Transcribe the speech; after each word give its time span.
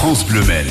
France 0.00 0.24
Bleu 0.24 0.44
Mel. 0.44 0.64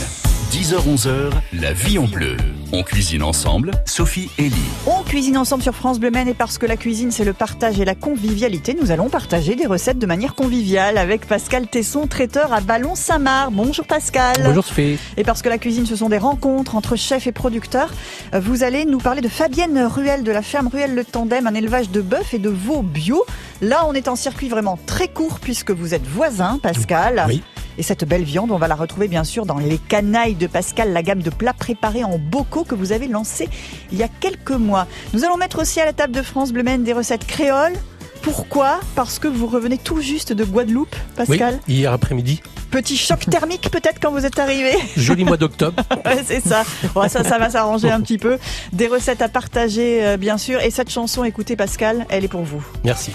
10h-11h, 0.52 1.32
la 1.60 1.74
vie 1.74 2.00
en 2.00 2.06
bleu. 2.06 2.38
On 2.72 2.82
cuisine 2.82 3.24
ensemble, 3.24 3.72
Sophie 3.86 4.30
et 4.38 4.44
Lee. 4.44 4.56
On 4.88 5.04
cuisine 5.04 5.38
ensemble 5.38 5.62
sur 5.62 5.76
France 5.76 6.00
Bleu 6.00 6.12
Maine 6.12 6.30
et 6.30 6.34
parce 6.34 6.58
que 6.58 6.66
la 6.66 6.78
cuisine 6.78 7.12
c'est 7.12 7.26
le 7.26 7.34
partage 7.34 7.78
et 7.78 7.84
la 7.84 7.94
convivialité, 7.94 8.74
nous 8.82 8.90
allons 8.90 9.10
partager 9.10 9.56
des 9.56 9.66
recettes 9.66 10.00
de 10.00 10.06
manière 10.06 10.34
conviviale 10.34 10.98
avec 10.98 11.28
Pascal 11.28 11.68
Tesson, 11.68 12.08
traiteur 12.08 12.54
à 12.54 12.62
Ballon-Saint-Marc. 12.62 13.52
Bonjour 13.52 13.86
Pascal. 13.86 14.38
Bonjour 14.46 14.64
Sophie. 14.64 14.98
Et 15.18 15.26
parce 15.26 15.42
que 15.42 15.50
la 15.50 15.58
cuisine 15.58 15.86
ce 15.86 15.98
sont 15.98 16.08
des 16.08 16.18
rencontres 16.18 16.78
entre 16.78 16.96
chefs 16.96 17.28
et 17.28 17.34
producteurs, 17.34 17.92
euh, 18.34 18.40
vous 18.40 18.64
allez 18.64 18.86
nous 18.86 19.00
parler 19.00 19.20
de 19.20 19.28
Fabienne 19.28 19.78
Ruel 19.94 20.24
de 20.24 20.32
la 20.32 20.42
ferme 20.42 20.70
Ruel 20.70 20.96
Le 20.96 21.04
Tandem, 21.04 21.48
un 21.48 21.54
élevage 21.54 21.90
de 21.90 22.00
bœuf 22.00 22.34
et 22.34 22.40
de 22.40 22.50
veaux 22.50 22.82
bio. 22.82 23.26
Là 23.62 23.86
on 23.90 23.94
est 23.94 24.08
en 24.08 24.16
circuit 24.16 24.48
vraiment 24.48 24.80
très 24.86 25.10
court 25.10 25.42
puisque 25.42 25.72
vous 25.72 25.94
êtes 25.94 26.08
voisin 26.08 26.60
Pascal. 26.64 27.26
Oui. 27.28 27.44
Et 27.78 27.84
cette 27.84 28.06
belle 28.06 28.24
viande, 28.24 28.52
on 28.52 28.58
va 28.58 28.68
la 28.68 28.76
retrouver 28.76 29.08
bien 29.08 29.24
sûr 29.24 29.46
dans 29.46 29.58
les 29.58 29.78
canailles 29.78 30.36
de 30.36 30.48
Pascal, 30.48 30.94
la 30.94 31.04
gamme 31.04 31.22
de 31.22 31.30
plats 31.30 31.54
préparés 31.54 32.04
en 32.04 32.18
bocaux 32.18 32.64
que 32.64 32.76
vous 32.76 32.92
avez 32.92 33.08
lancé 33.08 33.50
il 33.92 33.98
y 33.98 34.04
a 34.04 34.08
quelques 34.08 34.52
mois. 34.52 34.88
Nous 35.14 35.24
allons 35.24 35.38
mettre 35.38 35.62
aussi 35.62 35.80
à 35.80 35.86
la 35.86 35.94
table 35.94 36.14
de 36.14 36.22
France 36.22 36.52
Bleu 36.52 36.64
des 36.80 36.94
recettes 36.94 37.26
créoles. 37.26 37.76
Pourquoi? 38.22 38.80
Parce 38.96 39.20
que 39.20 39.28
vous 39.28 39.48
revenez 39.48 39.78
tout 39.78 40.02
juste 40.02 40.34
de 40.34 40.44
Guadeloupe, 40.44 40.96
Pascal. 41.16 41.60
Oui, 41.68 41.76
hier 41.76 41.94
après-midi. 41.94 42.42
Petit 42.72 42.98
choc 42.98 43.26
thermique 43.30 43.70
peut-être 43.72 44.00
quand 44.02 44.12
vous 44.12 44.26
êtes 44.26 44.38
arrivé. 44.40 44.72
Joli 44.98 45.24
mois 45.24 45.38
d'octobre. 45.38 45.82
ouais, 46.06 46.24
c'est 46.26 46.46
ça. 46.46 46.64
Bon, 46.94 47.08
ça, 47.08 47.24
ça 47.24 47.38
va 47.38 47.50
s'arranger 47.50 47.90
un 47.90 48.02
petit 48.02 48.18
peu. 48.18 48.38
Des 48.74 48.88
recettes 48.88 49.22
à 49.22 49.30
partager, 49.30 50.06
euh, 50.06 50.18
bien 50.18 50.38
sûr. 50.38 50.60
Et 50.62 50.72
cette 50.72 50.90
chanson, 50.90 51.24
écoutez 51.24 51.56
Pascal, 51.56 52.06
elle 52.10 52.26
est 52.26 52.30
pour 52.30 52.44
vous. 52.44 52.64
Merci. 52.84 53.14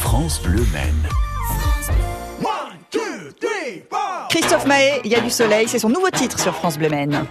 France 0.00 0.42
Bleu 0.42 0.66
Maine. 0.72 1.19
Christophe 4.28 4.66
Mahé, 4.66 5.00
il 5.04 5.10
y 5.10 5.14
a 5.14 5.20
du 5.20 5.30
soleil, 5.30 5.68
c'est 5.68 5.78
son 5.78 5.88
nouveau 5.88 6.10
titre 6.10 6.38
sur 6.38 6.54
France 6.54 6.78
Bleu 6.78 6.88
Maine. 6.88 7.24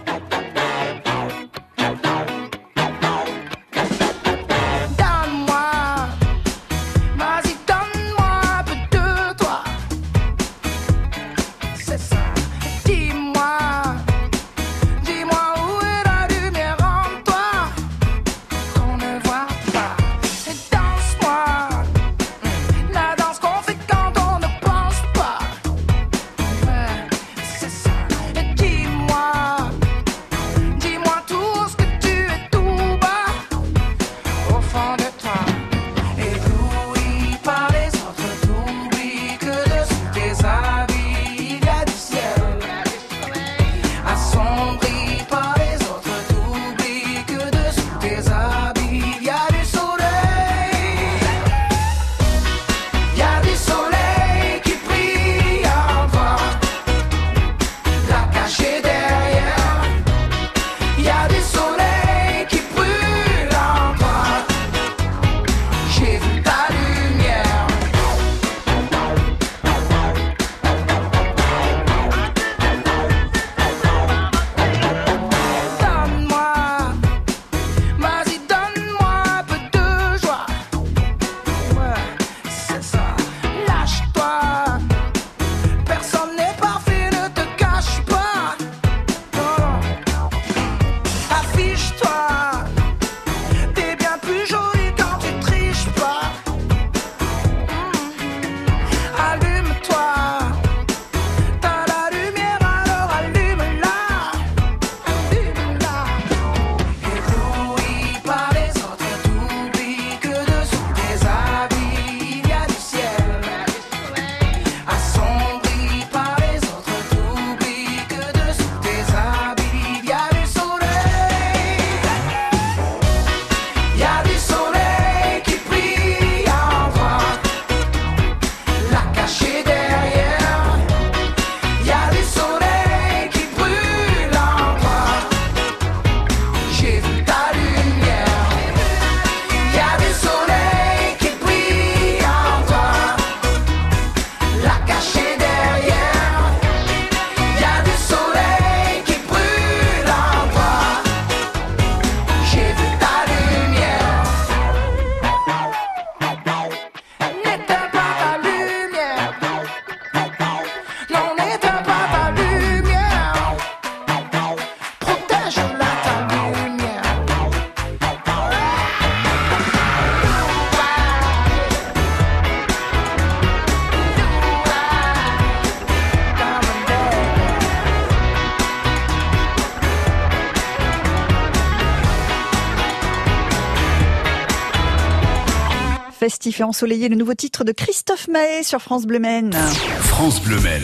Festif 186.42 186.60
et 186.60 186.64
ensoleillé, 186.64 187.10
le 187.10 187.16
nouveau 187.16 187.34
titre 187.34 187.64
de 187.64 187.72
Christophe 187.72 188.26
Mahé 188.28 188.62
sur 188.62 188.80
France 188.80 189.04
Bleu 189.04 189.18
Maine. 189.18 189.52
France 189.52 190.40
Bleu 190.42 190.58
Mel. 190.60 190.80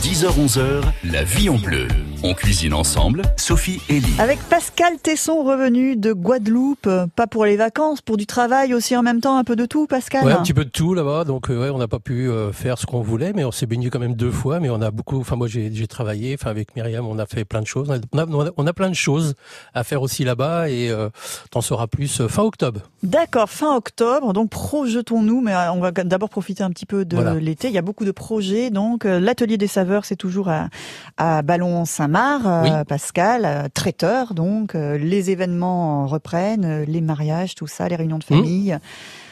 10h-11h, 0.00 0.82
la 1.04 1.22
vie 1.24 1.50
en 1.50 1.58
bleu. 1.58 1.88
On 2.26 2.32
cuisine 2.32 2.72
ensemble, 2.72 3.20
Sophie 3.36 3.82
et 3.90 4.00
Lee. 4.00 4.14
Avec 4.18 4.38
Pascal 4.48 4.96
Tesson 4.96 5.44
revenu 5.44 5.94
de 5.94 6.14
Guadeloupe, 6.14 6.88
pas 7.14 7.26
pour 7.26 7.44
les 7.44 7.58
vacances, 7.58 8.00
pour 8.00 8.16
du 8.16 8.24
travail 8.24 8.72
aussi 8.72 8.96
en 8.96 9.02
même 9.02 9.20
temps, 9.20 9.36
un 9.36 9.44
peu 9.44 9.56
de 9.56 9.66
tout 9.66 9.86
Pascal 9.86 10.24
Ouais, 10.24 10.32
un 10.32 10.40
petit 10.42 10.54
peu 10.54 10.64
de 10.64 10.70
tout 10.70 10.94
là-bas. 10.94 11.24
Donc, 11.24 11.50
euh, 11.50 11.60
ouais, 11.60 11.68
on 11.68 11.76
n'a 11.76 11.86
pas 11.86 11.98
pu 11.98 12.30
euh, 12.30 12.50
faire 12.50 12.78
ce 12.78 12.86
qu'on 12.86 13.02
voulait, 13.02 13.34
mais 13.34 13.44
on 13.44 13.52
s'est 13.52 13.66
baigné 13.66 13.90
quand 13.90 13.98
même 13.98 14.14
deux 14.14 14.30
fois. 14.30 14.58
Mais 14.58 14.70
on 14.70 14.80
a 14.80 14.90
beaucoup. 14.90 15.20
Enfin, 15.20 15.36
moi, 15.36 15.48
j'ai 15.48 15.86
travaillé. 15.86 16.34
Enfin, 16.40 16.48
avec 16.48 16.74
Myriam, 16.76 17.06
on 17.06 17.18
a 17.18 17.26
fait 17.26 17.44
plein 17.44 17.60
de 17.60 17.66
choses. 17.66 17.90
On 17.90 18.18
a, 18.18 18.24
on 18.26 18.46
a, 18.46 18.50
on 18.56 18.66
a 18.66 18.72
plein 18.72 18.88
de 18.88 18.94
choses 18.94 19.34
à 19.74 19.84
faire 19.84 20.00
aussi 20.00 20.24
là-bas, 20.24 20.70
et 20.70 20.88
euh, 20.88 21.10
t'en 21.50 21.60
sauras 21.60 21.88
plus 21.88 22.22
euh, 22.22 22.28
fin 22.28 22.42
octobre. 22.42 22.80
D'accord, 23.02 23.50
fin 23.50 23.76
octobre, 23.76 24.32
donc 24.32 24.48
projetons-nous, 24.48 25.42
mais 25.42 25.54
on 25.74 25.80
va 25.80 25.90
d'abord 25.92 26.30
profiter 26.30 26.62
un 26.62 26.70
petit 26.70 26.86
peu 26.86 27.04
de 27.04 27.16
Voilà. 27.16 27.34
l'été. 27.34 27.68
Il 27.68 27.74
y 27.74 27.78
a 27.78 27.82
beaucoup 27.82 28.06
de 28.06 28.12
projets, 28.12 28.70
donc 28.70 29.04
l'atelier 29.04 29.58
des 29.58 29.66
saveurs, 29.66 30.06
c'est 30.06 30.16
toujours 30.16 30.48
à, 30.48 30.68
à 31.18 31.42
Ballon-Saint-Marc, 31.42 32.13
euh, 32.16 32.62
Oui. 32.62 32.84
Pascal, 32.88 33.44
euh, 33.44 33.68
traiteur, 33.72 34.34
donc 34.34 34.74
euh, 34.74 34.96
les 34.98 35.30
événements 35.30 36.06
reprennent, 36.06 36.64
euh, 36.64 36.84
les 36.86 37.00
mariages, 37.00 37.54
tout 37.54 37.66
ça, 37.66 37.88
les 37.88 37.96
réunions 37.96 38.18
de 38.18 38.24
Mmh. 38.24 38.36
famille. 38.38 38.78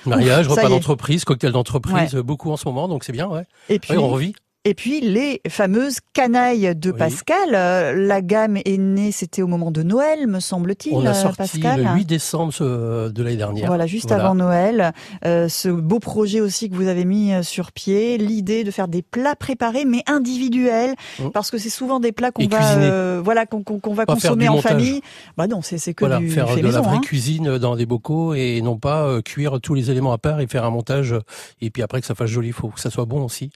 Mariage, 0.06 0.46
Ouf, 0.46 0.52
repas 0.54 0.68
d'entreprise, 0.68 1.24
cocktail 1.24 1.52
d'entreprise, 1.52 2.14
euh, 2.14 2.22
beaucoup 2.22 2.50
en 2.50 2.56
ce 2.56 2.66
moment, 2.66 2.88
donc 2.88 3.04
c'est 3.04 3.12
bien, 3.12 3.28
ouais. 3.28 3.44
Et 3.68 3.78
puis, 3.78 3.92
Ouais, 3.92 3.98
on 3.98 4.08
revit. 4.08 4.34
Et 4.64 4.74
puis 4.74 5.00
les 5.00 5.40
fameuses 5.48 5.98
canailles 6.12 6.72
de 6.76 6.92
Oui. 6.92 6.96
Pascal. 6.98 7.36
Euh, 7.54 7.94
la 8.06 8.22
gamme 8.22 8.56
est 8.58 8.78
née, 8.78 9.10
c'était 9.10 9.42
au 9.42 9.48
moment 9.48 9.72
de 9.72 9.82
Noël, 9.82 10.28
me 10.28 10.38
semble-t-il, 10.38 10.94
On 10.94 11.04
a 11.04 11.10
euh, 11.10 11.14
sorti 11.14 11.36
Pascal. 11.38 11.82
le 11.82 11.90
8 11.96 12.04
décembre 12.04 12.52
euh, 12.60 13.08
de 13.10 13.22
l'année 13.24 13.36
dernière. 13.36 13.66
Voilà, 13.66 13.88
juste 13.88 14.06
Voilà. 14.08 14.22
avant 14.24 14.34
Noël. 14.36 14.92
Euh, 15.24 15.48
ce 15.48 15.68
beau 15.68 15.98
projet 15.98 16.40
aussi 16.40 16.70
que 16.70 16.76
vous 16.76 16.86
avez 16.86 17.04
mis 17.04 17.32
sur 17.42 17.72
pied, 17.72 18.18
l'idée 18.18 18.62
de 18.62 18.70
faire 18.70 18.86
des 18.86 19.02
plats 19.02 19.34
préparés 19.34 19.84
mais 19.84 20.04
individuels, 20.06 20.94
Mm. 21.18 21.30
parce 21.30 21.50
que 21.50 21.58
c'est 21.58 21.68
souvent 21.68 21.98
des 21.98 22.12
plats 22.12 22.30
qu'on 22.30 22.46
va, 22.46 22.76
euh, 22.78 23.20
voilà, 23.24 23.46
qu'on 23.46 23.64
va 23.94 24.06
Pas 24.06 24.14
consommer 24.14 24.48
en 24.48 24.54
montage. 24.54 24.70
famille. 24.72 25.02
Bah 25.36 25.48
non, 25.48 25.60
c'est 25.62 25.76
que 25.92 26.04
Voilà, 26.04 26.18
du 26.18 26.30
faire 26.30 26.48
fait 26.48 26.60
de 26.60 26.66
maison. 26.66 26.82
la 26.82 26.86
vraie 26.86 26.96
hein. 26.98 27.00
cuisine 27.00 27.58
dans 27.58 27.74
des 27.74 27.86
bocaux 27.86 28.34
et 28.34 28.60
non 28.62 28.76
pas 28.78 29.20
cuire 29.22 29.60
tous 29.60 29.74
les 29.74 29.90
éléments 29.90 30.12
à 30.12 30.18
part 30.18 30.40
et 30.40 30.46
faire 30.46 30.64
un 30.64 30.70
montage 30.70 31.16
et 31.60 31.70
puis 31.70 31.82
après 31.82 32.00
que 32.00 32.06
ça 32.06 32.14
fasse 32.14 32.30
joli, 32.30 32.52
faut 32.52 32.68
que 32.68 32.78
ça 32.80 32.90
soit 32.90 33.06
bon 33.06 33.24
aussi. 33.24 33.50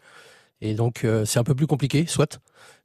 Et 0.61 0.75
donc 0.75 1.05
euh, 1.05 1.25
c'est 1.25 1.39
un 1.39 1.45
peu 1.45 1.55
plus 1.55 1.67
compliqué, 1.67 2.07
soit. 2.07 2.41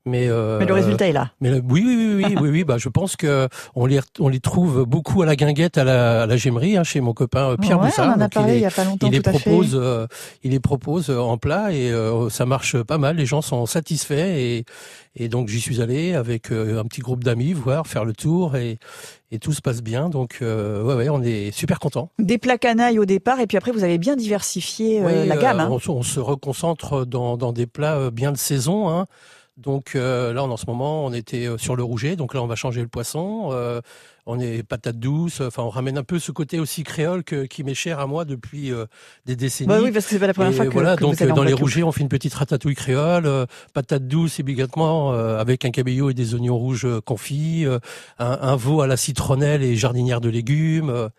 Mais, 0.06 0.27
euh, 0.30 0.57
Mais 0.57 0.65
le 0.65 0.74
résultat 0.74 1.07
est 1.07 1.12
là. 1.12 1.31
Mais 1.42 1.51
le- 1.51 1.57
oui, 1.69 1.83
oui, 1.86 2.13
oui, 2.15 2.24
oui, 2.25 2.36
oui, 2.42 2.50
oui, 2.50 2.63
bah 2.63 2.77
je 2.80 2.89
pense 2.89 3.15
que 3.15 3.48
on 3.75 3.86
les 3.86 4.00
on 4.19 4.30
les 4.30 4.39
trouve 4.39 4.83
beaucoup 4.86 5.21
à 5.21 5.27
la 5.27 5.36
guinguette, 5.36 5.77
à 5.77 5.83
la, 5.83 6.24
à 6.24 6.25
la 6.25 6.38
gemmerie, 6.38 6.75
hein, 6.75 6.83
chez 6.83 7.01
mon 7.01 7.13
copain 7.13 7.51
euh, 7.51 7.57
Pierre 7.57 7.80
Ouais, 7.80 7.86
Boussard. 7.86 8.07
on 8.07 8.12
en 8.13 8.13
a 8.13 8.18
Donc, 8.18 8.30
il 8.31 8.33
parlé 8.33 8.53
est- 8.53 8.57
il 8.57 8.62
y 8.62 8.65
a 8.65 8.71
pas 8.71 8.83
longtemps, 8.83 9.06
il 9.07 9.13
les 9.13 9.21
propose, 9.21 9.71
euh, 9.80 10.07
il 10.44 10.51
les 10.51 10.59
propose 10.59 11.12
en 11.12 11.38
plat 11.38 11.71
et 11.71 11.92
euh, 11.92 12.30
ça 12.30 12.48
marche 12.48 12.81
pas 12.81 12.98
mal. 12.98 13.18
Les 13.18 13.27
gens 13.27 13.44
sont 13.44 13.68
satisfaits 13.68 14.13
et, 14.38 14.65
et 15.15 15.30
donc 15.30 15.50
j'y 15.50 15.62
suis 15.62 15.81
allé 15.81 16.15
avec 16.15 16.51
euh, 16.51 16.80
un 16.81 16.86
petit 16.86 17.01
groupe 17.01 17.24
d'amis 17.24 17.54
voir 17.54 17.86
faire 17.86 18.04
le 18.04 18.13
tour 18.13 18.56
et, 18.56 18.80
et 19.30 19.38
tout 19.38 19.54
se 19.54 19.62
passe 19.62 19.83
bien. 19.83 20.09
Donc 20.09 20.39
euh, 20.42 20.81
ouais, 20.83 20.95
ouais, 20.95 21.09
on 21.09 21.21
est 21.21 21.51
super 21.51 21.77
content. 21.80 22.09
Des 22.18 22.39
plats 22.39 22.57
canailles 22.57 22.97
au 22.97 23.06
départ, 23.06 23.39
et 23.39 23.45
puis 23.45 23.57
après 23.57 23.71
vous 23.71 23.83
avez 23.83 24.00
bien 24.00 24.15
diversifié 24.15 25.01
euh, 25.01 25.06
Oui, 25.06 25.27
la 25.27 25.36
euh, 25.36 25.39
gamme. 25.42 25.59
hein. 25.59 25.68
on, 25.69 25.77
se- 25.77 25.92
on 25.92 26.01
se 26.01 26.19
reconcentre 26.19 27.06
dans, 27.06 27.38
dans 27.38 27.54
des 27.54 27.68
plats 27.68 27.97
euh, 27.97 28.09
bien 28.09 28.31
de 28.31 28.38
saison. 28.38 28.89
Hein. 28.89 29.06
Donc 29.61 29.95
euh, 29.95 30.33
là, 30.33 30.43
en 30.43 30.57
ce 30.57 30.65
moment, 30.67 31.05
on 31.05 31.13
était 31.13 31.47
euh, 31.47 31.57
sur 31.57 31.75
le 31.75 31.83
rouget. 31.83 32.15
Donc 32.15 32.33
là, 32.33 32.41
on 32.41 32.47
va 32.47 32.55
changer 32.55 32.81
le 32.81 32.87
poisson. 32.87 33.49
Euh, 33.51 33.81
on 34.25 34.39
est 34.39 34.63
patates 34.63 34.99
douces. 34.99 35.41
Enfin, 35.41 35.63
on 35.63 35.69
ramène 35.69 35.97
un 35.97 36.03
peu 36.03 36.19
ce 36.19 36.31
côté 36.31 36.59
aussi 36.59 36.83
créole 36.83 37.23
que, 37.23 37.45
qui 37.45 37.63
m'est 37.63 37.73
cher 37.73 37.99
à 37.99 38.07
moi 38.07 38.25
depuis 38.25 38.71
euh, 38.71 38.85
des 39.25 39.35
décennies. 39.35 39.67
Bah 39.67 39.79
oui, 39.81 39.91
parce 39.91 40.05
que 40.05 40.11
c'est 40.11 40.19
pas 40.19 40.27
la 40.27 40.33
première 40.33 40.51
Et 40.51 40.55
fois 40.55 40.65
que, 40.65 40.71
voilà, 40.71 40.95
que 40.95 41.01
donc 41.01 41.15
vous 41.15 41.23
allez 41.23 41.31
euh, 41.31 41.35
dans 41.35 41.43
les 41.43 41.53
rougets, 41.53 41.83
on 41.83 41.91
fait 41.91 42.01
une 42.01 42.09
petite 42.09 42.33
ratatouille 42.33 42.75
créole, 42.75 43.25
euh, 43.25 43.45
patates 43.73 44.07
douces 44.07 44.39
également, 44.39 45.13
euh, 45.13 45.39
avec 45.39 45.65
un 45.65 45.71
cabillaud 45.71 46.09
et 46.09 46.13
des 46.13 46.33
oignons 46.35 46.57
rouges 46.57 46.87
confits, 47.05 47.65
euh, 47.65 47.79
un, 48.19 48.37
un 48.41 48.55
veau 48.55 48.81
à 48.81 48.87
la 48.87 48.97
citronnelle 48.97 49.63
et 49.63 49.75
jardinière 49.75 50.21
de 50.21 50.29
légumes. 50.29 50.89
euh, 50.89 51.09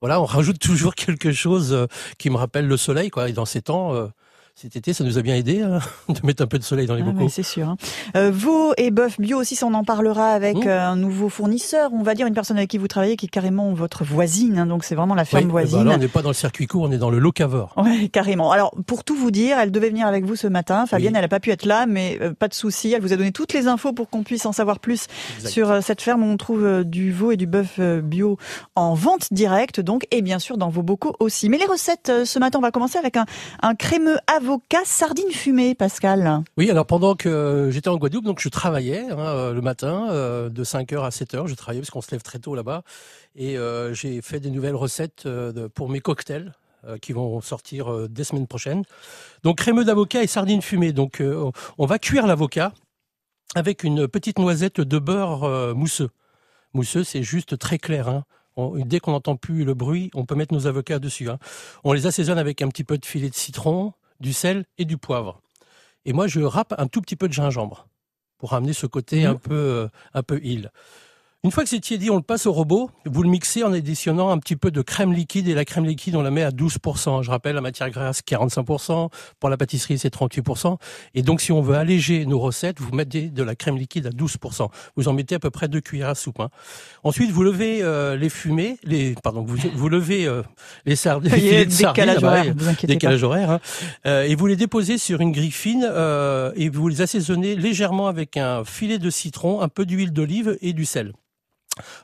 voilà, 0.00 0.20
on 0.20 0.24
rajoute 0.24 0.58
toujours 0.60 0.94
quelque 0.94 1.32
chose 1.32 1.72
euh, 1.72 1.86
qui 2.18 2.28
me 2.28 2.36
rappelle 2.36 2.66
le 2.66 2.76
soleil, 2.76 3.10
quoi. 3.10 3.28
Et 3.28 3.32
dans 3.32 3.44
ces 3.46 3.62
temps, 3.62 3.94
euh, 3.94 4.08
cet 4.54 4.76
été, 4.76 4.92
ça 4.92 5.02
nous 5.02 5.18
a 5.18 5.22
bien 5.22 5.34
aidé 5.34 5.62
hein, 5.62 5.80
de 6.08 6.20
mettre 6.24 6.42
un 6.42 6.46
peu 6.46 6.58
de 6.58 6.62
soleil 6.62 6.86
dans 6.86 6.94
les 6.94 7.02
Ah, 7.04 7.10
bocaux. 7.10 7.28
c'est 7.28 7.42
sûr. 7.42 7.68
hein. 7.70 7.76
Euh, 8.16 8.30
veau 8.32 8.74
et 8.76 8.90
bœuf 8.92 9.18
bio 9.18 9.38
aussi, 9.40 9.56
ça, 9.56 9.66
on 9.66 9.74
en 9.74 9.82
parlera 9.82 10.28
avec 10.32 10.56
Mmh. 10.56 10.68
euh, 10.68 10.88
un 10.90 10.94
nouveau 10.96 11.28
fournisseur. 11.30 11.90
On 11.92 12.02
va 12.02 12.14
dire 12.14 12.26
une 12.28 12.34
personne 12.34 12.58
avec 12.58 12.70
qui 12.70 12.78
vous 12.78 12.86
travaillez 12.86 13.16
qui 13.16 13.26
est 13.26 13.28
carrément 13.30 13.72
votre 13.72 14.04
voisine. 14.04 14.58
hein, 14.58 14.66
donc 14.66 14.84
c'est 14.84 14.94
vraiment 14.94 15.14
la 15.16 15.24
ferme 15.24 15.44
Oui, 15.46 15.48
bah 15.48 15.52
voisine. 15.62 15.84
là, 15.84 15.94
on 15.94 15.98
n'est 15.98 16.06
pas 16.06 16.22
dans 16.22 16.28
le 16.28 16.34
circuit 16.34 16.66
court, 16.66 16.82
on 16.82 16.92
est 16.92 16.98
dans 16.98 17.10
le 17.10 17.18
locavore. 17.18 17.72
Ouais, 17.76 18.08
carrément. 18.08 18.52
Alors, 18.52 18.72
pour 18.86 19.02
tout 19.02 19.16
vous 19.16 19.30
dire, 19.32 19.58
elle 19.58 19.72
devait 19.72 19.88
venir 19.88 20.06
avec 20.06 20.24
vous 20.24 20.36
ce 20.36 20.46
matin. 20.46 20.86
Fabienne, 20.86 21.14
Oui. 21.14 21.16
elle 21.18 21.24
n'a 21.24 21.28
pas 21.28 21.40
pu 21.40 21.50
être 21.50 21.64
là, 21.64 21.86
mais 21.86 22.18
euh, 22.20 22.32
pas 22.32 22.46
de 22.48 22.54
souci. 22.54 22.92
Elle 22.92 23.00
vous 23.02 23.12
a 23.12 23.16
donné 23.16 23.32
toutes 23.32 23.54
les 23.54 23.66
infos 23.66 23.92
pour 23.92 24.10
qu'on 24.10 24.22
puisse 24.22 24.46
en 24.46 24.52
savoir 24.52 24.78
plus 24.78 25.06
Exact. 25.38 25.50
sur 25.50 25.70
euh, 25.70 25.80
cette 25.80 26.02
ferme 26.02 26.22
où 26.22 26.26
on 26.26 26.36
trouve 26.36 26.84
du 26.84 27.10
veau 27.10 27.32
et 27.32 27.36
du 27.36 27.46
bœuf 27.46 27.80
bio 27.80 28.36
en 28.76 28.94
vente 28.94 29.32
directe, 29.32 29.80
donc, 29.80 30.06
et 30.12 30.22
bien 30.22 30.38
sûr 30.38 30.56
dans 30.58 30.68
vos 30.68 30.82
bocaux 30.82 31.16
aussi. 31.20 31.48
Mais 31.48 31.58
les 31.58 31.66
recettes, 31.66 32.12
ce 32.24 32.38
matin, 32.38 32.58
on 32.58 32.62
va 32.62 32.70
commencer 32.70 32.98
avec 32.98 33.16
un, 33.16 33.24
un 33.62 33.74
crémeux 33.74 34.18
avocat 34.46 34.84
sardine 34.84 35.30
fumée, 35.30 35.74
Pascal. 35.76 36.42
Oui, 36.56 36.68
alors 36.68 36.84
pendant 36.86 37.14
que 37.14 37.68
j'étais 37.70 37.88
en 37.88 37.96
Guadeloupe, 37.96 38.24
donc 38.24 38.40
je 38.40 38.48
travaillais 38.48 39.06
hein, 39.10 39.18
euh, 39.18 39.52
le 39.52 39.60
matin 39.60 40.08
euh, 40.10 40.48
de 40.48 40.64
5h 40.64 41.00
à 41.04 41.10
7h, 41.10 41.46
je 41.46 41.54
travaillais 41.54 41.80
parce 41.80 41.90
qu'on 41.90 42.00
se 42.00 42.10
lève 42.10 42.22
très 42.22 42.40
tôt 42.40 42.54
là-bas 42.56 42.82
et 43.36 43.56
euh, 43.56 43.94
j'ai 43.94 44.20
fait 44.20 44.40
des 44.40 44.50
nouvelles 44.50 44.74
recettes 44.74 45.26
euh, 45.26 45.68
pour 45.68 45.88
mes 45.88 46.00
cocktails 46.00 46.54
euh, 46.86 46.98
qui 46.98 47.12
vont 47.12 47.40
sortir 47.40 47.92
euh, 47.92 48.08
dès 48.08 48.24
semaines 48.24 48.48
prochaines. 48.48 48.82
Donc 49.44 49.58
crémeux 49.58 49.84
d'avocat 49.84 50.24
et 50.24 50.26
sardines 50.26 50.62
fumées. 50.62 50.92
Donc 50.92 51.20
euh, 51.20 51.50
on- 51.78 51.86
va 51.86 52.00
cuire 52.00 52.26
l'avocat 52.26 52.72
avec 53.54 53.84
une 53.84 54.08
petite 54.08 54.40
noisette 54.40 54.80
de 54.80 54.98
beurre 54.98 55.44
euh, 55.44 55.72
mousseux. 55.72 56.10
Mousseux, 56.74 57.04
c'est 57.04 57.22
juste 57.22 57.58
très 57.58 57.78
clair. 57.78 58.08
Hein. 58.08 58.24
Dès 58.86 58.98
qu'on 58.98 59.12
n'entend 59.12 59.36
plus 59.36 59.64
le 59.64 59.74
bruit, 59.74 60.10
on 60.14 60.24
peut 60.26 60.34
mettre 60.34 60.52
nos 60.52 60.66
avocats 60.66 60.98
dessus. 60.98 61.30
hein. 61.30 61.38
On 61.84 61.92
les 61.92 62.06
assaisonne 62.06 62.38
avec 62.38 62.60
un 62.60 62.68
petit 62.68 62.84
peu 62.84 62.98
de 62.98 63.06
filet 63.06 63.30
de 63.30 63.34
citron, 63.34 63.92
du 64.22 64.32
sel 64.32 64.64
et 64.78 64.84
du 64.86 64.96
poivre. 64.96 65.42
Et 66.04 66.12
moi, 66.12 66.26
je 66.26 66.40
râpe 66.40 66.74
un 66.78 66.86
tout 66.86 67.00
petit 67.02 67.16
peu 67.16 67.28
de 67.28 67.32
gingembre 67.34 67.86
pour 68.38 68.50
ramener 68.50 68.72
ce 68.72 68.86
côté 68.86 69.24
Mhm. 69.24 69.30
un 69.30 69.34
peu 69.34 69.54
euh, 69.54 69.88
un 70.14 70.22
peu 70.22 70.40
île. 70.42 70.70
Une 71.44 71.50
fois 71.50 71.64
que 71.64 71.70
c'est 71.70 71.80
tiédi, 71.80 72.08
on 72.08 72.14
le 72.14 72.22
passe 72.22 72.46
au 72.46 72.52
robot. 72.52 72.88
Vous 73.04 73.24
le 73.24 73.28
mixez 73.28 73.64
en 73.64 73.72
additionnant 73.72 74.30
un 74.30 74.38
petit 74.38 74.54
peu 74.54 74.70
de 74.70 74.80
crème 74.80 75.12
liquide 75.12 75.48
et 75.48 75.54
la 75.54 75.64
crème 75.64 75.84
liquide, 75.84 76.14
on 76.14 76.22
la 76.22 76.30
met 76.30 76.44
à 76.44 76.52
12%. 76.52 77.24
Je 77.24 77.30
rappelle, 77.32 77.56
la 77.56 77.60
matière 77.60 77.90
grasse, 77.90 78.20
45%. 78.20 79.08
Pour 79.40 79.50
la 79.50 79.56
pâtisserie, 79.56 79.98
c'est 79.98 80.14
38%. 80.14 80.76
Et 81.16 81.22
donc, 81.22 81.40
si 81.40 81.50
on 81.50 81.60
veut 81.60 81.74
alléger 81.74 82.26
nos 82.26 82.38
recettes, 82.38 82.78
vous 82.78 82.92
mettez 82.94 83.22
de 83.22 83.42
la 83.42 83.56
crème 83.56 83.76
liquide 83.76 84.06
à 84.06 84.10
12%. 84.10 84.68
Vous 84.94 85.08
en 85.08 85.14
mettez 85.14 85.34
à 85.34 85.40
peu 85.40 85.50
près 85.50 85.66
deux 85.66 85.80
cuillères 85.80 86.10
à 86.10 86.14
soupe. 86.14 86.38
hein. 86.38 86.48
Ensuite, 87.02 87.32
vous 87.32 87.42
levez 87.42 87.82
euh, 87.82 88.14
les 88.16 88.28
fumées, 88.28 88.78
les 88.84 89.16
pardon, 89.20 89.42
vous, 89.42 89.56
vous 89.74 89.88
levez 89.88 90.28
euh, 90.28 90.42
les 90.86 90.94
sardines, 90.94 91.32
sardines, 91.32 91.64
décalage 91.64 92.20
bah 92.20 92.28
horaire, 92.28 92.54
vous 92.56 92.86
décalage 92.86 93.24
horaire, 93.24 93.50
hein. 93.50 93.60
Euh, 94.06 94.22
et 94.22 94.36
vous 94.36 94.46
les 94.46 94.54
déposez 94.54 94.96
sur 94.96 95.20
une 95.20 95.32
grille 95.32 95.50
fine 95.50 95.84
euh, 95.90 96.52
et 96.54 96.68
vous 96.68 96.86
les 96.86 97.00
assaisonnez 97.00 97.56
légèrement 97.56 98.06
avec 98.06 98.36
un 98.36 98.64
filet 98.64 99.00
de 99.00 99.10
citron, 99.10 99.60
un 99.60 99.68
peu 99.68 99.84
d'huile 99.86 100.12
d'olive 100.12 100.56
et 100.60 100.72
du 100.72 100.84
sel. 100.84 101.12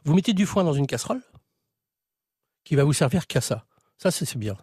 Vous 0.05 0.15
mettez 0.15 0.33
du 0.33 0.47
foin 0.47 0.65
dans 0.65 0.73
une 0.73 0.87
casserole 0.87 1.21
qui 2.65 2.77
va 2.77 2.85
vous 2.85 2.93
servir 2.93 3.27
qu'à 3.27 3.41
ça. 3.41 3.65
Ça, 3.97 4.11
c'est 4.11 4.37
bien. 4.37 4.57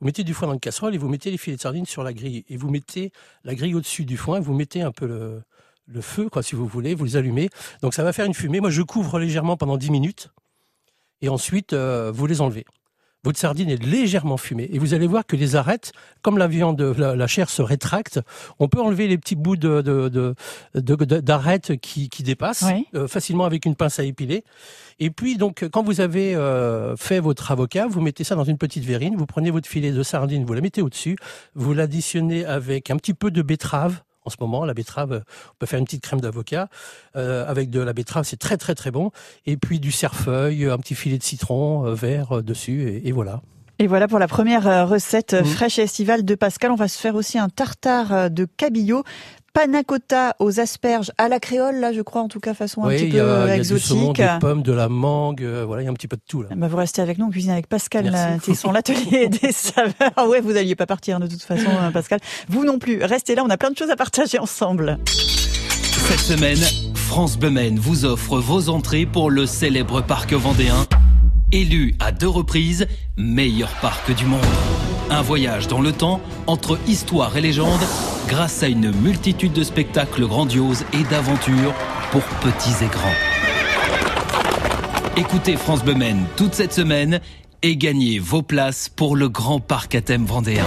Vous 0.00 0.06
mettez 0.06 0.24
du 0.24 0.34
foin 0.34 0.48
dans 0.48 0.54
une 0.54 0.60
casserole 0.60 0.94
et 0.94 0.98
vous 0.98 1.08
mettez 1.08 1.30
les 1.30 1.38
filets 1.38 1.56
de 1.56 1.62
sardines 1.62 1.86
sur 1.86 2.02
la 2.02 2.12
grille. 2.12 2.44
Et 2.48 2.56
vous 2.56 2.70
mettez 2.70 3.12
la 3.44 3.54
grille 3.54 3.74
au-dessus 3.74 4.04
du 4.04 4.16
foin 4.16 4.38
et 4.38 4.40
vous 4.40 4.54
mettez 4.54 4.82
un 4.82 4.92
peu 4.92 5.06
le, 5.06 5.42
le 5.86 6.00
feu, 6.00 6.28
quoi, 6.28 6.42
si 6.42 6.54
vous 6.54 6.66
voulez, 6.66 6.94
vous 6.94 7.04
les 7.04 7.16
allumez. 7.16 7.50
Donc 7.82 7.94
ça 7.94 8.02
va 8.02 8.12
faire 8.12 8.26
une 8.26 8.34
fumée. 8.34 8.60
Moi, 8.60 8.70
je 8.70 8.82
couvre 8.82 9.18
légèrement 9.18 9.56
pendant 9.56 9.76
10 9.76 9.90
minutes. 9.90 10.30
Et 11.20 11.28
ensuite, 11.28 11.72
euh, 11.72 12.12
vous 12.12 12.26
les 12.26 12.40
enlevez. 12.40 12.64
Votre 13.24 13.38
sardine 13.38 13.70
est 13.70 13.82
légèrement 13.82 14.36
fumée. 14.36 14.68
Et 14.72 14.78
vous 14.78 14.94
allez 14.94 15.06
voir 15.06 15.26
que 15.26 15.34
les 15.34 15.56
arêtes, 15.56 15.92
comme 16.22 16.38
la 16.38 16.46
viande, 16.46 16.80
la, 16.80 17.16
la 17.16 17.26
chair 17.26 17.48
se 17.50 17.62
rétracte, 17.62 18.20
on 18.58 18.68
peut 18.68 18.80
enlever 18.80 19.08
les 19.08 19.18
petits 19.18 19.34
bouts 19.34 19.56
de, 19.56 19.80
de, 19.80 20.08
de, 20.08 20.34
de- 20.74 20.94
de- 21.04 21.20
d'arêtes 21.20 21.76
qui, 21.80 22.08
qui 22.08 22.22
dépassent 22.22 22.62
Oui. 22.66 22.86
euh, 22.94 23.08
facilement 23.08 23.44
avec 23.46 23.64
une 23.64 23.74
pince 23.74 23.98
à 23.98 24.04
épiler. 24.04 24.44
Et 25.00 25.10
puis, 25.10 25.36
donc, 25.36 25.66
quand 25.72 25.82
vous 25.82 26.00
avez 26.00 26.36
euh, 26.36 26.94
fait 26.96 27.18
votre 27.18 27.50
avocat, 27.50 27.88
vous 27.88 28.00
mettez 28.00 28.22
ça 28.22 28.36
dans 28.36 28.44
une 28.44 28.58
petite 28.58 28.84
verrine, 28.84 29.16
vous 29.16 29.26
prenez 29.26 29.50
votre 29.50 29.68
filet 29.68 29.90
de 29.90 30.02
sardine, 30.04 30.44
vous 30.44 30.52
la 30.54 30.60
mettez 30.60 30.82
au-dessus, 30.82 31.16
vous 31.56 31.74
l'additionnez 31.74 32.44
avec 32.44 32.90
un 32.90 32.96
petit 32.96 33.14
peu 33.14 33.32
de 33.32 33.42
betterave. 33.42 34.02
En 34.26 34.30
ce 34.30 34.36
moment, 34.40 34.64
la 34.64 34.72
betterave, 34.72 35.12
euh, 35.12 35.20
on 35.50 35.54
peut 35.58 35.66
faire 35.66 35.78
une 35.78 35.84
petite 35.84 36.02
crème 36.02 36.20
d'avocat. 36.20 36.68
Euh, 37.14 37.46
avec 37.46 37.68
de 37.70 37.80
la 37.80 37.92
betterave, 37.92 38.24
c'est 38.24 38.38
très 38.38 38.56
très 38.56 38.74
très 38.74 38.90
bon. 38.90 39.10
Et 39.44 39.56
puis 39.58 39.80
du 39.80 39.92
cerfeuil, 39.92 40.64
un 40.66 40.78
petit 40.78 40.94
filet 40.94 41.18
de 41.18 41.22
citron 41.22 41.86
euh, 41.86 41.94
vert 41.94 42.42
dessus, 42.42 42.88
et, 42.88 43.08
et 43.08 43.12
voilà. 43.12 43.42
Et 43.78 43.86
voilà 43.86 44.06
pour 44.08 44.18
la 44.20 44.28
première 44.28 44.88
recette 44.88 45.34
Mhm. 45.34 45.44
fraîche 45.44 45.78
et 45.78 45.82
estivale 45.82 46.24
de 46.24 46.34
Pascal. 46.36 46.70
On 46.70 46.76
va 46.76 46.88
se 46.88 46.98
faire 46.98 47.16
aussi 47.16 47.38
un 47.38 47.48
tartare 47.48 48.30
de 48.30 48.46
cabillaud. 48.56 49.02
Panna 49.54 49.84
cotta 49.84 50.34
aux 50.40 50.58
asperges 50.58 51.12
à 51.16 51.28
la 51.28 51.38
créole, 51.38 51.76
là, 51.76 51.92
je 51.92 52.02
crois, 52.02 52.22
en 52.22 52.28
tout 52.28 52.40
cas, 52.40 52.54
façon 52.54 52.82
un 52.82 52.88
petit 52.88 53.08
peu 53.08 53.18
y 53.18 53.20
a, 53.20 53.44
il 53.46 53.50
y 53.50 53.52
a 53.52 53.58
du 53.58 53.78
saumon, 53.78 54.10
exotique. 54.10 54.16
des 54.16 54.38
pommes, 54.40 54.62
de 54.62 54.72
la 54.72 54.88
mangue, 54.88 55.44
euh, 55.44 55.64
voilà, 55.64 55.82
il 55.82 55.84
y 55.84 55.88
a 55.88 55.92
un 55.92 55.94
petit 55.94 56.08
peu 56.08 56.16
de 56.16 56.22
tout 56.28 56.42
là. 56.42 56.48
Bah, 56.56 56.66
vous 56.66 56.76
restez 56.76 57.00
avec 57.02 57.18
nous, 57.18 57.26
on 57.26 57.30
cuisine 57.30 57.52
avec 57.52 57.68
Pascal 57.68 58.10
Merci. 58.10 58.50
euh, 58.50 58.52
Tesson, 58.52 58.72
l'atelier 58.72 59.28
des 59.42 59.52
saveurs. 59.52 60.10
Ah 60.16 60.26
ouais, 60.26 60.40
vous 60.40 60.54
n'alliez 60.54 60.74
pas 60.74 60.86
partir 60.86 61.20
de 61.20 61.28
toute 61.28 61.42
façon, 61.44 61.70
euh, 61.70 61.90
Pascal. 61.92 62.18
Vous 62.48 62.64
non 62.64 62.80
plus. 62.80 63.00
Restez 63.04 63.36
là, 63.36 63.44
on 63.46 63.50
a 63.50 63.56
plein 63.56 63.70
de 63.70 63.76
choses 63.78 63.90
à 63.90 63.96
partager 63.96 64.40
ensemble. 64.40 64.98
Cette 65.06 66.18
semaine, 66.18 66.58
France 66.96 67.38
Bleu 67.38 67.50
Maine 67.50 67.78
vous 67.78 68.04
offre 68.04 68.38
vos 68.40 68.68
entrées 68.68 69.06
pour 69.06 69.30
le 69.30 69.46
célèbre 69.46 70.00
parc 70.00 70.32
vendéen, 70.32 70.84
élu 71.52 71.94
à 72.00 72.10
deux 72.10 72.28
reprises 72.28 72.88
meilleur 73.16 73.70
parc 73.80 74.12
du 74.16 74.24
monde. 74.24 74.40
Un 75.10 75.22
voyage 75.22 75.68
dans 75.68 75.80
le 75.80 75.92
temps 75.92 76.20
entre 76.46 76.78
histoire 76.88 77.36
et 77.36 77.40
légende 77.40 77.80
grâce 78.26 78.62
à 78.62 78.68
une 78.68 78.90
multitude 78.90 79.52
de 79.52 79.62
spectacles 79.62 80.26
grandioses 80.26 80.84
et 80.92 81.02
d'aventures 81.04 81.74
pour 82.10 82.22
petits 82.40 82.84
et 82.84 82.88
grands. 82.88 83.10
Écoutez 85.16 85.56
France 85.56 85.84
Maine 85.84 86.24
toute 86.36 86.54
cette 86.54 86.72
semaine 86.72 87.20
et 87.62 87.76
gagnez 87.76 88.18
vos 88.18 88.42
places 88.42 88.88
pour 88.88 89.14
le 89.14 89.28
grand 89.28 89.60
parc 89.60 89.94
à 89.94 90.00
thème 90.00 90.24
vendéen. 90.24 90.64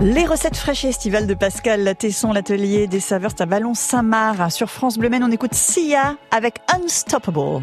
Les 0.00 0.26
recettes 0.26 0.56
fraîches 0.56 0.84
estivales 0.84 1.26
de 1.26 1.32
Pascal 1.32 1.94
Tesson, 1.98 2.32
l'atelier 2.32 2.86
des 2.86 3.00
saveurs, 3.00 3.32
à 3.38 3.46
Vallon-Saint-Marc. 3.46 4.52
Sur 4.52 4.68
France 4.68 4.98
Bleu 4.98 5.08
Maine, 5.08 5.24
on 5.24 5.30
écoute 5.30 5.54
Sia 5.54 6.16
avec 6.30 6.56
Unstoppable. 6.70 7.62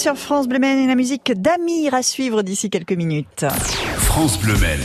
Sur 0.00 0.16
France 0.16 0.48
Bleu 0.48 0.56
et 0.64 0.86
la 0.86 0.94
musique 0.94 1.30
d'Amir 1.36 1.92
à 1.92 2.02
suivre 2.02 2.40
d'ici 2.40 2.70
quelques 2.70 2.94
minutes. 2.94 3.44
France 3.96 4.40
Bleu 4.40 4.54
Maine. 4.56 4.80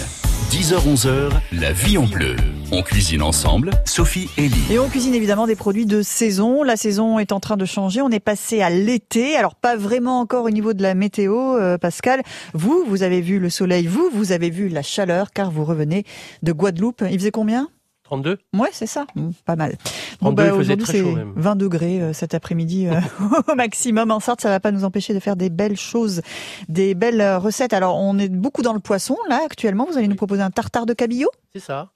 10h-11h, 0.52 1.30
la 1.54 1.72
vie 1.72 1.98
en 1.98 2.04
bleu. 2.04 2.36
On 2.74 2.84
cuisine 2.84 3.22
ensemble, 3.22 3.72
Sophie 3.86 4.30
et 4.38 4.50
Lee. 4.50 4.66
Et 4.70 4.78
on 4.78 4.90
cuisine 4.90 5.16
évidemment 5.16 5.48
des 5.48 5.56
produits 5.56 5.86
de 5.86 6.02
saison. 6.02 6.64
La 6.64 6.76
saison 6.76 7.18
est 7.18 7.32
en 7.32 7.40
train 7.40 7.56
de 7.56 7.64
changer. 7.64 8.02
On 8.02 8.10
est 8.10 8.20
passé 8.20 8.62
à 8.62 8.70
l'été. 8.70 9.38
Alors 9.38 9.56
pas 9.56 9.78
vraiment 9.78 10.20
encore 10.20 10.44
au 10.44 10.50
niveau 10.50 10.74
de 10.74 10.84
la 10.84 10.96
météo, 10.96 11.56
euh, 11.56 11.78
Pascal. 11.78 12.22
Vous, 12.54 12.84
vous 12.86 13.02
avez 13.02 13.22
vu 13.22 13.40
le 13.40 13.50
soleil. 13.50 13.88
Vous, 13.88 14.10
vous 14.14 14.34
avez 14.34 14.50
vu 14.50 14.68
la 14.68 14.82
chaleur 14.82 15.32
car 15.32 15.50
vous 15.50 15.64
revenez 15.64 16.04
de 16.44 16.52
Guadeloupe. 16.52 17.06
Il 17.10 17.18
faisait 17.18 17.32
combien? 17.32 17.70
32 18.06 18.38
Ouais, 18.54 18.70
c'est 18.72 18.86
ça. 18.88 19.06
Mmh, 19.16 19.30
pas 19.46 19.56
mal. 19.56 19.76
32, 20.20 20.44
il 20.46 20.52
faisait 20.54 20.78
très 20.78 21.00
chaud 21.00 21.12
même. 21.12 21.34
20 21.36 21.56
degrés 21.56 22.02
euh, 22.02 22.14
cet 22.14 22.34
après-midi 22.34 22.88
euh, 22.88 23.00
au 23.52 23.56
maximum. 23.56 24.12
En 24.12 24.20
sorte, 24.20 24.42
ça 24.42 24.50
va 24.50 24.60
pas 24.60 24.72
nous 24.72 24.84
empêcher 24.86 25.14
de 25.14 25.20
faire 25.20 25.36
des 25.36 25.50
belles 25.50 25.78
choses, 25.78 26.22
des 26.70 26.94
belles 26.96 27.20
euh, 27.20 27.40
recettes. 27.40 27.74
Alors, 27.74 27.98
on 27.98 28.18
est 28.18 28.30
beaucoup 28.30 28.62
dans 28.62 28.74
le 28.74 28.80
poisson 28.80 29.18
là 29.28 29.42
actuellement. 29.44 29.86
Vous 29.90 29.98
allez 29.98 30.08
nous 30.08 30.16
proposer 30.16 30.42
un 30.44 30.52
tartare 30.52 30.86
de 30.86 30.94
cabillaud? 30.94 31.32
C'est 31.54 31.60
ça. 31.60 31.90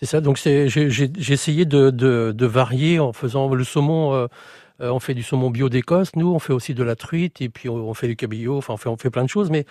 C'est 0.00 0.06
ça. 0.06 0.20
Donc 0.20 0.36
j'ai 0.38 0.64
essayé 1.32 1.64
de, 1.64 1.90
de, 1.90 2.32
de 2.34 2.46
varier 2.46 2.98
en 2.98 3.12
faisant 3.12 3.48
le 3.54 3.62
saumon. 3.62 4.12
euh, 4.14 4.26
on 4.80 4.98
fait 5.00 5.14
du 5.14 5.22
saumon 5.22 5.50
bio 5.50 5.68
d'Écosse. 5.68 6.16
Nous, 6.16 6.28
on 6.32 6.38
fait 6.40 6.52
aussi 6.54 6.74
de 6.74 6.82
la 6.82 6.96
truite 6.96 7.40
et 7.40 7.48
puis 7.48 7.68
on, 7.68 7.76
on 7.76 7.94
fait 7.94 8.08
du 8.08 8.16
cabillaud. 8.16 8.56
Enfin, 8.56 8.72
on 8.74 8.76
fait 8.78 8.88
on 8.88 8.96
fait 8.96 9.10
plein 9.10 9.22
de 9.22 9.28
choses. 9.28 9.50
Mais 9.50 9.64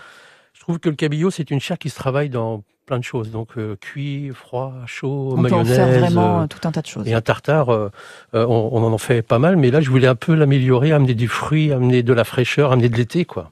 je 0.54 0.62
trouve 0.62 0.80
que 0.80 0.90
le 0.90 0.96
cabillaud 0.96 1.32
c'est 1.32 1.50
une 1.52 1.60
chair 1.60 1.78
qui 1.80 1.90
se 1.90 1.96
travaille 1.96 2.30
dans 2.30 2.64
plein 2.86 3.00
de 3.00 3.04
choses. 3.04 3.32
Donc 3.32 3.58
euh, 3.58 3.76
cuit, 3.80 4.32
froid, 4.34 4.74
chaud, 4.86 5.30
On 5.38 5.42
peut 5.44 5.54
en 5.54 5.64
mayonnaise. 5.64 5.76
faire 5.76 6.00
vraiment 6.00 6.40
euh, 6.40 6.44
euh, 6.44 6.48
tout 6.48 6.68
un 6.68 6.72
tas 6.72 6.82
de 6.82 6.88
choses. 6.88 7.08
et 7.08 7.14
un 7.14 7.22
tartare, 7.22 7.70
euh, 7.74 7.90
on, 8.34 8.70
on 8.74 8.84
en 8.92 8.98
fait 8.98 9.22
pas 9.22 9.40
mal, 9.40 9.56
mais 9.56 9.72
là 9.72 9.82
je 9.82 9.90
voulais 9.90 10.08
un 10.08 10.16
peu 10.16 10.34
l'améliorer, 10.34 10.92
amener 10.92 11.14
du 11.14 11.28
fruit, 11.28 11.72
amener 11.72 12.04
de 12.04 12.14
la 12.14 12.24
fraîcheur, 12.24 12.72
amener 12.72 12.90
de 12.90 12.98
l'été, 12.98 13.26
quoi. 13.26 13.50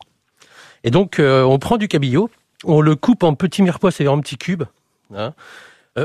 Et 0.84 0.92
donc 0.92 1.20
on 1.22 1.60
prend 1.60 1.78
du 1.78 1.88
cabillaud, 1.88 2.30
on 2.64 2.82
le 2.82 2.96
coupe 2.96 3.24
en 3.24 3.34
petits 3.36 3.62
mirepoix, 3.62 3.92
c'est-à-dire 3.92 4.14
en 4.14 4.20
petits 4.22 4.38
cubes. 4.38 4.64
Hein. 5.16 5.34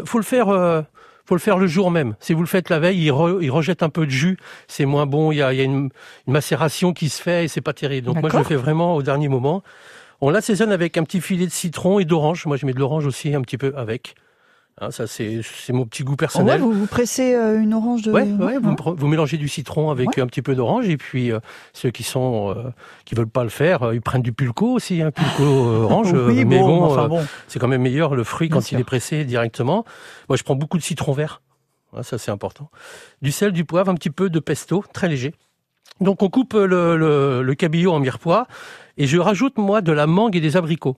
Faut 0.04 0.18
le 0.18 0.24
faire, 0.24 0.48
faut 1.26 1.34
le 1.36 1.40
faire 1.40 1.58
le 1.58 1.66
jour 1.68 1.92
même. 1.92 2.16
Si 2.18 2.34
vous 2.34 2.40
le 2.40 2.46
faites 2.48 2.70
la 2.70 2.80
veille, 2.80 2.98
il, 3.04 3.10
re- 3.12 3.38
il 3.40 3.50
rejette 3.52 3.84
un 3.84 3.88
peu 3.88 4.04
de 4.04 4.10
jus, 4.10 4.36
c'est 4.66 4.84
moins 4.84 5.06
bon. 5.06 5.30
Il 5.30 5.36
y 5.36 5.42
a, 5.42 5.52
il 5.52 5.58
y 5.58 5.60
a 5.60 5.64
une, 5.64 5.90
une 6.26 6.32
macération 6.32 6.92
qui 6.92 7.08
se 7.08 7.22
fait 7.22 7.44
et 7.44 7.48
c'est 7.48 7.60
pas 7.60 7.72
terrible. 7.72 8.06
Donc 8.08 8.20
moi 8.20 8.30
je 8.30 8.36
le 8.38 8.44
fais 8.44 8.56
vraiment 8.56 8.96
au 8.96 9.02
dernier 9.02 9.28
moment. 9.28 9.62
On 10.26 10.30
l'assaisonne 10.30 10.72
avec 10.72 10.96
un 10.96 11.04
petit 11.04 11.20
filet 11.20 11.44
de 11.44 11.52
citron 11.52 11.98
et 11.98 12.06
d'orange. 12.06 12.46
Moi 12.46 12.56
je 12.56 12.64
mets 12.64 12.72
de 12.72 12.78
l'orange 12.78 13.04
aussi 13.04 13.34
un 13.34 13.42
petit 13.42 13.58
peu 13.58 13.74
avec. 13.76 14.14
Hein, 14.80 14.90
ça 14.90 15.06
c'est 15.06 15.42
mon 15.68 15.84
petit 15.84 16.02
goût 16.02 16.12
Oh 16.12 16.14
ouais, 16.14 16.16
personnel. 16.16 16.60
vous, 16.62 16.72
vous 16.72 16.86
pressez 16.86 17.34
euh, 17.34 17.60
une 17.60 17.74
orange 17.74 18.00
de. 18.00 18.10
Ouais, 18.10 18.22
ouais, 18.22 18.56
vous, 18.56 18.70
hein. 18.70 18.94
vous 18.96 19.06
mélangez 19.06 19.36
du 19.36 19.48
citron 19.48 19.90
avec 19.90 20.18
un 20.18 20.26
petit 20.26 20.40
peu 20.40 20.54
d'orange 20.54 20.88
et 20.88 20.96
puis 20.96 21.30
euh, 21.30 21.40
ceux 21.74 21.90
qui 21.90 22.04
sont 22.04 22.54
euh, 22.56 22.70
qui 23.04 23.14
veulent 23.14 23.28
pas 23.28 23.42
le 23.44 23.50
faire, 23.50 23.92
ils 23.92 24.00
prennent 24.00 24.22
du 24.22 24.32
pulco 24.32 24.72
aussi, 24.72 25.02
un 25.02 25.10
pulco 25.10 25.42
euh, 25.42 25.82
orange. 25.84 26.14
oui, 26.14 26.46
mais 26.46 26.58
bon, 26.58 26.78
bon, 26.78 26.84
enfin 26.86 27.06
bon. 27.06 27.22
c'est 27.46 27.58
quand 27.58 27.68
même 27.68 27.82
meilleur 27.82 28.14
le 28.14 28.24
fruit 28.24 28.48
Bien 28.48 28.56
quand 28.56 28.62
sûr. 28.62 28.78
il 28.78 28.80
est 28.80 28.84
pressé 28.84 29.26
directement. 29.26 29.84
Moi, 30.30 30.38
je 30.38 30.42
prends 30.42 30.56
beaucoup 30.56 30.78
de 30.78 30.82
citron 30.82 31.12
vert. 31.12 31.42
hein, 31.94 32.02
ça 32.02 32.16
c'est 32.16 32.30
important. 32.30 32.70
Du 33.20 33.30
sel, 33.30 33.52
du 33.52 33.66
poivre, 33.66 33.90
un 33.90 33.94
petit 33.94 34.10
peu 34.10 34.30
de 34.30 34.40
pesto, 34.40 34.84
très 34.94 35.06
léger. 35.08 35.34
Donc 36.00 36.22
on 36.22 36.28
coupe 36.28 36.54
le, 36.54 36.96
le, 36.96 37.42
le 37.42 37.54
cabillaud 37.54 37.92
en 37.92 38.00
mirepoix 38.00 38.46
et 38.96 39.06
je 39.06 39.18
rajoute 39.18 39.58
moi 39.58 39.80
de 39.80 39.92
la 39.92 40.06
mangue 40.06 40.36
et 40.36 40.40
des 40.40 40.56
abricots. 40.56 40.96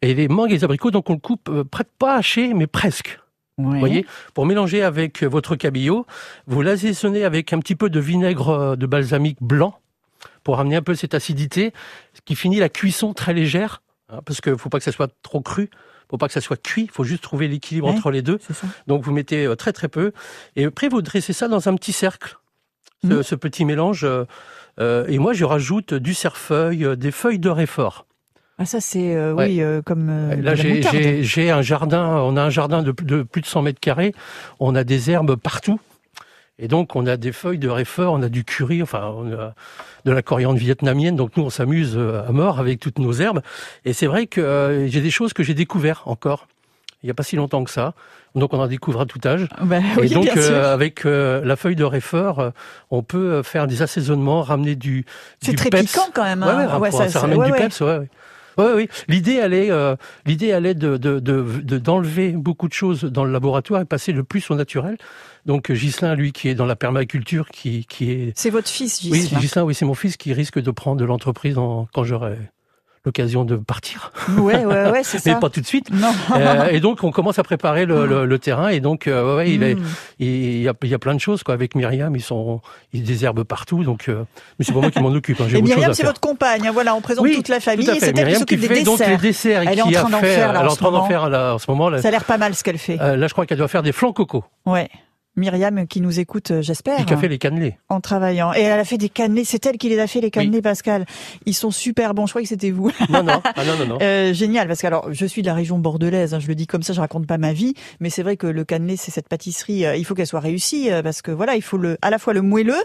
Et 0.00 0.14
les 0.14 0.28
mangues 0.28 0.50
et 0.50 0.54
les 0.54 0.64
abricots, 0.64 0.90
donc 0.90 1.10
on 1.10 1.14
le 1.14 1.18
coupe 1.18 1.48
euh, 1.48 1.64
pas 1.98 2.16
haché, 2.16 2.54
mais 2.54 2.66
presque. 2.66 3.20
Ouais. 3.58 3.64
Vous 3.74 3.78
voyez, 3.78 4.06
pour 4.34 4.46
mélanger 4.46 4.82
avec 4.82 5.22
votre 5.22 5.54
cabillaud, 5.56 6.06
vous 6.46 6.62
l'assaisonnez 6.62 7.24
avec 7.24 7.52
un 7.52 7.58
petit 7.58 7.76
peu 7.76 7.90
de 7.90 8.00
vinaigre 8.00 8.48
euh, 8.48 8.76
de 8.76 8.86
balsamique 8.86 9.38
blanc 9.40 9.78
pour 10.42 10.58
amener 10.58 10.76
un 10.76 10.82
peu 10.82 10.94
cette 10.94 11.14
acidité, 11.14 11.72
ce 12.14 12.20
qui 12.24 12.34
finit 12.34 12.58
la 12.58 12.68
cuisson 12.68 13.12
très 13.12 13.32
légère, 13.34 13.82
hein, 14.08 14.20
parce 14.24 14.40
qu'il 14.40 14.56
faut 14.58 14.68
pas 14.70 14.78
que 14.78 14.84
ça 14.84 14.90
soit 14.92 15.12
trop 15.22 15.40
cru, 15.40 15.70
faut 16.10 16.16
pas 16.18 16.26
que 16.26 16.32
ça 16.32 16.40
soit 16.40 16.60
cuit, 16.60 16.82
il 16.84 16.90
faut 16.90 17.04
juste 17.04 17.22
trouver 17.22 17.46
l'équilibre 17.46 17.88
Ouais. 17.88 17.94
entre 17.94 18.10
les 18.10 18.22
deux. 18.22 18.40
Donc 18.88 19.02
vous 19.04 19.12
mettez 19.12 19.46
euh, 19.46 19.54
très 19.54 19.72
très 19.72 19.88
peu, 19.88 20.12
et 20.56 20.64
après 20.64 20.88
vous 20.88 21.00
dressez 21.02 21.32
ça 21.32 21.46
dans 21.46 21.68
un 21.68 21.76
petit 21.76 21.92
cercle, 21.92 22.38
ce, 23.04 23.08
Mhm. 23.14 23.22
ce 23.22 23.34
petit 23.34 23.64
mélange. 23.64 24.04
euh, 24.04 24.24
euh, 24.80 25.04
et 25.08 25.18
moi 25.18 25.32
je 25.32 25.44
rajoute 25.44 25.92
du 25.94 26.14
cerfeuil, 26.14 26.84
euh, 26.84 26.96
des 26.96 27.10
feuilles 27.10 27.38
de 27.38 27.50
réfort. 27.50 28.06
Ah, 28.58 28.64
ça, 28.64 28.80
c'est, 28.80 29.14
euh, 29.16 29.32
Ouais. 29.34 29.46
oui, 29.46 29.62
euh, 29.62 29.82
comme 29.82 30.08
euh, 30.10 30.36
Là, 30.36 30.54
j'ai- 30.54 30.74
moutarde. 30.74 30.94
j'ai 30.96 31.22
j'ai 31.24 31.50
un 31.50 31.62
jardin, 31.62 32.06
on 32.22 32.36
a 32.36 32.42
un 32.42 32.50
jardin 32.50 32.82
de, 32.82 32.92
de 33.02 33.22
plus 33.22 33.40
de 33.40 33.46
100 33.46 33.62
mètres 33.62 33.80
carrés, 33.80 34.14
on 34.60 34.74
a 34.74 34.84
des 34.84 35.10
herbes 35.10 35.34
partout. 35.36 35.80
Et 36.58 36.68
donc, 36.68 36.94
on 36.94 37.06
a 37.06 37.16
des 37.16 37.32
feuilles 37.32 37.58
de 37.58 37.68
réfort, 37.68 38.12
on 38.12 38.22
a 38.22 38.28
du 38.28 38.44
curry, 38.44 38.82
enfin, 38.82 39.12
on 39.16 39.32
a 39.32 39.54
de 40.04 40.12
la 40.12 40.22
coriandre 40.22 40.58
vietnamienne. 40.58 41.16
Donc, 41.16 41.36
nous, 41.36 41.42
on 41.44 41.50
s'amuse 41.50 41.98
à 41.98 42.30
mort 42.30 42.60
avec 42.60 42.78
toutes 42.78 42.98
nos 42.98 43.12
herbes. 43.14 43.40
Et 43.84 43.92
c'est 43.94 44.06
vrai 44.06 44.26
que 44.26 44.86
j'ai 44.88 45.00
des 45.00 45.10
choses 45.10 45.32
que 45.32 45.42
j'ai 45.42 45.54
découvert 45.54 46.02
encore. 46.06 46.46
Il 47.02 47.06
n'y 47.06 47.10
a 47.10 47.14
pas 47.14 47.24
si 47.24 47.34
longtemps 47.36 47.64
que 47.64 47.70
ça. 47.70 47.94
Donc, 48.34 48.54
on 48.54 48.58
en 48.60 48.66
découvre 48.66 49.00
à 49.02 49.06
tout 49.06 49.18
âge. 49.26 49.46
Bah, 49.62 49.78
Et 49.98 50.00
oui, 50.02 50.08
donc, 50.10 50.24
bien 50.24 50.34
sûr. 50.34 50.42
euh, 50.54 50.72
avec 50.72 51.04
euh, 51.04 51.44
la 51.44 51.56
feuille 51.56 51.76
de 51.76 51.84
réfort, 51.84 52.38
euh, 52.40 52.50
on 52.90 53.02
peut 53.02 53.42
faire 53.42 53.66
des 53.66 53.82
assaisonnements, 53.82 54.42
ramener 54.42 54.74
du, 54.74 55.04
C'est 55.42 55.50
du 55.50 55.56
très 55.56 55.70
peps. 55.70 55.92
piquant 55.92 56.08
quand 56.14 56.24
même. 56.24 56.42
Ouais, 56.42 56.48
ouais, 56.54 56.62
hein. 56.64 56.78
ouais, 56.78 56.90
ça, 56.90 57.08
ça- 57.08 57.20
ramène 57.20 57.42
du 57.42 57.52
peps, 57.52 57.80
ouais, 57.80 57.98
ouais. 57.98 58.08
Ouais, 58.58 58.72
oui. 58.76 58.88
L'idée, 59.08 59.34
elle 59.42 59.54
est, 59.54 59.70
euh, 59.70 59.96
l'idée, 60.26 60.48
elle 60.48 60.66
est 60.66 60.74
de, 60.74 60.98
de, 60.98 61.20
de, 61.20 61.42
de- 61.62 61.78
d'enlever 61.78 62.32
beaucoup 62.32 62.68
de 62.68 62.74
choses 62.74 63.02
dans 63.04 63.24
le 63.24 63.32
laboratoire 63.32 63.80
et 63.80 63.84
passer 63.86 64.12
le 64.12 64.24
plus 64.24 64.50
au 64.50 64.54
naturel. 64.56 64.98
Donc, 65.46 65.72
Ghislain, 65.72 66.14
lui, 66.14 66.32
qui 66.32 66.48
est 66.50 66.54
dans 66.54 66.66
la 66.66 66.76
permaculture, 66.76 67.48
qui, 67.48 67.86
qui 67.86 68.10
est, 68.12 68.32
C'est 68.36 68.50
votre 68.50 68.68
fils, 68.68 69.00
oui, 69.04 69.20
Ghislain. 69.20 69.38
Ghislain, 69.40 69.62
oui, 69.64 69.74
c'est 69.74 69.86
mon 69.86 69.94
fils 69.94 70.18
qui 70.18 70.34
risque 70.34 70.58
de 70.60 70.70
prendre 70.70 71.02
l'entreprise 71.06 71.56
en, 71.56 71.88
quand 71.94 72.04
j'aurai 72.04 72.36
l'occasion 73.04 73.44
de 73.44 73.56
partir. 73.56 74.12
Ouais, 74.38 74.64
ouais, 74.64 74.90
ouais, 74.90 75.02
c'est 75.02 75.16
Mais 75.26 75.32
ça. 75.32 75.38
pas 75.38 75.50
tout 75.50 75.60
de 75.60 75.66
suite. 75.66 75.90
Non. 75.92 76.12
Euh, 76.36 76.68
et 76.68 76.78
donc, 76.80 77.02
on 77.02 77.10
commence 77.10 77.38
à 77.38 77.42
préparer 77.42 77.84
le, 77.84 78.06
le, 78.06 78.26
le 78.26 78.38
terrain. 78.38 78.68
Et 78.68 78.78
donc, 78.80 79.06
euh, 79.08 79.36
ouais, 79.36 79.50
il, 79.50 79.62
est, 79.62 79.74
Mm. 79.74 79.82
il 80.20 80.62
y 80.62 80.68
a, 80.68 80.74
il 80.82 80.88
y 80.88 80.94
a 80.94 80.98
plein 80.98 81.14
de 81.14 81.20
choses, 81.20 81.42
quoi. 81.42 81.54
Avec 81.54 81.74
Myriam, 81.74 82.14
ils 82.14 82.22
sont, 82.22 82.60
ils 82.92 83.02
désherbent 83.02 83.42
partout. 83.42 83.82
Donc, 83.82 84.08
euh, 84.08 84.22
mais 84.58 84.64
c'est 84.64 84.72
pas 84.72 84.80
moi 84.80 84.90
qui 84.90 85.00
m'en 85.00 85.08
occupe. 85.08 85.40
Hein, 85.40 85.46
Et 85.52 85.62
Myriam, 85.62 85.92
c'est 85.94 86.04
votre 86.06 86.20
compagne. 86.20 86.66
hein, 86.68 86.70
Voilà, 86.72 86.94
on 86.94 87.00
présente 87.00 87.24
Oui, 87.24 87.34
toute 87.34 87.48
la 87.48 87.58
famille. 87.60 87.86
Tout 87.86 87.92
Et 87.96 88.00
c'est 88.00 88.16
elle 88.16 88.28
qui 88.28 88.34
s'occupe 88.36 88.60
des 88.60 88.68
fait 88.68 88.82
donc 88.84 88.98
les 89.00 89.16
desserts. 89.16 89.62
desserts 89.62 89.62
Elle 89.72 89.78
est 89.78 89.82
en 89.82 89.90
train 89.90 90.10
d'en 90.10 90.20
là, 90.20 90.66
en 90.66 90.70
ce 90.70 90.82
moment. 90.82 91.04
faire 91.08 91.28
là, 91.28 91.54
en 91.54 91.58
ce 91.58 91.70
moment. 91.70 91.88
Là, 91.90 92.00
Ça 92.00 92.08
a 92.08 92.10
l'air 92.12 92.24
pas 92.24 92.38
mal 92.38 92.54
ce 92.54 92.62
qu'elle 92.62 92.78
fait. 92.78 93.00
Euh, 93.00 93.16
là, 93.16 93.26
je 93.26 93.32
crois 93.32 93.46
qu'elle 93.46 93.58
doit 93.58 93.68
faire 93.68 93.82
des 93.82 93.92
flancs 93.92 94.12
coco. 94.12 94.44
Ouais. 94.66 94.88
Myriam 95.36 95.86
qui 95.86 96.00
nous 96.00 96.20
écoute, 96.20 96.50
euh, 96.50 96.62
j'espère. 96.62 97.00
Et 97.00 97.04
qui 97.04 97.14
a 97.14 97.16
fait 97.16 97.28
les 97.28 97.38
cannelés. 97.38 97.78
en 97.88 98.00
travaillant. 98.00 98.52
Et 98.54 98.60
elle 98.60 98.78
a 98.78 98.84
fait 98.84 98.98
des 98.98 99.08
cannelés. 99.08 99.44
C'est 99.44 99.64
elle 99.66 99.78
qui 99.78 99.88
les 99.88 99.98
a 99.98 100.06
fait, 100.06 100.20
les 100.20 100.30
cannelés, 100.30 100.62
Pascal. 100.62 101.06
Ils 101.46 101.54
sont 101.54 101.70
super 101.70 102.14
bons. 102.14 102.26
Je 102.26 102.32
crois 102.32 102.42
que 102.42 102.48
c'était 102.48 102.70
vous. 102.70 102.90
Non, 103.08 103.22
non, 103.22 103.40
ah, 103.44 103.64
non, 103.64 103.76
non, 103.78 103.86
non. 103.86 103.98
Euh, 104.12 104.32
génial, 104.32 104.66
parce 104.68 104.80
que 104.80 104.86
alors 104.86 105.12
je 105.12 105.26
suis 105.26 105.42
de 105.42 105.46
la 105.46 105.54
région 105.54 105.78
bordelaise, 105.78 106.34
hein, 106.34 106.40
je 106.40 106.48
le 106.48 106.54
dis 106.54 106.66
comme 106.66 106.82
ça, 106.82 106.92
je 106.92 107.00
raconte 107.00 107.26
pas 107.26 107.38
ma 107.38 107.52
vie, 107.52 107.74
mais 108.00 108.10
c'est 108.10 108.22
vrai 108.22 108.36
que 108.36 108.46
le 108.46 108.64
cannelé, 108.64 108.96
c'est 108.96 109.10
cette 109.10 109.28
pâtisserie, 109.28 109.86
euh, 109.86 109.96
il 109.96 110.04
faut 110.04 110.14
qu'elle 110.14 110.26
soit 110.26 110.40
réussie, 110.40 110.90
euh, 110.90 111.02
parce 111.02 111.22
que 111.22 111.30
voilà, 111.30 111.54
il 111.54 111.62
faut 111.62 111.76
le, 111.76 111.96
à 112.02 112.10
la 112.10 112.18
fois 112.18 112.32
le 112.32 112.42
moelleux, 112.42 112.82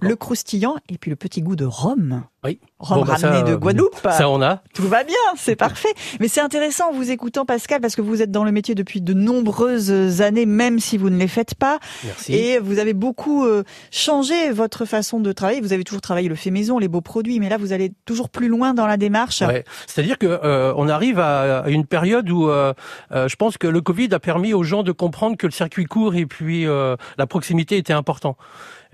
le 0.00 0.16
croustillant, 0.16 0.76
et 0.88 0.98
puis 0.98 1.10
le 1.10 1.16
petit 1.16 1.42
goût 1.42 1.56
de 1.56 1.64
rhum. 1.64 2.24
Oui. 2.44 2.60
Rhum 2.80 3.00
Bon, 3.00 3.04
bah, 3.04 3.14
ramené 3.20 3.38
ça, 3.40 3.42
de 3.42 3.52
euh, 3.52 3.56
Guadeloupe. 3.56 3.96
Ça, 4.10 4.28
on 4.30 4.40
a. 4.40 4.62
Tout 4.72 4.86
va 4.86 5.02
bien, 5.02 5.16
c'est 5.36 5.56
parfait. 5.56 5.88
Mais 6.20 6.28
c'est 6.28 6.40
intéressant 6.40 6.90
en 6.90 6.92
vous 6.92 7.10
écoutant, 7.10 7.44
Pascal, 7.44 7.80
parce 7.80 7.96
que 7.96 8.02
vous 8.02 8.22
êtes 8.22 8.30
dans 8.30 8.44
le 8.44 8.52
métier 8.52 8.74
depuis 8.76 9.00
de 9.00 9.14
nombreuses 9.14 10.20
années, 10.22 10.46
même 10.46 10.78
si 10.78 10.96
vous 10.98 11.10
ne 11.10 11.16
les 11.18 11.26
faites 11.28 11.54
pas. 11.54 11.78
Merci. 12.04 12.34
Et 12.34 12.58
vous 12.60 12.78
avez 12.78 12.94
beaucoup 12.94 13.44
euh, 13.44 13.64
changé 13.90 14.50
votre 14.52 14.84
façon 14.84 15.18
de 15.20 15.32
travailler. 15.32 15.60
Vous 15.60 15.72
avez 15.72 15.82
toujours 15.84 16.00
travaillé 16.02 16.28
le 16.28 16.34
fait 16.36 16.50
maison, 16.50 16.78
les 16.78 16.88
beaux 16.88 17.00
produits, 17.00 17.40
mais 17.40 17.48
là, 17.48 17.56
vous 17.56 17.72
allez 17.72 17.92
toujours 18.04 18.28
plus 18.28 18.48
loin 18.48 18.74
dans 18.74 18.86
la 18.86 18.96
démarche. 18.96 19.40
Ouais. 19.42 19.64
C'est-à-dire 19.86 20.18
que 20.18 20.26
euh, 20.26 20.72
on 20.76 20.88
arrive 20.88 21.18
à, 21.18 21.60
à 21.62 21.68
une 21.70 21.84
période 21.86 22.30
où 22.30 22.48
euh, 22.48 22.72
euh, 23.12 23.26
je 23.28 23.36
pense 23.36 23.58
que 23.58 23.66
le 23.66 23.80
Covid 23.80 24.08
a 24.12 24.20
permis 24.20 24.54
aux 24.54 24.62
gens 24.62 24.82
de 24.84 24.92
comprendre 24.92 25.36
que 25.36 25.46
le 25.46 25.52
circuit 25.52 25.86
court 25.86 26.14
et 26.14 26.26
puis 26.26 26.66
euh, 26.66 26.96
la 27.18 27.26
proximité 27.26 27.76
était 27.76 27.92
important. 27.92 28.36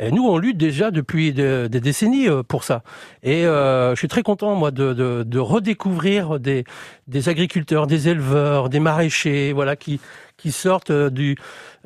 Et 0.01 0.11
nous, 0.11 0.27
on 0.27 0.39
lutte 0.39 0.57
déjà 0.57 0.91
depuis 0.91 1.33
de- 1.33 1.69
des 1.71 1.81
décennies 1.81 2.27
pour 2.49 2.65
ça. 2.65 2.83
Et 3.23 3.47
euh, 3.47 3.74
je 3.95 3.99
suis 3.99 4.09
très 4.09 4.23
content, 4.23 4.55
moi, 4.55 4.71
de 4.71 5.39
redécouvrir 5.39 6.41
des, 6.41 6.65
des 7.09 7.29
agriculteurs, 7.29 7.87
des 7.87 8.09
éleveurs, 8.09 8.69
des 8.69 8.81
maraîchers, 8.81 9.53
voilà, 9.53 9.77
qui 9.77 10.01
qui 10.37 10.53
sortent 10.53 10.91
euh, 10.91 11.11
du 11.11 11.37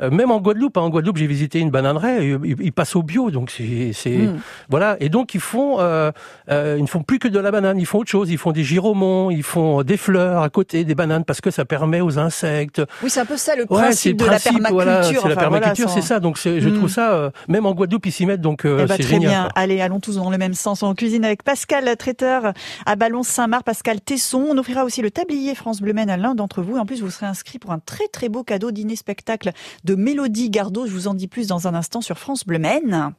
euh, 0.00 0.10
même 0.10 0.30
en 0.30 0.40
Guadeloupe. 0.40 0.76
hein. 0.76 0.82
en 0.82 0.88
Guadeloupe, 0.90 1.16
j'ai 1.18 1.26
visité 1.26 1.58
une 1.58 1.70
bananeraie. 1.70 2.24
et 2.26 2.36
Ils, 2.60 2.72
passent 2.72 2.96
au 2.96 3.02
bio, 3.02 3.30
donc 3.30 3.50
c'est 3.50 3.92
c'est- 3.92 4.08
Mm. 4.16 4.40
voilà. 4.68 4.96
Et 5.00 5.08
donc 5.08 5.34
ils 5.34 5.40
font 5.40 5.80
euh, 5.80 6.10
euh, 6.50 6.76
ils 6.78 6.82
ne 6.82 6.86
font 6.88 7.02
plus 7.02 7.18
que 7.18 7.28
de 7.28 7.38
la 7.38 7.50
banane, 7.50 7.78
ils 7.78 7.84
font 7.86 7.98
autre 7.98 8.10
chose. 8.10 8.30
Ils 8.30 8.38
font 8.38 8.52
des 8.52 8.64
giromons, 8.64 9.30
ils 9.30 9.42
font 9.42 9.82
des 9.82 9.96
fleurs 9.96 10.42
à 10.42 10.48
côté 10.48 10.84
des 10.84 10.94
bananes 10.94 11.24
parce 11.24 11.40
que 11.40 11.50
ça 11.50 11.64
permet 11.64 12.00
aux 12.00 12.18
insectes. 12.18 12.80
Oui, 13.02 13.10
c'est 13.10 13.20
un 13.20 13.26
peu 13.26 13.36
ça 13.36 13.54
le 13.54 13.62
Ouais, 13.62 13.66
principe 13.82 14.16
de 14.16 14.24
la 14.24 14.38
permaculture. 14.38 14.72
voilà, 14.74 15.02
c'est 15.02 15.12
la 15.14 15.20
voilà, 15.20 15.36
permaculture, 15.36 15.88
sans- 15.88 15.94
c'est 15.96 16.00
ça. 16.02 16.20
Donc 16.20 16.38
je 16.38 16.68
trouve 16.68 16.88
ça, 16.88 17.12
euh, 17.14 17.30
même 17.48 17.66
en 17.66 17.72
Guadeloupe, 17.74 18.06
ils 18.06 18.12
s'y 18.12 18.24
mettent, 18.26 18.40
donc 18.40 18.64
euh, 18.64 18.78
Eh 18.82 18.86
ben, 18.86 18.96
c'est 18.96 19.02
très 19.02 19.12
génial. 19.14 19.30
bien. 19.30 19.48
Allez, 19.56 19.80
allons 19.80 20.00
tous 20.00 20.16
dans 20.16 20.30
le 20.30 20.38
même 20.38 20.54
sens. 20.54 20.82
On 20.82 20.94
cuisine 20.94 21.24
avec 21.24 21.42
Pascal, 21.42 21.94
traiteur 21.96 22.52
à 22.86 22.96
Ballon-Saint-Marc, 22.96 23.64
Pascal 23.64 24.00
Tesson. 24.00 24.46
On 24.48 24.56
offrira 24.58 24.84
aussi 24.84 25.02
le 25.02 25.10
tablier 25.10 25.54
France 25.54 25.80
Bleu 25.80 25.92
Maine 25.92 26.08
à 26.10 26.16
l'un 26.16 26.34
d'entre 26.34 26.62
vous. 26.62 26.76
En 26.78 26.86
plus, 26.86 27.02
vous 27.02 27.10
serez 27.10 27.26
inscrit 27.26 27.58
pour 27.58 27.72
un 27.72 27.78
très 27.78 28.06
très 28.08 28.28
beau 28.28 28.37
cadeau 28.44 28.70
dîner-spectacle 28.70 29.52
de 29.84 29.94
Mélodie 29.94 30.50
Gardot. 30.50 30.86
Je 30.86 30.92
vous 30.92 31.08
en 31.08 31.14
dis 31.14 31.28
plus 31.28 31.46
dans 31.46 31.68
un 31.68 31.74
instant 31.74 32.00
sur 32.00 32.18
France 32.18 32.44
Bleu 32.46 32.58
Maine. 32.58 33.12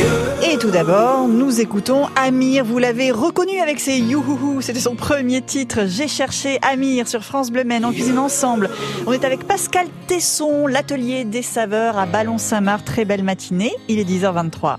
Bleu. 0.00 0.39
Et 0.52 0.58
tout 0.58 0.72
d'abord, 0.72 1.28
nous 1.28 1.60
écoutons 1.60 2.06
Amir. 2.16 2.64
Vous 2.64 2.78
l'avez 2.78 3.12
reconnu 3.12 3.60
avec 3.60 3.78
ses 3.78 3.98
youhouhou. 3.98 4.60
C'était 4.60 4.80
son 4.80 4.96
premier 4.96 5.42
titre. 5.42 5.82
J'ai 5.86 6.08
cherché 6.08 6.58
Amir 6.62 7.06
sur 7.06 7.22
France 7.22 7.52
Bleu 7.52 7.62
Maine 7.62 7.84
en 7.84 7.92
cuisine 7.92 8.18
ensemble. 8.18 8.68
On 9.06 9.12
est 9.12 9.24
avec 9.24 9.46
Pascal 9.46 9.86
Tesson, 10.08 10.66
l'atelier 10.66 11.24
des 11.24 11.42
saveurs 11.42 11.96
à 11.98 12.06
Ballon-Saint-Marc. 12.06 12.84
Très 12.84 13.04
belle 13.04 13.22
matinée. 13.22 13.72
Il 13.86 14.00
est 14.00 14.04
10h23. 14.04 14.78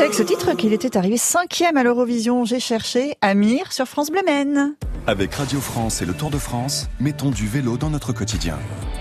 Avec 0.00 0.14
ce 0.14 0.22
titre 0.22 0.54
qu'il 0.54 0.72
était 0.72 0.96
arrivé 0.96 1.18
cinquième 1.18 1.76
à 1.76 1.82
l'Eurovision. 1.82 2.46
J'ai 2.46 2.58
cherché 2.58 3.16
Amir 3.20 3.70
sur 3.70 3.86
France 3.86 4.10
Bleu. 4.10 4.20
Avec 5.06 5.34
Radio 5.34 5.60
France 5.60 6.00
et 6.00 6.06
le 6.06 6.14
Tour 6.14 6.30
de 6.30 6.38
France, 6.38 6.88
mettons 7.00 7.30
du 7.30 7.46
vélo 7.46 7.76
dans 7.76 7.90
notre 7.90 8.12
quotidien. 8.14 8.58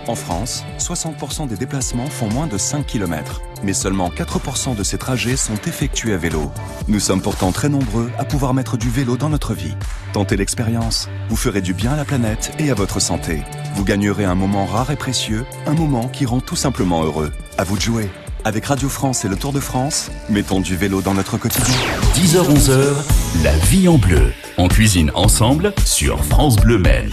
En 0.07 0.15
France, 0.15 0.65
60% 0.77 1.47
des 1.47 1.55
déplacements 1.55 2.07
font 2.07 2.27
moins 2.29 2.47
de 2.47 2.57
5 2.57 2.85
km, 2.85 3.41
mais 3.63 3.73
seulement 3.73 4.09
4% 4.09 4.75
de 4.75 4.83
ces 4.83 4.97
trajets 4.97 5.37
sont 5.37 5.59
effectués 5.67 6.13
à 6.13 6.17
vélo. 6.17 6.51
Nous 6.89 6.99
sommes 6.99 7.21
pourtant 7.21 7.53
très 7.53 7.69
nombreux 7.69 8.11
à 8.17 8.25
pouvoir 8.25 8.53
mettre 8.53 8.75
du 8.75 8.89
vélo 8.89 9.15
dans 9.15 9.29
notre 9.29 9.53
vie. 9.53 9.75
Tentez 10.11 10.35
l'expérience, 10.35 11.07
vous 11.29 11.37
ferez 11.37 11.61
du 11.61 11.73
bien 11.73 11.93
à 11.93 11.97
la 11.97 12.05
planète 12.05 12.51
et 12.59 12.71
à 12.71 12.73
votre 12.73 12.99
santé. 12.99 13.41
Vous 13.75 13.85
gagnerez 13.85 14.25
un 14.25 14.35
moment 14.35 14.65
rare 14.65 14.91
et 14.91 14.97
précieux, 14.97 15.45
un 15.65 15.75
moment 15.75 16.09
qui 16.09 16.25
rend 16.25 16.41
tout 16.41 16.57
simplement 16.57 17.03
heureux. 17.03 17.31
À 17.57 17.63
vous 17.63 17.77
de 17.77 17.81
jouer. 17.81 18.09
Avec 18.45 18.65
Radio 18.65 18.87
France 18.87 19.25
et 19.25 19.27
le 19.27 19.35
Tour 19.35 19.51
de 19.51 19.59
France, 19.59 20.11
mettons 20.29 20.61
du 20.61 20.77
vélo 20.77 21.01
dans 21.01 21.13
notre 21.13 21.37
quotidien. 21.37 21.75
10h-11h, 22.15 23.43
la 23.43 23.55
vie 23.57 23.89
en 23.89 23.97
bleu. 23.97 24.31
On 24.57 24.69
cuisine 24.69 25.11
ensemble 25.13 25.73
sur 25.83 26.23
France 26.23 26.55
Bleu 26.55 26.77
Maine. 26.77 27.11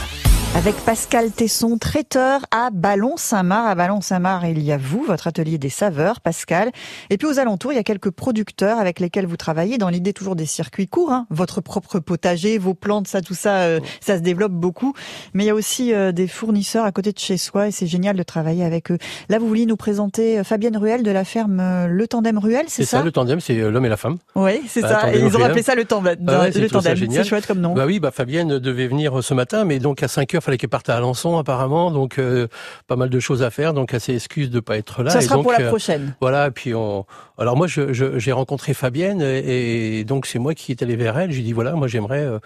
Avec 0.56 0.74
Pascal 0.86 1.30
Tesson, 1.32 1.76
traiteur 1.76 2.40
à 2.50 2.70
Ballon-Saint-Marc. 2.72 3.68
À 3.70 3.74
Ballon-Saint-Marc, 3.74 4.46
il 4.48 4.62
y 4.62 4.72
a 4.72 4.78
vous, 4.78 5.04
votre 5.06 5.26
atelier 5.26 5.58
des 5.58 5.68
saveurs, 5.68 6.20
Pascal. 6.22 6.70
Et 7.10 7.18
puis 7.18 7.28
aux 7.28 7.38
alentours, 7.38 7.72
il 7.72 7.76
y 7.76 7.78
a 7.78 7.82
quelques 7.82 8.10
producteurs 8.10 8.78
avec 8.78 8.98
lesquels 8.98 9.26
vous 9.26 9.36
travaillez 9.36 9.76
dans 9.76 9.90
l'idée 9.90 10.14
toujours 10.14 10.34
des 10.34 10.46
circuits 10.46 10.88
courts. 10.88 11.12
hein. 11.12 11.26
Votre 11.28 11.60
propre 11.60 11.98
potager, 11.98 12.56
vos 12.56 12.72
plantes, 12.72 13.06
ça, 13.06 13.20
tout 13.20 13.34
ça, 13.34 13.58
euh, 13.58 13.80
ça 14.00 14.16
se 14.16 14.22
développe 14.22 14.52
beaucoup. 14.52 14.94
Mais 15.34 15.44
il 15.44 15.46
y 15.46 15.50
a 15.50 15.54
aussi 15.54 15.92
euh, 15.92 16.10
des 16.10 16.26
fournisseurs 16.26 16.86
à 16.86 16.90
côté 16.92 17.12
de 17.12 17.18
chez 17.18 17.36
soi 17.36 17.68
et 17.68 17.70
c'est 17.70 17.86
génial 17.86 18.16
de 18.16 18.22
travailler 18.22 18.64
avec 18.64 18.90
eux. 18.90 18.98
Là, 19.28 19.38
vous 19.38 19.46
vouliez 19.46 19.66
nous 19.66 19.76
présenter 19.76 20.38
euh, 20.38 20.42
Fabienne 20.44 20.78
Ruel 20.78 21.02
de 21.02 21.10
la 21.10 21.24
ferme 21.24 21.86
Le 21.86 22.08
Tandem 22.08 22.38
Ruel, 22.38 22.64
c'est 22.68 22.82
C'est 22.82 22.90
ça, 22.90 22.98
ça, 22.98 23.04
le 23.04 23.12
tandem, 23.12 23.40
c'est 23.40 23.56
l'homme 23.56 23.84
et 23.84 23.90
la 23.90 23.98
femme. 23.98 24.16
Oui, 24.34 24.62
c'est 24.68 24.80
Bah, 24.80 25.00
ça. 25.02 25.14
Et 25.14 25.18
ils 25.20 25.36
ont 25.36 25.44
appelé 25.44 25.62
ça 25.62 25.74
le 25.74 25.84
tandem. 25.84 26.16
Ah 26.26 26.40
ouais, 26.40 26.52
c'est 26.52 26.60
le 26.60 26.70
tandem. 26.70 26.96
C'est 27.10 27.24
chouette 27.24 27.46
comme 27.46 27.60
nom. 27.60 27.74
Bah 27.74 27.84
oui, 27.86 28.00
bah 28.00 28.10
Fabienne 28.10 28.58
devait 28.58 28.86
venir 28.86 29.22
ce 29.22 29.34
matin, 29.34 29.64
mais 29.64 29.78
donc 29.80 30.02
à 30.02 30.08
5 30.08 30.34
heures, 30.34 30.42
fallait 30.46 30.56
qu'elle 30.58 30.70
parte 30.70 30.88
à 30.88 30.96
Alençon 30.96 31.36
apparemment, 31.36 31.90
donc 31.90 32.18
euh, 32.18 32.48
pas 32.86 32.96
mal 32.96 33.10
de 33.10 33.20
choses 33.20 33.42
à 33.42 33.50
faire, 33.50 33.74
donc 33.74 33.92
elle 33.92 34.00
s'excuse 34.00 34.48
de 34.50 34.60
pas 34.60 34.78
être 34.78 35.02
là. 35.02 35.10
ça 35.10 35.18
et 35.18 35.22
sera 35.22 35.34
donc, 35.36 35.42
pour 35.44 35.52
la 35.52 35.60
euh, 35.60 35.68
prochaine. 35.68 36.14
Voilà, 36.20 36.46
et 36.46 36.50
puis 36.50 36.74
on. 36.74 37.04
Alors 37.38 37.56
moi, 37.56 37.66
je- 37.66 37.92
je- 37.92 38.18
j'ai 38.18 38.32
rencontré 38.32 38.72
Fabienne 38.72 39.20
et, 39.22 39.98
et 40.00 40.04
donc 40.04 40.24
c'est 40.26 40.38
moi 40.38 40.54
qui 40.54 40.72
est 40.72 40.82
allé 40.82 40.96
vers 40.96 41.18
elle. 41.18 41.30
J'ai 41.32 41.42
dit 41.42 41.52
voilà, 41.52 41.72
moi 41.74 41.86
j'aimerais 41.86 42.24
euh, 42.24 42.38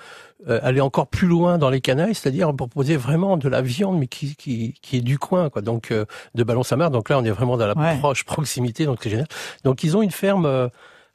euh, 0.49 0.59
aller 0.63 0.81
encore 0.81 1.07
plus 1.07 1.29
loin 1.29 1.59
dans 1.59 1.71
les 1.71 1.81
canailles, 1.81 2.15
c'est-à-dire 2.15 2.53
proposer 2.57 2.97
vraiment 2.97 3.37
de 3.37 3.49
la 3.49 3.63
viande, 3.63 3.99
mais 3.99 4.07
qui 4.09 4.35
qui, 4.37 4.75
qui 4.83 4.97
est 4.97 5.01
du 5.03 5.19
coin, 5.19 5.49
quoi. 5.51 5.63
Donc 5.63 5.93
euh, 5.93 6.07
de 6.35 6.43
Ballon 6.43 6.63
Saint-Marc. 6.65 6.91
Donc 6.93 7.09
là, 7.11 7.19
on 7.19 7.25
est 7.25 7.31
vraiment 7.31 7.57
dans 7.57 7.67
la 7.67 7.77
Ouais. 7.79 7.99
proche 7.99 8.25
proximité, 8.25 8.87
donc 8.87 8.99
c'est 9.03 9.11
génial. 9.11 9.29
Donc 9.65 9.85
ils 9.85 9.97
ont 9.97 10.03
une 10.03 10.11
ferme. 10.11 10.71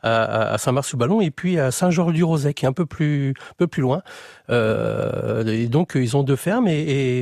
Euh, 0.05 0.53
à, 0.53 0.57
Saint-Marc-sous-Ballon 0.57 1.19
et 1.21 1.31
puis 1.31 1.59
à 1.59 1.71
Saint-Georges-du-Rosay 1.71 2.53
qui 2.53 2.65
est 2.65 2.67
un 2.67 2.73
peu 2.73 2.85
plus 2.85 3.31
un 3.31 3.55
peu 3.57 3.67
plus 3.67 3.81
loin. 3.81 4.01
Euh, 4.49 5.45
et 5.47 5.67
donc 5.67 5.95
euh, 5.95 6.03
ils 6.03 6.15
ont 6.15 6.23
deux 6.23 6.35
fermes 6.35 6.67
et, 6.67 6.73
et, 6.79 7.19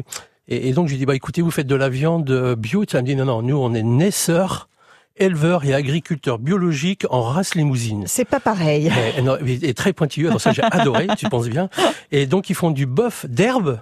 et- 0.48 0.70
et 0.70 0.74
donc 0.74 0.88
j'ai 0.90 0.98
dit 0.98 1.06
bah 1.06 1.16
écoutez 1.16 1.42
vous 1.42 1.52
faites 1.52 1.68
de 1.68 1.76
la 1.76 1.90
viande 1.90 2.56
bio. 2.58 2.84
Ça 2.90 3.02
me 3.02 3.08
dit 3.08 3.16
non 3.16 3.26
non 3.26 3.42
nous 3.42 3.58
on 3.58 3.74
est 3.74 3.84
naisseurs 3.84 4.70
éleveurs 5.16 5.64
et 5.64 5.74
agriculteurs 5.74 6.40
biologiques 6.40 7.06
en 7.12 7.22
race 7.22 7.54
limousine. 7.56 8.04
C'est 8.08 8.26
pas 8.26 8.40
pareil. 8.40 8.92
Et, 9.18 9.22
non, 9.22 9.38
et- 9.46 9.70
et 9.70 9.74
très 9.76 9.94
pointilleux, 9.94 10.28
alors 10.30 10.42
ça 10.42 10.52
j'ai 10.52 10.64
adoré, 10.64 11.08
tu 11.18 11.30
penses 11.30 11.48
bien. 11.50 11.70
Et 12.12 12.26
donc 12.26 12.50
ils 12.50 12.56
font 12.56 12.72
du 12.72 12.86
bœuf 12.86 13.26
d'herbe 13.28 13.80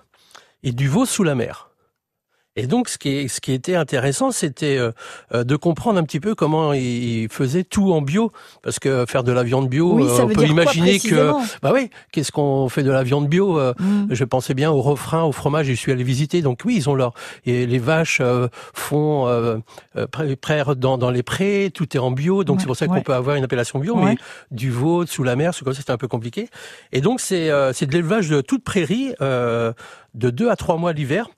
et 0.63 0.71
du 0.73 0.87
veau 0.87 1.05
sous 1.05 1.23
la 1.23 1.33
mer. 1.35 1.70
Et 2.57 2.67
donc, 2.67 2.89
ce 2.89 2.97
qui, 2.97 3.09
est, 3.09 3.27
ce 3.29 3.39
qui 3.39 3.53
était 3.53 3.75
intéressant, 3.75 4.31
c'était 4.31 4.77
euh, 4.77 4.91
euh, 5.33 5.43
de 5.45 5.55
comprendre 5.55 5.97
un 5.99 6.03
petit 6.03 6.19
peu 6.19 6.35
comment 6.35 6.73
ils 6.73 7.29
faisaient 7.29 7.63
tout 7.63 7.93
en 7.93 8.01
bio, 8.01 8.31
parce 8.61 8.77
que 8.77 9.05
faire 9.07 9.23
de 9.23 9.31
la 9.31 9.43
viande 9.43 9.69
bio, 9.69 9.93
Oui, 9.93 10.03
euh, 10.03 10.23
on 10.23 10.27
peut 10.27 10.45
imaginer 10.45 10.99
que, 10.99 11.31
bah 11.61 11.71
oui, 11.73 11.89
qu'est-ce 12.11 12.31
qu'on 12.31 12.67
fait 12.67 12.83
de 12.83 12.91
la 12.91 13.03
viande 13.03 13.27
bio 13.27 13.57
euh, 13.59 13.73
Mm. 13.79 14.07
Je 14.11 14.23
pensais 14.25 14.53
bien 14.53 14.69
au 14.69 14.81
refrain, 14.81 15.23
au 15.23 15.31
fromage, 15.31 15.65
je 15.67 15.73
suis 15.73 15.91
allé 15.91 16.03
visiter. 16.03 16.41
Donc 16.41 16.61
oui, 16.65 16.75
ils 16.75 16.89
ont 16.89 16.93
leur, 16.93 17.13
et 17.45 17.65
les 17.65 17.79
vaches 17.79 18.19
euh, 18.21 18.47
font 18.73 19.27
euh, 19.27 19.57
près 20.41 20.63
dans, 20.75 20.97
dans 20.97 21.09
les 21.09 21.23
prés, 21.23 21.71
tout 21.73 21.95
est 21.95 21.99
en 21.99 22.11
bio, 22.11 22.43
donc 22.43 22.57
Ouais, 22.57 22.61
c'est 22.61 22.67
pour 22.67 22.75
ça 22.75 22.87
qu'on 22.87 22.95
ouais. 22.95 23.01
peut 23.01 23.13
avoir 23.13 23.37
une 23.37 23.43
appellation 23.43 23.79
bio, 23.79 23.95
Ouais. 23.95 24.03
mais 24.05 24.15
du 24.51 24.69
veau 24.69 25.05
sous 25.05 25.23
la 25.23 25.35
mer, 25.35 25.53
c'est 25.53 25.63
comme 25.63 25.73
ça, 25.73 25.79
c'était 25.79 25.91
un 25.93 25.97
peu 25.97 26.07
compliqué. 26.09 26.49
Et 26.91 26.99
donc 27.01 27.21
c'est 27.21 27.49
euh, 27.49 27.71
c'est 27.73 27.85
de 27.85 27.93
l'élevage 27.93 28.29
de 28.29 28.41
toute 28.41 28.63
prairie, 28.63 29.13
euh, 29.21 29.71
de 30.13 30.29
deux 30.29 30.49
à 30.49 30.55
trois 30.57 30.77
mois 30.77 30.91
l'hiver. 30.93 31.29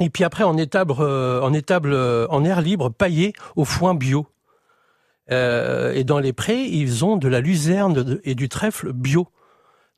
Et 0.00 0.10
puis 0.10 0.24
après 0.24 0.44
en 0.44 0.56
étable, 0.56 0.94
euh, 0.98 1.40
en 1.40 1.52
étable, 1.52 1.92
euh, 1.92 2.26
en 2.28 2.44
air 2.44 2.60
libre, 2.60 2.90
paillé 2.90 3.32
au 3.56 3.64
foin 3.64 3.94
bio. 3.94 4.26
Euh, 5.30 5.92
et 5.94 6.04
dans 6.04 6.18
les 6.18 6.32
prés, 6.32 6.64
ils 6.64 7.04
ont 7.04 7.16
de 7.16 7.28
la 7.28 7.40
luzerne 7.40 8.20
et 8.24 8.34
du 8.34 8.48
trèfle 8.48 8.92
bio. 8.92 9.28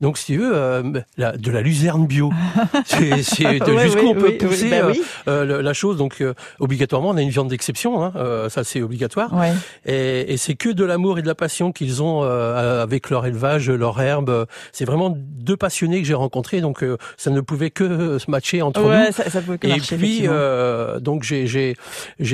Donc 0.03 0.19
si 0.19 0.35
eux, 0.37 0.51
euh, 0.55 0.83
la- 1.17 1.37
de 1.39 1.51
la 1.51 1.63
luzerne 1.63 2.07
bio, 2.07 2.31
c'est 2.85 3.17
jusqu'où 3.17 3.45
oui, 3.47 4.05
on 4.05 4.15
peut 4.15 4.27
oui, 4.29 4.47
pousser 4.47 4.69
bah 4.69 4.77
euh, 4.89 4.95
euh, 5.29 5.63
la 5.63 5.73
chose. 5.73 5.97
Donc 5.97 6.21
euh, 6.21 6.35
obligatoirement, 6.61 7.09
on 7.11 7.17
a 7.17 7.23
une 7.23 7.31
viande 7.31 7.49
d'exception, 7.49 8.05
hein, 8.05 8.13
euh, 8.17 8.51
ça 8.51 8.63
c'est 8.63 8.83
obligatoire. 8.83 9.33
Ouais. 9.35 9.53
Et, 9.87 10.35
et 10.35 10.37
c'est 10.37 10.55
que 10.55 10.69
de 10.69 10.85
l'amour 10.85 11.19
et 11.19 11.23
de 11.23 11.27
la 11.27 11.35
passion 11.35 11.73
qu'ils 11.73 12.03
ont 12.03 12.23
euh, 12.25 12.83
avec 12.83 13.09
leur 13.09 13.25
élevage, 13.25 13.71
leur 13.71 13.99
herbe. 14.01 14.47
C'est 14.71 14.85
vraiment 14.85 15.15
deux 15.17 15.57
passionnés 15.57 16.03
que 16.03 16.07
j'ai 16.07 16.15
rencontrés, 16.15 16.61
donc 16.61 16.83
euh, 16.83 16.99
ça 17.17 17.31
ne 17.31 17.41
pouvait 17.41 17.71
que 17.71 18.19
se 18.19 18.31
matcher 18.31 18.61
entre 18.61 18.83
Ouais, 18.83 19.07
nous. 19.07 19.13
ça, 19.13 19.31
ça 19.31 19.41
peut 19.41 19.57
que 19.57 19.67
Et 19.67 19.71
marcher, 19.71 19.97
puis 19.97 20.23
euh, 20.25 21.01
donc 21.01 21.23
j'ai 21.23 21.75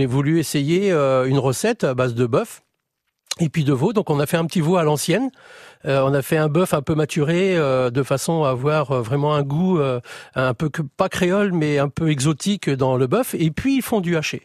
voulu 0.07 0.41
essayer 0.41 0.91
une 0.93 1.39
recette 1.39 1.85
à 1.85 1.95
base 1.95 2.15
de 2.15 2.27
bœuf 2.27 2.63
et 3.41 3.49
puis 3.49 3.65
de 3.65 3.73
veau. 3.73 3.93
Donc 3.93 4.11
on 4.11 4.21
a 4.21 4.27
fait 4.27 4.37
un 4.37 4.45
petit 4.45 4.61
veau 4.61 4.77
à 4.77 4.83
l'ancienne. 4.83 5.31
Euh, 5.85 6.03
on 6.05 6.15
a 6.15 6.23
fait 6.23 6.37
un 6.37 6.49
bœuf 6.49 6.75
un 6.75 6.83
peu 6.83 6.95
maturé 6.95 7.57
euh, 7.57 7.91
de 7.91 8.03
façon 8.03 8.45
à 8.45 8.51
avoir 8.51 8.91
euh, 8.93 9.01
vraiment 9.03 9.35
un 9.35 9.43
goût 9.43 9.79
euh, 9.79 10.01
un 10.35 10.55
peu 10.55 10.69
que 10.69 10.83
pas 10.83 11.09
créole 11.09 11.53
mais 11.53 11.79
un 11.79 11.89
peu 11.89 12.11
exotique 12.11 12.69
dans 12.71 12.97
le 12.97 13.07
bœuf. 13.07 13.35
Et 13.39 13.51
puis 13.51 13.77
ils 13.77 13.83
font 13.83 14.01
du 14.01 14.17
haché, 14.17 14.43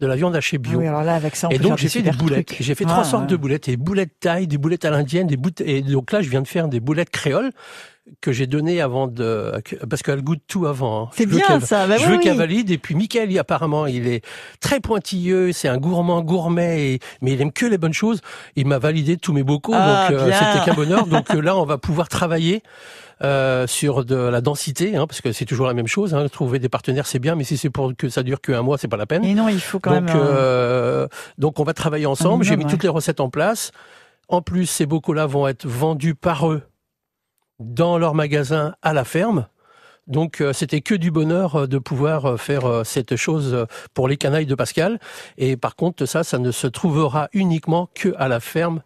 de 0.00 0.06
la 0.06 0.14
viande 0.16 0.34
hachée 0.36 0.56
Ah 0.64 0.68
bio. 0.68 0.78
oui, 0.78 0.86
alors 0.86 1.02
là, 1.02 1.14
avec 1.16 1.34
ça, 1.36 1.48
on 1.48 1.50
Et 1.50 1.58
peut 1.58 1.64
donc 1.64 1.78
j'ai 1.78 1.88
fait 1.88 2.02
des 2.02 2.12
boulettes. 2.12 2.54
J'ai 2.60 2.74
fait 2.74 2.84
Ah, 2.86 2.92
trois 2.92 3.04
sortes 3.04 3.26
de 3.26 3.36
boulettes, 3.36 3.66
des 3.68 3.76
boulettes 3.76 4.18
taille, 4.20 4.46
des 4.46 4.56
boulettes 4.58 4.84
à 4.84 4.90
l'indienne, 4.90 5.26
des 5.26 5.36
boulettes. 5.36 5.60
Et 5.62 5.82
donc 5.82 6.12
là, 6.12 6.22
je 6.22 6.30
viens 6.30 6.40
de 6.42 6.48
faire 6.48 6.68
des 6.68 6.80
boulettes 6.80 7.10
créoles 7.10 7.50
que 8.20 8.32
j'ai 8.32 8.46
données 8.46 8.80
avant 8.80 9.06
de 9.06 9.52
parce 9.88 10.02
qu'elle 10.02 10.22
goûte 10.22 10.40
tout 10.48 10.66
avant. 10.66 11.04
hein. 11.04 11.08
C'est 11.12 11.26
bien 11.26 11.60
ça. 11.60 11.86
Bah 11.86 11.96
je 11.98 12.04
oui, 12.04 12.10
veux 12.10 12.16
oui. 12.18 12.22
qu'elle 12.24 12.36
valide. 12.36 12.70
Et 12.70 12.78
puis 12.78 12.94
Michael, 12.94 13.30
il, 13.30 13.38
apparemment, 13.38 13.86
il 13.86 14.06
est 14.06 14.24
très 14.60 14.80
pointilleux. 14.80 15.52
C'est 15.52 15.68
un 15.68 15.78
gourmand 15.78 16.22
gourmet, 16.22 16.94
et- 16.94 16.98
mais 17.22 17.32
il 17.32 17.40
aime 17.40 17.52
que 17.52 17.66
les 17.66 17.78
bonnes 17.78 17.92
choses. 17.92 18.20
Il 18.56 18.66
m'a 18.66 18.78
validé 18.78 19.16
tous 19.16 19.32
mes 19.32 19.42
bocaux, 19.42 19.72
Ah, 19.76 20.08
donc 20.10 20.18
euh, 20.18 20.32
c'était 20.32 20.64
qu'un 20.64 20.74
bonheur. 20.74 21.06
Donc 21.06 21.30
euh, 21.30 21.40
là, 21.40 21.56
on 21.56 21.64
va 21.64 21.78
pouvoir 21.78 22.08
travailler. 22.08 22.62
euh, 23.24 23.66
sur 23.66 24.04
de 24.04 24.14
la 24.14 24.40
densité, 24.40 24.94
hein, 24.94 25.08
parce 25.08 25.20
que 25.20 25.32
c'est 25.32 25.44
toujours 25.44 25.66
la 25.66 25.74
même 25.74 25.88
chose. 25.88 26.14
Hein, 26.14 26.28
trouver 26.28 26.60
des 26.60 26.68
partenaires, 26.68 27.08
c'est 27.08 27.18
bien, 27.18 27.34
mais 27.34 27.42
si 27.42 27.56
c'est 27.56 27.68
pour 27.68 27.92
que 27.98 28.08
ça 28.08 28.22
dure 28.22 28.40
qu'un 28.40 28.62
mois, 28.62 28.78
c'est 28.78 28.86
pas 28.86 28.96
la 28.96 29.06
peine. 29.06 29.24
Et 29.24 29.34
non, 29.34 29.48
il 29.48 29.58
faut 29.58 29.80
quand 29.80 29.90
Donc, 29.92 30.04
même. 30.04 30.16
euh, 30.16 30.20
euh, 31.04 31.08
donc 31.36 31.58
on 31.58 31.64
va 31.64 31.74
travailler 31.74 32.06
ensemble. 32.06 32.44
J'ai 32.44 32.56
mis 32.56 32.64
toutes 32.64 32.84
les 32.84 32.88
recettes 32.88 33.18
en 33.18 33.28
place. 33.28 33.72
En 34.28 34.40
plus, 34.40 34.66
ces 34.66 34.86
bocaux-là 34.86 35.26
vont 35.26 35.48
être 35.48 35.66
vendus 35.66 36.14
par 36.14 36.48
eux 36.48 36.62
dans 37.58 37.98
leur 37.98 38.14
magasin 38.14 38.74
à 38.82 38.92
la 38.92 39.04
ferme. 39.04 39.46
Donc 40.08 40.40
euh, 40.40 40.52
c'était 40.54 40.80
que 40.80 40.94
du 40.94 41.10
bonheur 41.10 41.54
euh, 41.54 41.66
de 41.66 41.78
pouvoir 41.78 42.24
euh, 42.24 42.36
faire 42.38 42.82
cette 42.84 43.16
chose 43.16 43.66
pour 43.92 44.08
les 44.08 44.16
canailles 44.16 44.46
de 44.46 44.54
Pascal. 44.54 44.98
Et 45.36 45.56
par 45.56 45.76
contre, 45.76 46.06
ça, 46.06 46.24
ça 46.24 46.38
ne 46.38 46.50
se 46.50 46.66
trouvera 46.66 47.28
uniquement 47.32 47.90
que 47.94 48.14
à 48.16 48.28
la 48.28 48.40
ferme 48.40 48.80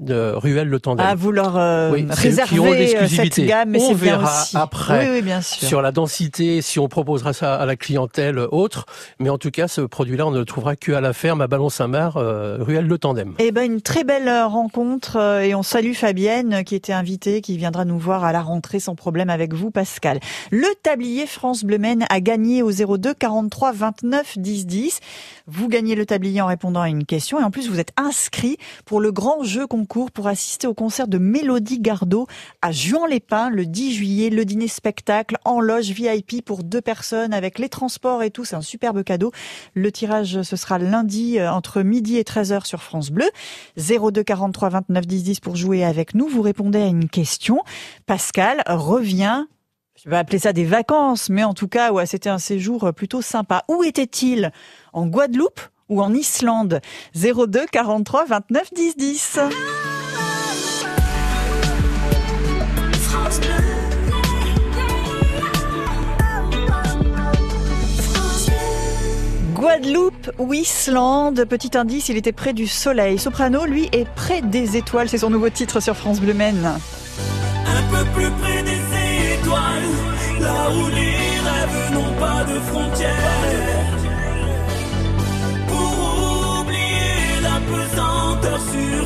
de 0.00 0.32
Ruelle 0.34 0.68
Le 0.68 0.78
Tandem. 0.78 1.04
à 1.04 1.12
euh, 1.12 1.90
Oui, 1.90 2.04
eux 2.04 2.06
réserver 2.10 2.54
qui 2.54 2.60
ont 2.60 2.72
euh, 2.72 3.06
cette 3.08 3.40
gamme, 3.40 3.70
mais 3.70 3.80
On 3.80 3.88
bien 3.88 3.96
verra 3.96 4.42
aussi. 4.42 4.56
après 4.56 5.06
Oui, 5.06 5.14
oui, 5.16 5.22
bien 5.22 5.40
sûr. 5.40 5.66
sur 5.66 5.82
la 5.82 5.90
densité, 5.90 6.62
si 6.62 6.78
on 6.78 6.88
proposera 6.88 7.32
ça 7.32 7.56
à 7.56 7.66
la 7.66 7.74
clientèle 7.74 8.38
autre. 8.38 8.86
Mais 9.18 9.28
en 9.28 9.38
tout 9.38 9.50
cas, 9.50 9.66
ce 9.66 9.80
produit-là, 9.80 10.26
on 10.26 10.30
ne 10.30 10.38
le 10.38 10.44
trouvera 10.44 10.76
que 10.76 10.92
à 10.92 11.00
la 11.00 11.12
ferme 11.12 11.40
à 11.40 11.48
Ballon-Saint-Marc, 11.48 12.16
euh, 12.16 12.58
ruelle 12.60 12.86
Le 12.86 12.98
Tandem. 12.98 13.34
Eh 13.38 13.50
ben 13.50 13.64
une 13.64 13.80
très 13.80 14.04
belle 14.04 14.28
euh, 14.28 14.46
rencontre 14.46 15.16
euh, 15.16 15.40
et 15.40 15.54
on 15.54 15.62
salue 15.64 15.94
Fabienne 15.94 16.54
euh, 16.54 16.62
qui 16.62 16.76
était 16.76 16.92
invitée, 16.92 17.40
qui 17.40 17.56
viendra 17.56 17.84
nous 17.84 17.98
voir 17.98 18.24
à 18.24 18.32
la 18.32 18.40
rentrée 18.40 18.80
sans 18.80 18.94
problème 18.94 19.30
avec 19.30 19.52
vous 19.52 19.70
Pascal. 19.70 20.20
Le 20.50 20.68
tablier 20.82 21.26
France 21.26 21.64
Bleu 21.64 21.78
a 22.10 22.20
gagné 22.20 22.62
au 22.62 22.70
02 22.70 23.14
43 23.14 23.72
29 23.72 24.38
10 24.38 24.66
10. 24.66 25.00
Vous 25.46 25.68
gagnez 25.68 25.94
le 25.94 26.06
tablier 26.06 26.40
en 26.40 26.46
répondant 26.46 26.80
à 26.80 26.88
une 26.88 27.04
question 27.04 27.40
et 27.40 27.44
en 27.44 27.50
plus 27.50 27.68
vous 27.68 27.80
êtes 27.80 27.92
inscrit 27.96 28.58
pour 28.84 29.00
le 29.00 29.12
grand 29.12 29.42
jeu 29.44 29.66
concours 29.66 29.87
pour 29.88 30.26
assister 30.26 30.66
au 30.66 30.74
concert 30.74 31.08
de 31.08 31.18
Mélodie 31.18 31.80
Gardot 31.80 32.26
à 32.62 32.72
Juan-les-Pins 32.72 33.50
le 33.50 33.66
10 33.66 33.94
juillet, 33.94 34.30
le 34.30 34.44
dîner 34.44 34.68
spectacle 34.68 35.36
en 35.44 35.60
loge 35.60 35.90
VIP 35.90 36.44
pour 36.44 36.62
deux 36.62 36.80
personnes 36.80 37.32
avec 37.32 37.58
les 37.58 37.68
transports 37.68 38.22
et 38.22 38.30
tout, 38.30 38.44
c'est 38.44 38.56
un 38.56 38.60
superbe 38.60 39.02
cadeau. 39.02 39.32
Le 39.74 39.90
tirage 39.90 40.42
ce 40.42 40.56
sera 40.56 40.78
lundi 40.78 41.38
euh, 41.38 41.50
entre 41.50 41.82
midi 41.82 42.18
et 42.18 42.22
13h 42.22 42.66
sur 42.66 42.82
France 42.82 43.10
Bleu. 43.10 43.28
02 43.76 44.22
43 44.22 44.68
29 44.68 45.06
10 45.06 45.22
10 45.22 45.40
pour 45.40 45.56
jouer 45.56 45.84
avec 45.84 46.14
nous. 46.14 46.28
Vous 46.28 46.42
répondez 46.42 46.80
à 46.80 46.86
une 46.86 47.08
question. 47.08 47.62
Pascal 48.06 48.62
revient. 48.66 49.46
Je 50.04 50.08
vais 50.08 50.16
appeler 50.16 50.38
ça 50.38 50.52
des 50.52 50.64
vacances, 50.64 51.28
mais 51.28 51.42
en 51.42 51.54
tout 51.54 51.66
cas, 51.66 51.90
ouais, 51.92 52.06
c'était 52.06 52.28
un 52.28 52.38
séjour 52.38 52.92
plutôt 52.94 53.20
sympa. 53.20 53.64
Où 53.68 53.82
était-il? 53.82 54.52
En 54.92 55.06
Guadeloupe? 55.06 55.60
ou 55.88 56.02
en 56.02 56.14
Islande. 56.14 56.80
02 57.14 57.66
43 57.70 58.24
29 58.26 58.74
10 58.74 58.96
10. 58.96 59.38
Guadeloupe 69.54 70.30
ou 70.38 70.54
Islande, 70.54 71.44
petit 71.44 71.76
indice, 71.76 72.08
il 72.08 72.16
était 72.16 72.32
près 72.32 72.52
du 72.52 72.68
soleil. 72.68 73.18
Soprano, 73.18 73.64
lui, 73.64 73.88
est 73.90 74.08
près 74.14 74.40
des 74.40 74.76
étoiles. 74.76 75.08
C'est 75.08 75.18
son 75.18 75.30
nouveau 75.30 75.50
titre 75.50 75.80
sur 75.80 75.96
France 75.96 76.20
Bleu 76.20 76.32
Maine. 76.32 76.64
Un 77.66 77.82
peu 77.90 78.04
plus 78.12 78.30
près 78.40 78.62
des 78.62 79.34
étoiles, 79.34 80.40
là 80.40 80.70
où 80.70 80.86
les 80.88 81.10
rêves 81.10 81.92
n'ont 81.92 82.14
pas 82.20 82.44
de 82.44 82.60
frontières. 82.60 83.57
Sur 88.58 88.97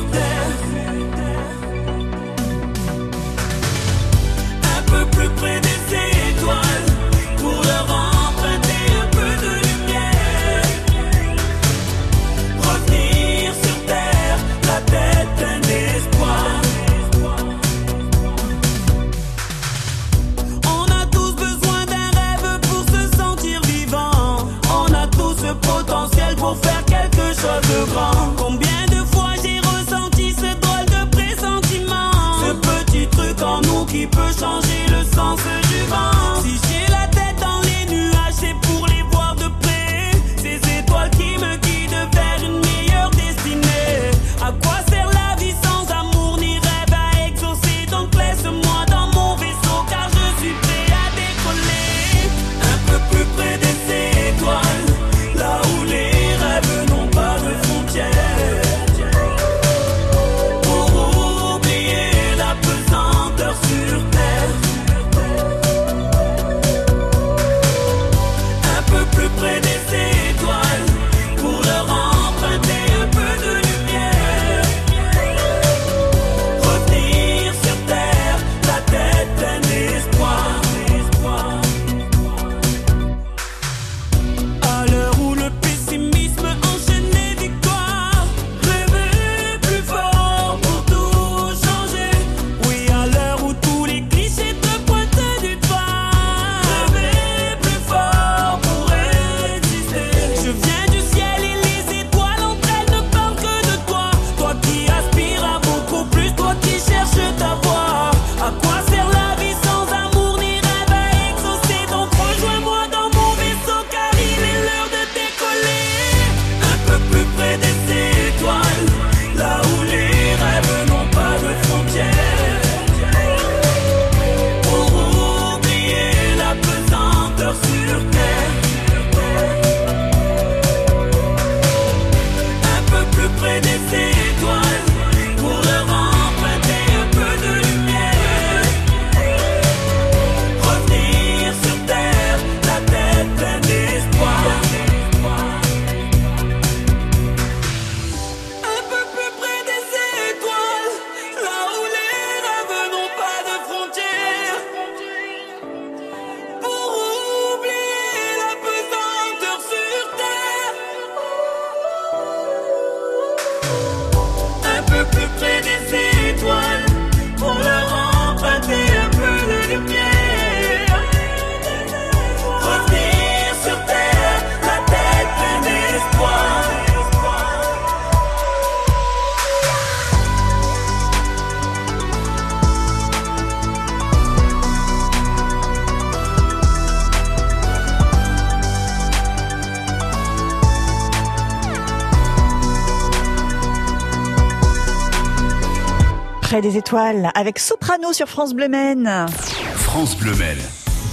Près 196.53 196.61
des 196.61 196.77
étoiles, 196.77 197.31
avec 197.33 197.57
Soprano 197.57 198.13
sur 198.13 198.29
France 198.29 198.53
Bleu 198.53 198.67
Maine. 198.67 199.25
France 199.73 200.15
Bleu 200.15 200.35
Maine. 200.35 200.61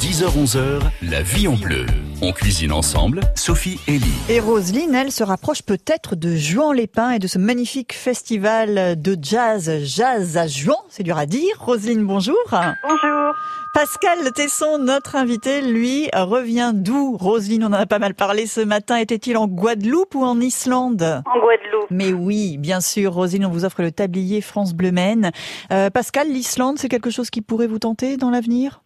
10h-11h, 0.03 0.83
la 1.01 1.23
vie 1.23 1.49
en 1.49 1.55
bleu. 1.55 1.87
On 2.23 2.33
cuisine 2.33 2.71
ensemble, 2.71 3.23
Sophie 3.35 3.81
et 3.89 3.93
Lee. 3.93 4.13
Et 4.29 4.41
Roselyne, 4.41 4.95
elle, 4.95 5.11
se 5.11 5.25
rapproche 5.25 5.63
peut-être 5.63 6.17
de 6.17 6.37
Juan 6.37 6.75
Lépin 6.75 7.13
et 7.13 7.19
de 7.19 7.27
ce 7.27 7.39
magnifique 7.39 7.95
festival 7.95 9.01
de 9.01 9.17
jazz, 9.23 9.73
jazz 9.85 10.37
à 10.37 10.47
Juan, 10.47 10.77
c'est 10.91 11.03
dur 11.03 11.17
à 11.17 11.25
dire. 11.25 11.57
Roselyne, 11.59 12.05
bonjour. 12.05 12.37
Bonjour. 12.83 13.35
Pascal 13.73 14.19
Tesson, 14.35 14.77
notre 14.79 15.17
invité, 15.17 15.63
lui, 15.63 16.11
revient 16.13 16.73
d'où? 16.75 17.17
Roselyne, 17.17 17.65
on 17.65 17.69
en 17.69 17.73
a 17.73 17.87
pas 17.87 17.99
mal 17.99 18.13
parlé 18.13 18.45
ce 18.45 18.61
matin. 18.61 18.97
Était-il 18.97 19.39
en 19.39 19.47
Guadeloupe 19.47 20.15
ou 20.15 20.23
en 20.23 20.41
Islande? 20.41 21.23
En 21.25 21.41
Guadeloupe. 21.41 21.87
Mais 21.91 22.13
oui, 22.13 22.59
bien 22.59 22.83
sûr, 22.83 23.15
Roselyne, 23.15 23.47
on 23.47 23.51
vous 23.51 23.65
offre 23.65 23.81
le 23.81 23.93
tablier 23.93 24.43
France 24.43 24.75
Bleu 24.75 24.93
Maine. 24.93 25.31
Euh, 25.73 25.89
Pascal, 25.89 26.29
l'Islande, 26.29 26.79
c'est 26.79 26.91
quelque 26.91 27.11
chose 27.11 27.31
qui 27.31 27.41
pourrait 27.41 27.67
vous 27.67 27.79
tenter 27.79 28.19
dans 28.19 28.29
l'avenir? 28.29 28.83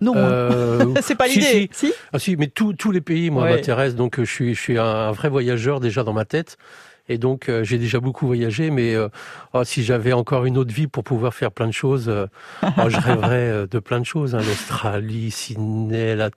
Non. 0.00 0.14
Euh, 0.16 0.94
c'est 1.02 1.14
pas 1.16 1.26
si, 1.28 1.40
l'idée. 1.40 1.68
si. 1.72 1.92
Ah 2.12 2.18
si, 2.18 2.36
mais 2.36 2.46
tous 2.46 2.72
tous 2.72 2.90
les 2.92 3.00
pays, 3.00 3.30
moi, 3.30 3.44
Ouais. 3.44 3.56
m'intéressent. 3.56 3.96
Donc, 3.96 4.18
euh, 4.18 4.24
je 4.24 4.30
suis, 4.32 4.54
je 4.54 4.60
suis 4.60 4.78
un 4.78 5.10
vrai 5.12 5.28
voyageur 5.28 5.80
déjà 5.80 6.04
dans 6.04 6.12
ma 6.12 6.24
tête. 6.24 6.56
Et 7.10 7.16
donc, 7.16 7.48
euh, 7.48 7.64
j'ai 7.64 7.78
déjà 7.78 8.00
beaucoup 8.00 8.26
voyagé. 8.26 8.70
Mais 8.70 8.94
euh, 8.94 9.08
oh, 9.54 9.64
si 9.64 9.82
j'avais 9.82 10.12
encore 10.12 10.44
une 10.44 10.58
autre 10.58 10.72
vie 10.74 10.86
pour 10.86 11.02
pouvoir 11.04 11.32
faire 11.34 11.50
plein 11.50 11.66
de 11.66 11.72
choses, 11.72 12.08
euh, 12.08 12.26
oh, 12.62 12.88
je 12.88 12.98
rêverais 13.00 13.48
euh, 13.50 13.66
de 13.66 13.78
plein 13.78 13.98
de 13.98 14.04
choses. 14.04 14.34
hein. 14.34 14.40
L'Australie, 14.46 15.30
Sydney, 15.30 16.14
la, 16.14 16.28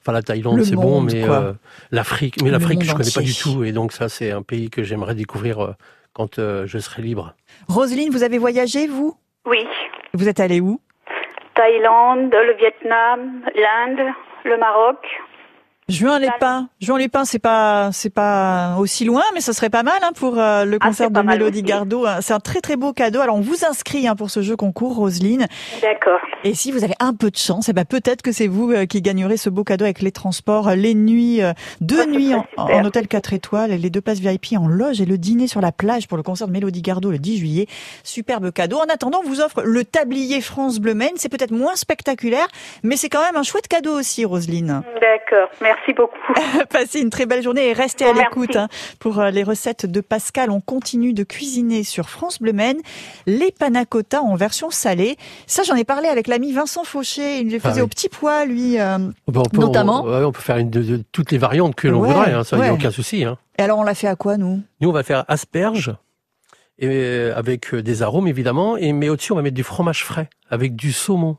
enfin, 0.00 0.12
la 0.12 0.22
Thaïlande, 0.22 0.62
c'est 0.62 0.76
bon. 0.76 1.00
Mais 1.00 1.28
euh, 1.28 1.52
l'Afrique, 1.90 2.40
mais 2.42 2.50
l'Afrique, 2.50 2.82
je 2.84 2.94
connais 2.94 3.10
pas 3.10 3.20
du 3.20 3.34
tout. 3.34 3.64
Et 3.64 3.72
donc, 3.72 3.92
ça, 3.92 4.08
c'est 4.08 4.30
un 4.30 4.42
pays 4.42 4.70
que 4.70 4.84
j'aimerais 4.84 5.16
découvrir 5.16 5.58
euh, 5.58 5.72
quand 6.12 6.38
euh, 6.38 6.66
je 6.68 6.78
serai 6.78 7.02
libre. 7.02 7.34
Roselyne, 7.66 8.10
vous 8.10 8.22
avez 8.22 8.38
voyagé, 8.38 8.86
vous? 8.86 9.16
Oui. 9.44 9.58
Vous 10.14 10.28
êtes 10.28 10.38
allé 10.40 10.60
où? 10.60 10.80
Thaïlande, 11.54 12.34
le 12.34 12.52
Vietnam, 12.54 13.42
l'Inde, 13.54 14.12
le 14.44 14.56
Maroc. 14.56 14.98
Juin 15.92 16.18
les 16.18 16.30
pins. 16.40 16.68
Juin 16.80 16.98
les 16.98 17.08
pins, 17.08 17.24
c'est 17.24 17.38
pas, 17.38 17.90
c'est 17.92 18.10
pas 18.12 18.76
aussi 18.78 19.04
loin, 19.04 19.22
mais 19.34 19.40
ça 19.40 19.52
serait 19.52 19.70
pas 19.70 19.82
mal 19.82 19.98
hein, 20.02 20.10
pour 20.14 20.38
euh, 20.38 20.64
le 20.64 20.78
Ah, 20.80 20.86
concert 20.86 21.10
de 21.10 21.20
Mélodie. 21.20 21.62
Gardot. 21.62 22.06
hein. 22.06 22.18
C'est 22.22 22.32
un 22.32 22.40
très 22.40 22.60
très 22.60 22.76
beau 22.76 22.92
cadeau. 22.92 23.20
Alors 23.20 23.36
on 23.36 23.40
vous 23.40 23.64
inscrit 23.64 24.08
hein, 24.08 24.16
pour 24.16 24.30
ce 24.30 24.40
jeu 24.42 24.56
concours, 24.56 24.96
Roselyne. 24.96 25.46
D'accord. 25.82 26.18
Et 26.44 26.54
si 26.54 26.72
vous 26.72 26.82
avez 26.84 26.94
un 26.98 27.12
peu 27.14 27.30
de 27.30 27.36
chance, 27.36 27.68
eh 27.68 27.72
ben 27.72 27.84
peut-être 27.84 28.22
que 28.22 28.32
c'est 28.32 28.46
vous 28.46 28.72
euh, 28.72 28.86
qui 28.86 29.02
gagnerez 29.02 29.36
ce 29.36 29.50
beau 29.50 29.64
cadeau 29.64 29.84
avec 29.84 30.00
les 30.00 30.12
transports, 30.12 30.68
euh, 30.68 30.74
les 30.74 30.94
nuits, 30.94 31.42
euh, 31.42 31.52
deux 31.80 32.02
Ah, 32.02 32.06
nuits 32.06 32.32
en 32.56 32.84
hôtel 32.84 33.06
4 33.06 33.32
étoiles, 33.34 33.70
les 33.72 33.90
deux 33.90 34.00
places 34.00 34.18
VIP 34.20 34.56
en 34.58 34.66
loge 34.68 35.00
et 35.00 35.04
le 35.04 35.18
dîner 35.18 35.46
sur 35.46 35.60
la 35.60 35.72
plage 35.72 36.08
pour 36.08 36.16
le 36.16 36.22
concert 36.22 36.46
de 36.48 36.52
Mélodie 36.52 36.82
Gardot 36.82 37.10
le 37.10 37.18
10 37.18 37.38
juillet. 37.38 37.66
Superbe 38.02 38.50
cadeau. 38.50 38.78
En 38.78 38.84
attendant, 38.92 39.20
on 39.24 39.28
vous 39.28 39.40
offre 39.40 39.62
le 39.62 39.84
tablier 39.84 40.40
France 40.40 40.78
Bleu 40.80 40.94
Maine. 40.94 41.12
C'est 41.16 41.28
peut-être 41.28 41.52
moins 41.52 41.76
spectaculaire, 41.76 42.46
mais 42.82 42.96
c'est 42.96 43.08
quand 43.08 43.22
même 43.22 43.36
un 43.36 43.42
chouette 43.42 43.68
cadeau 43.68 43.98
aussi, 43.98 44.24
Roselyne. 44.24 44.82
D'accord. 45.00 45.48
Merci 45.60 45.81
beaucoup. 45.96 46.12
Passez 46.70 47.00
une 47.00 47.10
très 47.10 47.26
belle 47.26 47.42
journée 47.42 47.68
et 47.68 47.72
restez 47.72 48.04
à 48.04 48.12
Merci. 48.14 48.22
l'écoute 48.24 48.56
hein, 48.56 48.68
pour 49.00 49.18
euh, 49.18 49.30
les 49.30 49.42
recettes 49.42 49.86
de 49.86 50.00
Pascal. 50.00 50.50
On 50.50 50.60
continue 50.60 51.12
de 51.12 51.24
cuisiner 51.24 51.82
sur 51.84 52.08
France 52.08 52.40
Bleu 52.40 52.52
Maine 52.52 52.78
les 53.26 53.50
panna 53.50 53.84
cotta 53.84 54.22
en 54.22 54.36
version 54.36 54.70
salée. 54.70 55.16
Ça, 55.46 55.62
j'en 55.64 55.74
ai 55.74 55.84
parlé 55.84 56.08
avec 56.08 56.28
l'ami 56.28 56.52
Vincent 56.52 56.84
Fauché. 56.84 57.40
Il 57.40 57.48
les 57.48 57.58
faisait 57.58 57.72
Ah 57.72 57.76
oui. 57.76 57.80
au 57.82 57.88
petit 57.88 58.08
pois, 58.08 58.44
lui. 58.44 58.78
euh. 58.78 58.98
Ben, 59.28 59.40
on 59.40 59.42
peut, 59.42 59.60
Notamment. 59.60 60.04
on, 60.04 60.08
ouais, 60.18 60.24
on 60.24 60.32
peut 60.32 60.40
faire 60.42 60.58
une 60.58 60.70
de, 60.70 60.82
de- 60.82 61.04
toutes 61.12 61.32
les 61.32 61.38
variantes 61.38 61.74
que 61.74 61.88
l'on 61.88 62.00
Ouais, 62.00 62.08
voudrait, 62.08 62.32
hein, 62.32 62.44
ça, 62.44 62.56
il 62.56 62.62
n'y 62.62 62.68
a 62.68 62.72
aucun 62.74 62.90
souci. 62.90 63.24
Hein. 63.24 63.36
Et 63.58 63.62
alors, 63.62 63.78
on 63.78 63.82
l'a 63.82 63.94
fait 63.94 64.06
à 64.08 64.14
quoi, 64.16 64.36
nous? 64.36 64.62
Nous, 64.80 64.88
on 64.88 64.92
va 64.92 65.02
faire 65.02 65.24
asperges, 65.28 65.94
et, 66.78 66.86
euh, 66.88 67.36
avec 67.36 67.74
des 67.74 68.02
arômes 68.02 68.26
évidemment, 68.28 68.76
et, 68.76 68.92
mais 68.92 69.08
au-dessus, 69.08 69.32
on 69.32 69.36
va 69.36 69.42
mettre 69.42 69.54
du 69.56 69.62
fromage 69.62 70.04
frais, 70.04 70.28
avec 70.50 70.74
du 70.76 70.92
saumon. 70.92 71.36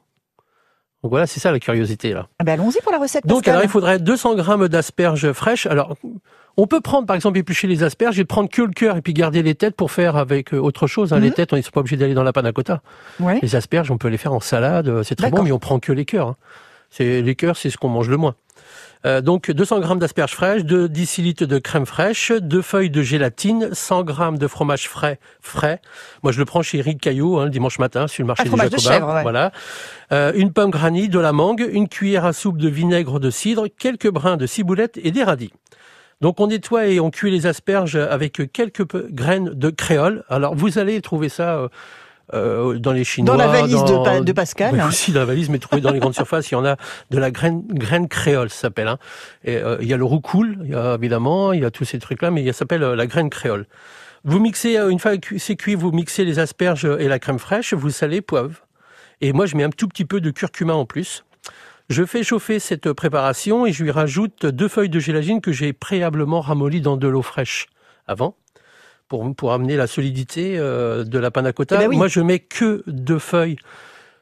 Donc 1.03 1.11
voilà, 1.11 1.27
c'est 1.27 1.39
ça 1.41 1.51
la 1.51 1.59
curiosité 1.59 2.13
là. 2.13 2.27
ah 2.39 2.43
ben, 2.45 2.53
Allons-y 2.53 2.79
pour 2.81 2.91
la 2.91 2.97
recette, 2.97 3.25
Donc 3.27 3.39
Pascal. 3.39 3.53
alors, 3.55 3.63
il 3.65 3.69
faudrait 3.69 3.99
200 3.99 4.35
grammes 4.35 4.67
d'asperges 4.69 5.31
fraîches. 5.33 5.65
Alors, 5.65 5.95
on 6.55 6.65
peut 6.65 6.79
prendre 6.81 7.05
par 7.05 7.15
exemple 7.15 7.37
éplucher 7.37 7.67
les 7.67 7.83
asperges 7.83 8.19
et 8.19 8.25
prendre 8.25 8.49
que 8.49 8.61
le 8.61 8.69
cœur 8.71 8.95
et 8.95 9.01
puis 9.01 9.13
garder 9.13 9.43
les 9.43 9.53
têtes 9.55 9.75
pour 9.75 9.91
faire 9.91 10.15
avec 10.15 10.53
euh, 10.53 10.57
autre 10.59 10.87
chose. 10.87 11.11
hein. 11.11 11.19
Les 11.19 11.27
Mhm. 11.27 11.33
têtes, 11.33 11.51
on 11.53 11.57
n'est 11.57 11.61
pas 11.63 11.81
obligé 11.81 11.97
d'aller 11.97 12.13
dans 12.13 12.23
la 12.23 12.31
panna 12.31 12.51
cotta. 12.53 12.81
Ouais. 13.19 13.39
Les 13.41 13.55
asperges, 13.55 13.91
on 13.91 13.97
peut 13.97 14.07
les 14.07 14.17
faire 14.17 14.33
en 14.33 14.39
salade, 14.39 14.87
euh, 14.87 15.03
c'est 15.03 15.15
très 15.15 15.29
bon, 15.29 15.43
mais 15.43 15.51
on 15.51 15.59
prend 15.59 15.79
que 15.79 15.91
les 15.91 16.05
cœurs. 16.05 16.27
hein. 16.29 16.35
C'est 16.89 17.21
les 17.21 17.35
cœurs, 17.35 17.57
c'est 17.57 17.69
ce 17.69 17.77
qu'on 17.77 17.89
mange 17.89 18.07
le 18.07 18.17
moins. 18.17 18.35
Euh, 19.05 19.21
donc 19.21 19.51
200 19.51 19.79
grammes 19.81 19.99
d'asperges 19.99 20.33
fraîches, 20.33 20.63
2 20.63 20.87
décilitres 20.87 21.45
de 21.45 21.59
crème 21.59 21.85
fraîche, 21.85 22.31
2 22.31 22.61
feuilles 22.61 22.89
de 22.89 23.01
gélatine, 23.01 23.69
100 23.73 24.03
grammes 24.03 24.37
de 24.37 24.47
fromage 24.47 24.87
frais 24.87 25.19
frais. 25.41 25.81
Moi 26.23 26.31
je 26.31 26.39
le 26.39 26.45
prends 26.45 26.61
chez 26.61 26.77
Eric 26.77 27.01
Caillot 27.01 27.39
hein, 27.39 27.45
le 27.45 27.49
dimanche 27.49 27.79
matin 27.79 28.07
sur 28.07 28.23
le 28.23 28.27
marché 28.27 28.43
Ah, 28.45 28.49
des 28.49 28.69
de 28.69 28.77
Jacobins. 28.77 28.93
chèvre, 28.93 29.13
ouais. 29.13 29.21
Voilà. 29.23 29.51
Euh, 30.11 30.31
une 30.35 30.53
pomme 30.53 30.71
granny, 30.71 31.09
de 31.09 31.19
la 31.19 31.33
mangue, 31.33 31.67
une 31.71 31.89
cuillère 31.89 32.25
à 32.25 32.33
soupe 32.33 32.57
de 32.57 32.69
vinaigre 32.69 33.19
de 33.19 33.29
cidre, 33.29 33.67
quelques 33.77 34.09
brins 34.09 34.37
de 34.37 34.45
ciboulette 34.45 34.97
et 35.03 35.11
des 35.11 35.23
radis. 35.23 35.51
Donc 36.21 36.39
on 36.39 36.47
nettoie 36.47 36.87
et 36.87 37.01
on 37.01 37.09
cuit 37.11 37.31
les 37.31 37.45
asperges 37.47 37.97
avec 37.97 38.41
quelques 38.53 38.85
graines 39.11 39.49
de 39.49 39.69
créole. 39.69 40.23
Alors 40.29 40.55
vous 40.55 40.77
allez 40.79 41.01
trouver 41.01 41.27
ça 41.27 41.67
euh, 42.33 42.77
dans 42.79 42.91
les 42.93 43.03
chinois. 43.03 43.35
Dans 43.35 43.43
la 43.43 43.47
valise 43.47 43.81
de, 43.83 43.87
dans- 43.87 44.03
Pa- 44.03 44.19
de 44.21 44.31
Pascal. 44.31 44.73
oui, 44.73 44.81
aussi 44.87 45.11
dans 45.11 45.19
la 45.21 45.25
valise, 45.25 45.49
mais 45.49 45.59
trouvé 45.59 45.81
dans 45.81 45.91
les 45.91 45.99
grandes 45.99 46.13
surfaces, 46.15 46.49
il 46.51 46.53
y 46.53 46.57
en 46.57 46.65
a 46.65 46.77
de 47.11 47.17
la 47.17 47.31
graine, 47.31 47.63
graine 47.67 48.07
créole, 48.07 48.49
ça 48.49 48.61
s'appelle. 48.61 48.87
Hein. 48.87 48.97
Et, 49.43 49.57
euh, 49.57 49.77
il 49.81 49.87
y 49.87 49.93
a 49.93 49.97
le 49.97 50.05
roucoule, 50.05 50.57
il 50.63 50.71
y 50.71 50.75
a 50.75 50.95
évidemment, 50.95 51.51
il 51.53 51.61
y 51.61 51.65
a 51.65 51.71
tous 51.71 51.85
ces 51.85 51.99
trucs-là, 51.99 52.31
mais 52.31 52.43
il 52.43 52.53
s'appelle 52.53 52.83
euh, 52.83 52.95
la 52.95 53.07
graine 53.07 53.29
créole. 53.29 53.65
Vous 54.23 54.39
mixez, 54.39 54.77
euh, 54.77 54.89
une 54.89 54.99
fois 54.99 55.17
que 55.17 55.37
c'est 55.37 55.55
cuit, 55.57 55.75
vous 55.75 55.91
mixez 55.91 56.23
les 56.23 56.39
asperges 56.39 56.85
et 56.85 57.07
la 57.07 57.19
crème 57.19 57.39
fraîche, 57.39 57.73
vous 57.73 57.89
salez, 57.89 58.21
poivre. 58.21 58.55
Et 59.21 59.33
moi, 59.33 59.45
je 59.45 59.55
mets 59.57 59.63
un 59.63 59.69
tout 59.69 59.87
petit 59.87 60.05
peu 60.05 60.21
de 60.21 60.31
curcuma 60.31 60.73
en 60.73 60.85
plus. 60.85 61.25
Je 61.89 62.05
fais 62.05 62.23
chauffer 62.23 62.59
cette 62.59 62.93
préparation 62.93 63.65
et 63.65 63.73
je 63.73 63.83
lui 63.83 63.91
rajoute 63.91 64.45
deux 64.45 64.69
feuilles 64.69 64.89
de 64.89 64.99
gélatine 64.99 65.41
que 65.41 65.51
j'ai 65.51 65.73
préalablement 65.73 66.39
ramollies 66.39 66.79
dans 66.81 66.95
de 66.95 67.07
l'eau 67.09 67.21
fraîche 67.21 67.67
avant 68.07 68.35
pour, 69.13 69.35
pour 69.35 69.53
amener 69.53 69.75
la 69.75 69.85
solidité 69.85 70.55
euh, 70.57 71.03
de 71.03 71.19
la 71.19 71.29
panna 71.29 71.53
cotta. 71.53 71.75
Eh 71.75 71.79
ben 71.83 71.89
oui. 71.89 71.97
Moi, 71.97 72.07
je 72.07 72.19
mets 72.19 72.39
que 72.39 72.83
deux 72.87 73.19
feuilles. 73.19 73.57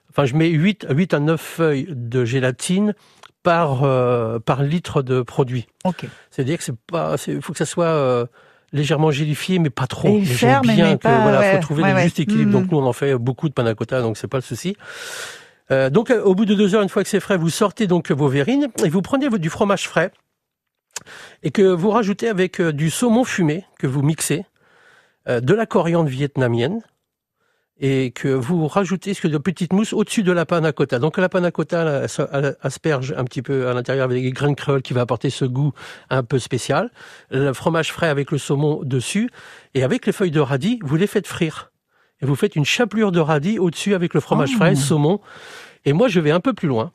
Enfin, 0.09 0.25
je 0.25 0.35
mets 0.35 0.49
8, 0.49 0.87
8 0.89 1.13
à 1.13 1.19
9 1.21 1.39
feuilles 1.39 1.87
de 1.89 2.25
gélatine 2.25 2.93
par, 3.41 3.85
euh, 3.85 4.39
par 4.39 4.63
litre 4.63 5.01
de 5.01 5.21
produit. 5.21 5.67
Ok. 5.85 6.05
C'est-à-dire 6.29 6.57
que 6.57 6.65
c'est 6.65 6.75
pas, 6.75 7.15
il 7.27 7.41
faut 7.41 7.53
que 7.53 7.57
ça 7.57 7.65
soit 7.65 7.85
euh, 7.85 8.25
légèrement 8.73 9.11
gélifié, 9.11 9.59
mais 9.59 9.69
pas 9.69 9.87
trop. 9.87 10.09
Et 10.09 10.19
Mais 10.19 10.25
ferme, 10.25 10.67
mais 10.67 10.75
bien 10.75 10.97
que, 10.97 11.03
pas- 11.03 11.21
voilà, 11.21 11.39
ouais, 11.39 11.55
faut 11.55 11.61
trouver 11.61 11.83
ouais, 11.83 11.89
le 11.91 11.95
ouais. 11.95 12.03
juste 12.03 12.19
équilibre. 12.19 12.49
Mm. 12.49 12.63
Donc 12.63 12.71
nous, 12.71 12.77
on 12.79 12.85
en 12.85 12.91
fait 12.91 13.15
beaucoup 13.15 13.47
de 13.47 13.53
panna 13.53 13.73
cotta, 13.73 14.01
donc 14.01 14.17
c'est 14.17 14.27
pas 14.27 14.39
le 14.39 14.43
souci. 14.43 14.75
Euh, 15.71 15.89
donc, 15.89 16.09
au 16.09 16.35
bout 16.35 16.43
de 16.43 16.53
deux 16.53 16.75
heures, 16.75 16.83
une 16.83 16.89
fois 16.89 17.01
que 17.01 17.09
c'est 17.09 17.21
frais, 17.21 17.37
vous 17.37 17.49
sortez 17.49 17.87
donc 17.87 18.11
vos 18.11 18.27
verrines 18.27 18.67
et 18.83 18.89
vous 18.89 19.01
prenez 19.01 19.29
du 19.29 19.49
fromage 19.49 19.87
frais 19.87 20.11
et 21.43 21.51
que 21.51 21.61
vous 21.61 21.91
rajoutez 21.91 22.27
avec 22.27 22.61
du 22.61 22.89
saumon 22.89 23.23
fumé 23.23 23.63
que 23.79 23.87
vous 23.87 24.01
mixez, 24.01 24.43
de 25.27 25.53
la 25.53 25.65
coriandre 25.65 26.09
vietnamienne 26.09 26.81
et 27.83 28.11
que 28.11 28.27
vous 28.27 28.67
rajoutez 28.67 29.13
ce 29.15 29.21
que 29.21 29.27
de 29.27 29.37
petites 29.39 29.73
mousses 29.73 29.91
au-dessus 29.93 30.21
de 30.23 30.31
la 30.31 30.45
panna 30.45 30.71
cotta. 30.71 30.99
Donc 30.99 31.17
la 31.17 31.29
panna 31.29 31.49
cotta 31.51 31.83
là, 31.83 32.07
ça- 32.07 32.29
elle 32.31 32.55
asperge 32.61 33.13
un 33.17 33.23
petit 33.23 33.41
peu 33.41 33.67
à 33.67 33.73
l'intérieur 33.73 34.05
avec 34.05 34.21
des 34.21 34.31
graines 34.31 34.55
créoles 34.55 34.83
qui 34.83 34.93
va 34.93 35.01
apporter 35.01 35.29
ce 35.31 35.45
goût 35.45 35.73
un 36.11 36.21
peu 36.23 36.37
spécial. 36.37 36.91
Le 37.31 37.53
fromage 37.53 37.91
frais 37.91 38.09
avec 38.09 38.29
le 38.31 38.37
saumon 38.37 38.81
dessus 38.83 39.29
et 39.73 39.83
avec 39.83 40.05
les 40.05 40.11
feuilles 40.11 40.29
de 40.31 40.39
radis, 40.39 40.79
vous 40.83 40.95
les 40.95 41.07
faites 41.07 41.25
frire. 41.27 41.71
Et 42.21 42.27
vous 42.27 42.35
faites 42.35 42.55
une 42.55 42.65
chapelure 42.65 43.11
de 43.11 43.19
radis 43.19 43.57
au-dessus 43.57 43.95
avec 43.95 44.13
le 44.13 44.19
fromage 44.19 44.51
Oh. 44.53 44.57
frais, 44.57 44.75
saumon. 44.75 45.19
Et 45.85 45.93
moi, 45.93 46.07
je 46.07 46.19
vais 46.19 46.29
un 46.31 46.39
peu 46.39 46.53
plus 46.53 46.67
loin. 46.67 46.91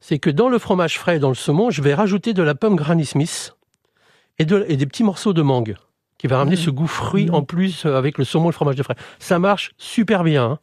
C'est 0.00 0.18
que 0.18 0.30
dans 0.30 0.48
le 0.48 0.58
fromage 0.58 0.98
frais 0.98 1.16
et 1.16 1.18
dans 1.20 1.28
le 1.28 1.36
saumon, 1.36 1.70
je 1.70 1.80
vais 1.80 1.94
rajouter 1.94 2.32
de 2.34 2.42
la 2.42 2.56
pomme 2.56 2.74
Granny 2.74 3.06
Smith 3.06 3.54
et, 4.40 4.44
de- 4.44 4.64
et 4.68 4.76
des 4.76 4.86
petits 4.86 5.04
morceaux 5.04 5.32
de 5.32 5.42
mangue 5.42 5.76
qui 6.18 6.26
va 6.26 6.38
ramener 6.38 6.56
ce 6.56 6.70
goût 6.70 6.86
fruit 6.86 7.30
en 7.30 7.42
plus 7.42 7.86
euh, 7.86 7.96
avec 7.96 8.18
le 8.18 8.24
saumon 8.24 8.46
et 8.46 8.48
le 8.48 8.52
fromage 8.54 8.76
de 8.76 8.82
frais. 8.82 8.96
Ça 9.18 9.38
marche 9.38 9.72
super 9.78 10.24
bien. 10.24 10.44
hein. 10.44 10.58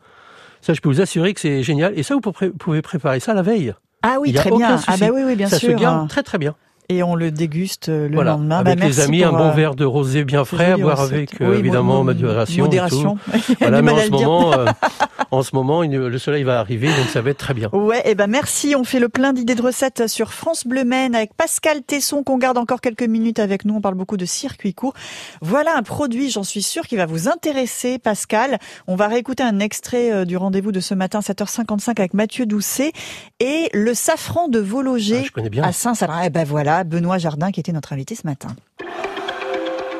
Ça, 0.62 0.74
je 0.74 0.82
peux 0.82 0.89
vous 0.89 1.01
assurer 1.01 1.34
que 1.34 1.39
c'est 1.39 1.64
génial. 1.64 1.97
Et 1.97 2.03
ça, 2.03 2.16
vous 2.16 2.22
pouvez 2.22 2.82
préparer 2.82 3.20
ça 3.20 3.34
la 3.34 3.41
veille. 3.41 3.74
Ah 4.01 4.18
oui, 4.20 4.30
Il 4.30 4.36
y 4.36 4.38
a 4.38 4.41
très 4.41 4.51
aucun 4.51 4.68
bien. 4.68 4.78
souci. 4.78 4.89
Ah 4.91 4.97
bah 4.99 5.14
oui, 5.14 5.22
oui, 5.26 5.36
bien 5.36 5.47
ça 5.47 5.58
sûr. 5.60 5.72
se 5.72 5.76
garde 5.82 6.10
très 6.10 6.24
très 6.24 6.38
bien. 6.38 6.56
Et 6.90 7.02
on 7.04 7.16
le 7.16 7.32
déguste 7.32 7.90
euh, 7.90 8.08
le 8.08 8.14
voilà. 8.16 8.32
lendemain. 8.32 8.58
Avec 8.60 8.80
Bah, 8.80 8.86
les 8.86 9.00
amis, 9.00 9.24
un 9.24 9.32
bon 9.32 9.50
euh, 9.50 9.52
verre 9.52 9.76
de 9.76 9.86
rosé 9.86 10.24
bien 10.24 10.46
frais, 10.46 10.74
à 10.74 10.78
boire 10.78 11.02
avec 11.02 11.42
euh, 11.42 11.50
Oui, 11.52 11.58
évidemment 11.58 11.98
mo- 11.98 12.04
modération. 12.14 12.66
et 12.66 12.68
modération. 12.68 13.16
tout. 13.32 13.56
Voilà, 13.60 13.82
mais 13.82 13.92
en 13.92 13.98
ce 14.00 14.10
moment, 14.10 14.54
euh, 14.54 14.66
en 15.32 15.42
ce 15.42 15.56
moment, 15.56 15.82
le 15.82 16.18
soleil 16.20 16.44
va 16.44 16.60
arriver, 16.60 16.88
donc 16.88 17.08
ça 17.12 17.22
va 17.22 17.32
être 17.32 17.38
très 17.40 17.54
bien. 17.56 17.70
Ouais, 17.74 18.02
et 18.06 18.14
ben 18.14 18.28
merci. 18.28 18.76
On 18.76 18.84
fait 18.84 19.00
le 19.00 19.10
plein 19.10 19.34
d'idées 19.34 19.56
de 19.56 19.62
recettes 19.64 20.08
sur 20.08 20.32
France 20.34 20.68
Bleu 20.68 20.84
Maine 20.84 21.16
avec 21.16 21.34
Pascal 21.36 21.82
Tesson 21.82 22.24
qu'on 22.24 22.38
garde 22.38 22.58
encore 22.58 22.82
quelques 22.82 23.04
minutes 23.04 23.40
avec 23.40 23.66
nous. 23.66 23.76
On 23.76 23.82
parle 23.82 23.96
beaucoup 23.96 24.18
de 24.18 24.26
circuit 24.26 24.74
court. 24.76 24.94
Voilà 25.42 25.76
un 25.78 25.82
produit, 25.84 26.30
j'en 26.30 26.44
suis 26.44 26.62
sûre, 26.62 26.84
qui 26.88 26.96
va 26.98 27.06
vous 27.08 27.28
intéresser, 27.28 27.98
Pascal. 27.98 28.60
On 28.88 28.96
va 28.96 29.08
réécouter 29.08 29.42
un 29.44 29.60
extrait 29.60 30.26
du 30.26 30.38
rendez-vous 30.38 30.72
de 30.72 30.80
ce 30.80 30.94
matin, 30.94 31.20
7h55 31.22 31.90
avec 32.00 32.14
Mathieu 32.14 32.46
Doucet 32.46 32.92
et 33.40 33.70
le 33.74 33.94
safran 33.96 34.48
de 34.50 34.60
Vologer 34.60 35.20
Ah, 35.22 35.26
je 35.26 35.32
connais 35.32 35.50
bien. 35.50 35.64
à 35.64 35.72
Saint-Salin. 35.72 36.22
Et 36.24 36.30
ben 36.30 36.44
voilà, 36.46 36.75
Benoît 36.84 37.18
Jardin 37.18 37.52
qui 37.52 37.60
était 37.60 37.72
notre 37.72 37.94
invité 37.94 38.16
ce 38.16 38.26
matin. 38.26 38.50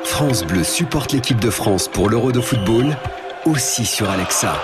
France 0.04 0.44
Bleu 0.44 0.64
supporte 0.64 1.12
l'équipe 1.12 1.40
de 1.40 1.50
France 1.50 1.88
pour 1.88 2.08
l'Euro 2.08 2.32
de 2.32 2.40
football, 2.40 2.96
aussi 3.44 3.84
sur 3.84 4.08
Alexa. 4.10 4.54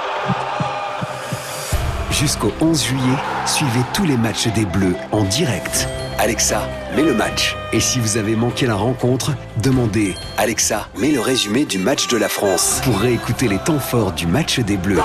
Jusqu'au 2.11 2.53
11 2.61 2.85
juillet, 2.85 3.17
suivez 3.47 3.81
tous 3.93 4.05
les 4.05 4.17
matchs 4.17 4.49
des 4.49 4.65
Bleus 4.65 4.95
en 5.11 5.25
direct. 5.25 5.89
Alexa, 6.19 6.69
mets 6.95 7.03
le 7.03 7.15
match. 7.15 7.57
Et 7.73 7.81
si 7.81 7.99
vous 7.99 8.17
avez 8.17 8.37
manqué 8.37 8.67
la 8.67 8.77
rencontre, 8.77 9.33
demandez 9.63 10.15
Alexa, 10.39 10.89
mets 10.99 11.11
le 11.11 11.21
résumé 11.21 11.65
du 11.65 11.79
match 11.79 12.07
de 12.09 12.17
la 12.17 12.29
France 12.29 12.81
pour 12.85 12.99
réécouter 12.99 13.49
les 13.49 13.59
temps 13.59 13.81
forts 13.81 14.13
du 14.13 14.27
match 14.27 14.61
des 14.61 14.77
Bleus. 14.77 15.03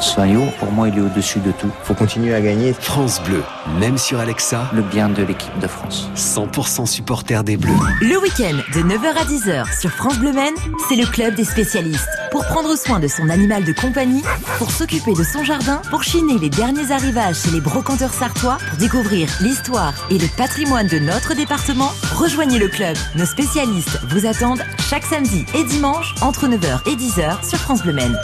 Soyons, 0.00 0.52
pour 0.60 0.70
moi, 0.70 0.88
il 0.88 0.96
est 0.96 1.00
au-dessus 1.00 1.40
de 1.40 1.50
tout. 1.50 1.70
Faut 1.82 1.94
continuer 1.94 2.32
à 2.32 2.40
gagner 2.40 2.72
France 2.72 3.20
Bleu, 3.22 3.42
même 3.80 3.98
sur 3.98 4.20
Alexa, 4.20 4.70
le 4.72 4.82
bien 4.82 5.08
de 5.08 5.24
l'équipe 5.24 5.58
de 5.60 5.66
France. 5.66 6.08
100% 6.14 6.86
supporter 6.86 7.42
des 7.42 7.56
Bleus. 7.56 7.72
Le 8.00 8.16
week-end 8.18 8.56
de 8.74 8.82
9h 8.82 9.16
à 9.16 9.24
10h 9.24 9.80
sur 9.80 9.90
France 9.90 10.18
Bleu 10.18 10.32
Maine, 10.32 10.54
c'est 10.88 10.94
le 10.94 11.04
club 11.04 11.34
des 11.34 11.44
spécialistes. 11.44 12.08
Pour 12.30 12.44
prendre 12.46 12.76
soin 12.76 13.00
de 13.00 13.08
son 13.08 13.28
animal 13.28 13.64
de 13.64 13.72
compagnie, 13.72 14.22
pour 14.58 14.70
s'occuper 14.70 15.14
de 15.14 15.24
son 15.24 15.42
jardin, 15.42 15.80
pour 15.90 16.04
chiner 16.04 16.38
les 16.38 16.50
derniers 16.50 16.92
arrivages 16.92 17.40
chez 17.42 17.50
les 17.50 17.60
brocanteurs 17.60 18.12
sartois, 18.12 18.58
pour 18.68 18.78
découvrir 18.78 19.28
l'histoire 19.40 19.94
et 20.10 20.18
le 20.18 20.28
patrimoine 20.36 20.86
de 20.86 20.98
notre 21.00 21.34
département, 21.34 21.90
rejoignez 22.14 22.58
le 22.58 22.68
club. 22.68 22.96
Nos 23.16 23.26
spécialistes 23.26 23.98
vous 24.10 24.26
attendent 24.26 24.62
chaque 24.88 25.04
samedi 25.04 25.44
et 25.54 25.64
dimanche 25.64 26.14
entre 26.20 26.46
9h 26.46 26.88
et 26.88 26.94
10h 26.94 27.48
sur 27.48 27.58
France 27.58 27.82
Bleu 27.82 27.94
Maine. 27.94 28.16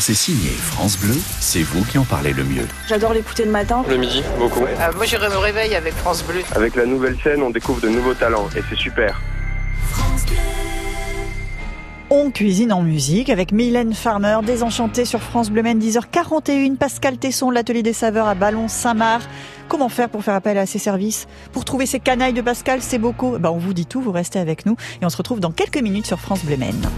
Quand 0.00 0.06
c'est 0.06 0.14
signé 0.14 0.48
France 0.48 0.98
Bleu, 0.98 1.14
c'est 1.40 1.62
vous 1.62 1.84
qui 1.84 1.98
en 1.98 2.06
parlez 2.06 2.32
le 2.32 2.42
mieux. 2.42 2.66
J'adore 2.88 3.12
l'écouter 3.12 3.44
le 3.44 3.50
matin. 3.50 3.84
Le 3.86 3.98
midi, 3.98 4.22
beaucoup. 4.38 4.64
Euh, 4.64 4.92
moi, 4.96 5.04
j'irai 5.04 5.28
me 5.28 5.36
réveiller 5.36 5.76
avec 5.76 5.92
France 5.92 6.24
Bleu. 6.24 6.40
Avec 6.52 6.74
la 6.74 6.86
nouvelle 6.86 7.18
scène, 7.22 7.42
on 7.42 7.50
découvre 7.50 7.82
de 7.82 7.90
nouveaux 7.90 8.14
talents 8.14 8.48
et 8.56 8.62
c'est 8.70 8.78
super. 8.78 9.20
On 12.08 12.30
cuisine 12.30 12.72
en 12.72 12.80
musique 12.80 13.28
avec 13.28 13.52
Mylène 13.52 13.92
Farmer, 13.92 14.38
Désenchantée 14.42 15.04
sur 15.04 15.20
France 15.20 15.50
Bleu 15.50 15.62
Maine, 15.62 15.78
10h41, 15.78 16.76
Pascal 16.76 17.18
Tesson, 17.18 17.50
l'atelier 17.50 17.82
des 17.82 17.92
saveurs 17.92 18.26
à 18.26 18.34
Ballon-Saint-Marc. 18.34 19.28
Comment 19.68 19.90
faire 19.90 20.08
pour 20.08 20.24
faire 20.24 20.34
appel 20.34 20.56
à 20.56 20.64
ces 20.64 20.78
services? 20.78 21.28
Pour 21.52 21.66
trouver 21.66 21.84
ces 21.84 22.00
canailles 22.00 22.32
de 22.32 22.40
Pascal, 22.40 22.80
c'est 22.80 22.96
beaucoup. 22.96 23.36
Ben, 23.38 23.50
on 23.50 23.58
vous 23.58 23.74
dit 23.74 23.84
tout, 23.84 24.00
vous 24.00 24.12
restez 24.12 24.38
avec 24.38 24.64
nous 24.64 24.76
et 25.02 25.04
on 25.04 25.10
se 25.10 25.18
retrouve 25.18 25.40
dans 25.40 25.52
quelques 25.52 25.82
minutes 25.82 26.06
sur 26.06 26.18
France 26.18 26.42
Bleu 26.42 26.56
Maine. 26.56 26.88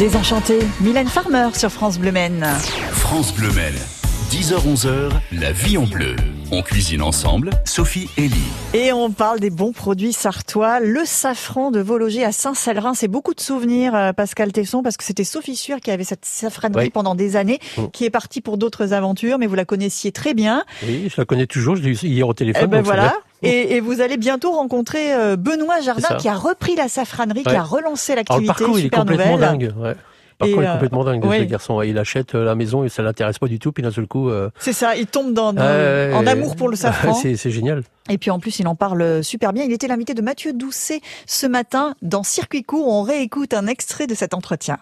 Désenchanté, 0.00 0.58
Mylène 0.80 1.08
Farmer 1.08 1.48
sur 1.52 1.70
France 1.70 1.98
Bleu 1.98 2.10
Maine. 2.10 2.46
France 2.90 3.34
Bleu 3.34 3.50
Maine, 3.52 3.74
10h-11h, 4.30 5.10
la 5.38 5.52
vie 5.52 5.76
en 5.76 5.82
bleu. 5.84 6.16
On 6.50 6.62
cuisine 6.62 7.02
ensemble, 7.02 7.50
Sophie 7.66 8.08
et 8.16 8.22
Lee. 8.22 8.50
Et 8.72 8.94
on 8.94 9.10
parle 9.10 9.40
des 9.40 9.50
bons 9.50 9.72
produits 9.72 10.14
sartois. 10.14 10.80
Le 10.80 11.02
safran 11.04 11.70
de 11.70 11.80
Vologer 11.80 12.24
à 12.24 12.32
Saint-Célerin, 12.32 12.94
c'est 12.94 13.08
beaucoup 13.08 13.34
de 13.34 13.40
souvenirs, 13.42 13.94
euh, 13.94 14.14
Pascal 14.14 14.52
Tesson, 14.52 14.82
parce 14.82 14.96
que 14.96 15.04
c'était 15.04 15.22
Sophie 15.22 15.54
Sûr 15.54 15.80
qui 15.80 15.90
avait 15.90 16.04
cette 16.04 16.24
safranerie 16.24 16.84
Oui. 16.86 16.90
pendant 16.90 17.14
des 17.14 17.36
années, 17.36 17.58
Mm. 17.76 17.88
qui 17.92 18.06
est 18.06 18.10
partie 18.10 18.40
pour 18.40 18.56
d'autres 18.56 18.94
aventures, 18.94 19.36
mais 19.38 19.46
vous 19.46 19.54
la 19.54 19.66
connaissiez 19.66 20.12
très 20.12 20.32
bien. 20.32 20.64
Oui, 20.82 21.08
je 21.14 21.20
la 21.20 21.26
connais 21.26 21.46
toujours, 21.46 21.76
je 21.76 21.82
l'ai 21.82 21.90
eu 21.90 21.98
hier 22.06 22.26
au 22.26 22.32
téléphone. 22.32 22.62
Eh 22.64 22.68
ben 22.68 22.80
voilà. 22.80 23.12
Et, 23.42 23.76
et 23.76 23.80
vous 23.80 24.00
allez 24.00 24.16
bientôt 24.16 24.52
rencontrer 24.52 25.14
euh, 25.14 25.36
Benoît 25.36 25.80
Jardin 25.80 26.16
qui 26.16 26.28
a 26.28 26.34
repris 26.34 26.74
la 26.76 26.88
safranerie, 26.88 27.42
qui 27.42 27.54
a 27.54 27.62
relancé 27.62 28.12
Alors, 28.12 28.24
le 28.38 28.46
l'activité. 28.46 28.46
parcours, 28.46 28.78
il 28.78 28.86
est 28.86 28.90
complètement 28.90 29.32
nouvelle. 29.32 29.48
dingue. 29.58 29.72
Ouais. 29.78 29.94
Par 30.38 30.48
contre, 30.48 30.60
il 30.62 30.64
est 30.64 30.68
euh, 30.68 30.72
complètement 30.72 31.04
dingue, 31.04 31.24
ouais. 31.26 31.38
ce 31.40 31.44
garçon. 31.44 31.82
Il 31.82 31.98
achète 31.98 32.34
euh, 32.34 32.44
la 32.46 32.54
maison 32.54 32.82
et 32.82 32.88
ça 32.88 33.02
l'intéresse 33.02 33.38
pas 33.38 33.46
du 33.46 33.58
tout, 33.58 33.72
puis 33.72 33.82
d'un 33.82 33.90
seul 33.90 34.06
coup. 34.06 34.30
euh, 34.30 34.48
C'est 34.58 34.72
ça, 34.72 34.96
il 34.96 35.06
tombe 35.06 35.34
dans, 35.34 35.50
en 35.54 36.26
amour 36.26 36.56
pour 36.56 36.68
le 36.70 36.76
safran. 36.76 37.12
c'est 37.12 37.36
c'est 37.36 37.50
génial. 37.50 37.82
Et 38.08 38.16
puis 38.16 38.30
en 38.30 38.38
plus, 38.40 38.58
il 38.58 38.66
en 38.66 38.74
parle 38.74 39.22
super 39.22 39.52
bien. 39.52 39.64
Il 39.64 39.72
était 39.72 39.86
l'invité 39.86 40.14
de 40.14 40.22
Mathieu 40.22 40.52
Doucet 40.54 41.00
ce 41.26 41.46
matin 41.46 41.94
dans 42.00 42.22
Circuit 42.22 42.62
Court. 42.62 42.88
On 42.88 43.02
réécoute 43.02 43.52
un 43.52 43.66
extrait 43.66 44.06
de 44.06 44.14
cet 44.14 44.32
entretien. 44.32 44.78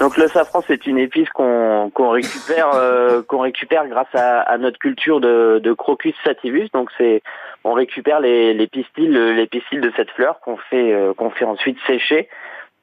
Donc 0.00 0.16
le 0.16 0.28
safran, 0.28 0.62
c'est 0.66 0.86
une 0.86 0.98
épice 0.98 1.28
qu'on 1.30 1.90
qu'on 1.92 2.10
récupère, 2.10 2.70
euh, 2.74 3.22
qu'on 3.22 3.40
récupère 3.40 3.88
grâce 3.88 4.14
à, 4.14 4.40
à 4.42 4.56
notre 4.56 4.78
culture 4.78 5.20
de, 5.20 5.58
de 5.58 5.72
Crocus 5.72 6.14
sativus. 6.22 6.68
Donc 6.72 6.90
c'est, 6.96 7.20
on 7.64 7.72
récupère 7.72 8.20
les, 8.20 8.54
les 8.54 8.66
pistils, 8.68 9.12
les 9.12 9.46
pistils 9.46 9.80
de 9.80 9.92
cette 9.96 10.10
fleur 10.10 10.38
qu'on 10.40 10.56
fait, 10.56 10.92
euh, 10.92 11.14
qu'on 11.14 11.30
fait 11.30 11.44
ensuite 11.44 11.78
sécher 11.86 12.28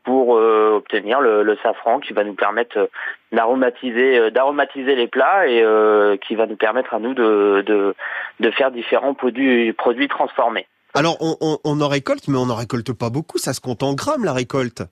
pour 0.04 0.36
euh, 0.38 0.74
obtenir 0.76 1.22
le, 1.22 1.42
le 1.42 1.58
safran 1.64 2.00
qui 2.00 2.12
va 2.12 2.26
nous 2.26 2.36
permettre 2.36 2.78
euh, 2.78 2.88
d'aromatiser, 3.32 4.20
euh, 4.20 4.30
d'aromatiser 4.30 4.96
les 4.96 5.08
plats 5.08 5.48
et 5.48 5.64
euh, 5.64 6.18
qui 6.18 6.36
va 6.36 6.48
nous 6.48 6.58
permettre 6.58 6.94
à 6.94 7.00
nous 7.00 7.14
de, 7.14 7.64
de, 7.66 7.96
de 8.42 8.52
faire 8.52 8.72
différents 8.72 9.14
produits, 9.14 9.72
produits 9.74 10.10
transformés. 10.10 10.68
Alors, 10.94 11.18
on, 11.20 11.36
on, 11.42 11.58
on 11.66 11.82
en 11.82 11.88
récolte, 11.90 12.28
mais 12.30 12.38
on 12.38 12.46
n'en 12.46 12.56
récolte 12.56 12.94
pas 12.94 13.10
beaucoup. 13.10 13.38
Ça 13.38 13.52
se 13.52 13.60
compte 13.60 13.84
en 13.84 13.96
grammes, 13.96 14.24
la 14.24 14.32
récolte. 14.32 14.84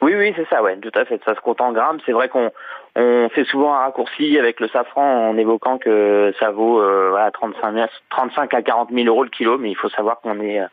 Oui, 0.00 0.14
oui, 0.14 0.32
c'est 0.36 0.48
ça, 0.48 0.62
ouais, 0.62 0.76
tout 0.76 0.92
à 0.94 1.04
fait. 1.04 1.20
Ça 1.24 1.34
se 1.34 1.40
compte 1.40 1.60
en 1.60 1.72
grammes. 1.72 1.98
C'est 2.06 2.12
vrai 2.12 2.28
qu'on 2.28 2.50
on 2.94 3.28
fait 3.30 3.44
souvent 3.44 3.74
un 3.74 3.78
raccourci 3.80 4.38
avec 4.38 4.60
le 4.60 4.68
safran 4.68 5.28
en 5.30 5.36
évoquant 5.36 5.78
que 5.78 6.32
ça 6.40 6.50
vaut 6.50 6.80
euh, 6.80 7.08
voilà, 7.10 7.30
35, 7.32 7.72
000 7.74 7.86
35 8.10 8.54
à 8.54 8.62
40 8.62 8.90
000 8.92 9.06
euros 9.06 9.24
le 9.24 9.30
kilo, 9.30 9.58
mais 9.58 9.70
il 9.70 9.76
faut 9.76 9.88
savoir 9.88 10.20
qu'on 10.20 10.40
est, 10.40 10.60
euh, 10.60 10.66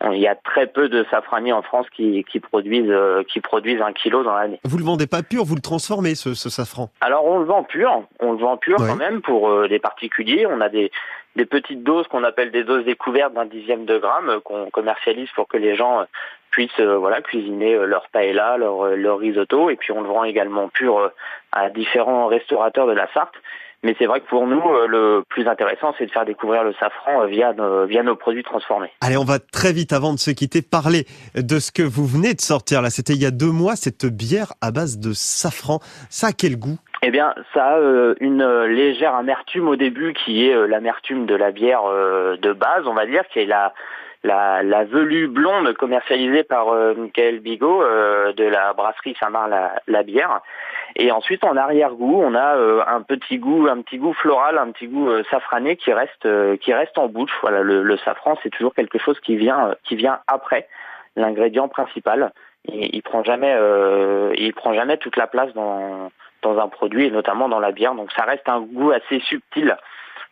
on- 0.00 0.12
il 0.12 0.20
y 0.20 0.28
a 0.28 0.34
très 0.34 0.66
peu 0.66 0.88
de 0.88 1.04
safraniers 1.10 1.52
en 1.52 1.62
France 1.62 1.86
qui, 1.90 2.24
qui 2.24 2.40
produisent, 2.40 2.90
euh, 2.90 3.22
qui 3.24 3.40
produisent 3.40 3.82
un 3.82 3.92
kilo 3.92 4.22
dans 4.22 4.34
l'année. 4.34 4.60
Vous 4.64 4.78
le 4.78 4.84
vendez 4.84 5.06
pas 5.06 5.22
pur, 5.22 5.44
vous 5.44 5.54
le 5.56 5.60
transformez, 5.60 6.14
ce, 6.14 6.34
ce 6.34 6.48
safran? 6.48 6.88
Alors 7.00 7.24
on 7.26 7.38
le 7.40 7.44
vend 7.44 7.62
pur, 7.64 8.02
on 8.20 8.32
le 8.32 8.38
vend 8.38 8.56
pur 8.56 8.80
Ouais. 8.80 8.86
quand 8.88 8.96
même 8.96 9.20
pour 9.22 9.48
euh, 9.48 9.66
les 9.66 9.78
particuliers. 9.78 10.46
On 10.46 10.60
a 10.60 10.68
des, 10.68 10.90
des 11.36 11.46
petites 11.46 11.82
doses 11.84 12.06
qu'on 12.08 12.24
appelle 12.24 12.50
des 12.50 12.64
doses 12.64 12.84
découvertes 12.84 13.34
d'un 13.34 13.44
dixième 13.46 13.84
de 13.84 13.98
gramme 13.98 14.40
qu'on 14.44 14.70
commercialise 14.70 15.28
pour 15.34 15.46
que 15.48 15.56
les 15.56 15.76
gens 15.76 16.04
puissent 16.50 16.80
euh, 16.80 16.96
voilà 16.96 17.20
cuisiner 17.20 17.74
euh, 17.74 17.86
leur 17.86 18.08
paella, 18.08 18.56
leur, 18.56 18.84
euh, 18.84 18.96
leur 18.96 19.18
risotto, 19.18 19.70
et 19.70 19.76
puis 19.76 19.92
on 19.92 20.02
le 20.02 20.08
vend 20.08 20.24
également 20.24 20.68
pur 20.68 21.10
à 21.52 21.70
différents 21.70 22.26
restaurateurs 22.26 22.86
de 22.86 22.92
la 22.92 23.08
Sarthe. 23.12 23.34
Mais 23.84 23.94
c'est 23.96 24.06
vrai 24.06 24.20
que 24.20 24.26
pour 24.26 24.44
nous, 24.48 24.60
le 24.88 25.22
plus 25.28 25.46
intéressant, 25.46 25.94
c'est 25.96 26.06
de 26.06 26.10
faire 26.10 26.24
découvrir 26.24 26.64
le 26.64 26.74
safran 26.80 27.26
via 27.26 27.52
nos, 27.52 27.86
via 27.86 28.02
nos 28.02 28.16
produits 28.16 28.42
transformés. 28.42 28.90
Allez, 29.00 29.16
on 29.16 29.24
va 29.24 29.38
très 29.38 29.72
vite, 29.72 29.92
avant 29.92 30.12
de 30.12 30.18
se 30.18 30.32
quitter, 30.32 30.62
parler 30.62 31.06
de 31.36 31.60
ce 31.60 31.70
que 31.70 31.84
vous 31.84 32.04
venez 32.04 32.34
de 32.34 32.40
sortir. 32.40 32.82
Là, 32.82 32.90
c'était 32.90 33.12
il 33.12 33.22
y 33.22 33.26
a 33.26 33.30
deux 33.30 33.52
mois, 33.52 33.76
cette 33.76 34.04
bière 34.04 34.52
à 34.60 34.72
base 34.72 34.98
de 34.98 35.12
safran. 35.12 35.78
Ça 36.10 36.28
a 36.28 36.32
quel 36.32 36.58
goût? 36.58 36.78
Eh 37.02 37.10
bien, 37.10 37.34
ça 37.54 37.64
a 37.64 37.78
euh, 37.78 38.14
une 38.20 38.42
euh, 38.42 38.66
légère 38.66 39.14
amertume 39.14 39.68
au 39.68 39.76
début, 39.76 40.12
qui 40.12 40.48
est 40.48 40.54
euh, 40.54 40.66
l'amertume 40.66 41.26
de 41.26 41.36
la 41.36 41.52
bière 41.52 41.82
de 41.84 42.52
base, 42.52 42.86
on 42.86 42.94
va 42.94 43.06
dire, 43.06 43.22
qui 43.32 43.38
est 43.38 43.46
la 43.46 43.72
la, 44.28 44.84
velue 44.84 45.28
blonde 45.28 45.72
commercialisée 45.74 46.44
par 46.44 46.68
euh, 46.68 46.94
Michael 46.94 47.40
Bigot 47.40 47.82
euh, 47.82 48.32
de 48.32 48.44
la 48.44 48.72
brasserie 48.72 49.16
Saint-Marc 49.20 49.50
la, 49.50 49.72
la 49.86 50.02
bière. 50.02 50.40
Et 50.96 51.12
ensuite, 51.12 51.44
en 51.44 51.56
arrière-goût, 51.56 52.22
on 52.22 52.34
a 52.34 52.56
euh, 52.56 52.82
un 52.86 53.02
petit 53.02 53.38
goût, 53.38 53.68
un 53.68 53.82
petit 53.82 53.98
goût 53.98 54.12
floral, 54.14 54.58
un 54.58 54.70
petit 54.72 54.86
goût 54.86 55.08
euh, 55.08 55.22
safrané 55.30 55.76
qui 55.76 55.92
reste 55.92 56.28
qui 56.60 56.72
reste 56.72 56.98
en 56.98 57.08
bouche. 57.08 57.32
Voilà, 57.42 57.62
le, 57.62 57.96
safran, 57.98 58.38
c'est 58.42 58.50
toujours 58.50 58.74
quelque 58.74 58.98
chose 58.98 59.18
qui 59.20 59.36
vient 59.36 59.74
qui 59.84 59.96
vient 59.96 60.20
après 60.26 60.68
l'ingrédient 61.16 61.68
principal. 61.68 62.32
Il, 62.64 62.94
il 62.94 63.02
prend 63.02 63.22
jamais 63.22 63.56
il 64.36 64.52
prend 64.54 64.74
jamais 64.74 64.96
toute 64.96 65.16
la 65.16 65.26
place 65.26 65.52
dans 65.54 66.10
un 66.44 66.68
produit 66.68 67.06
et 67.06 67.10
notamment 67.10 67.48
dans 67.48 67.60
la 67.60 67.72
bière. 67.72 67.94
Donc 67.94 68.10
ça 68.12 68.24
reste 68.24 68.48
un 68.48 68.60
goût 68.60 68.90
assez 68.90 69.20
subtil 69.20 69.76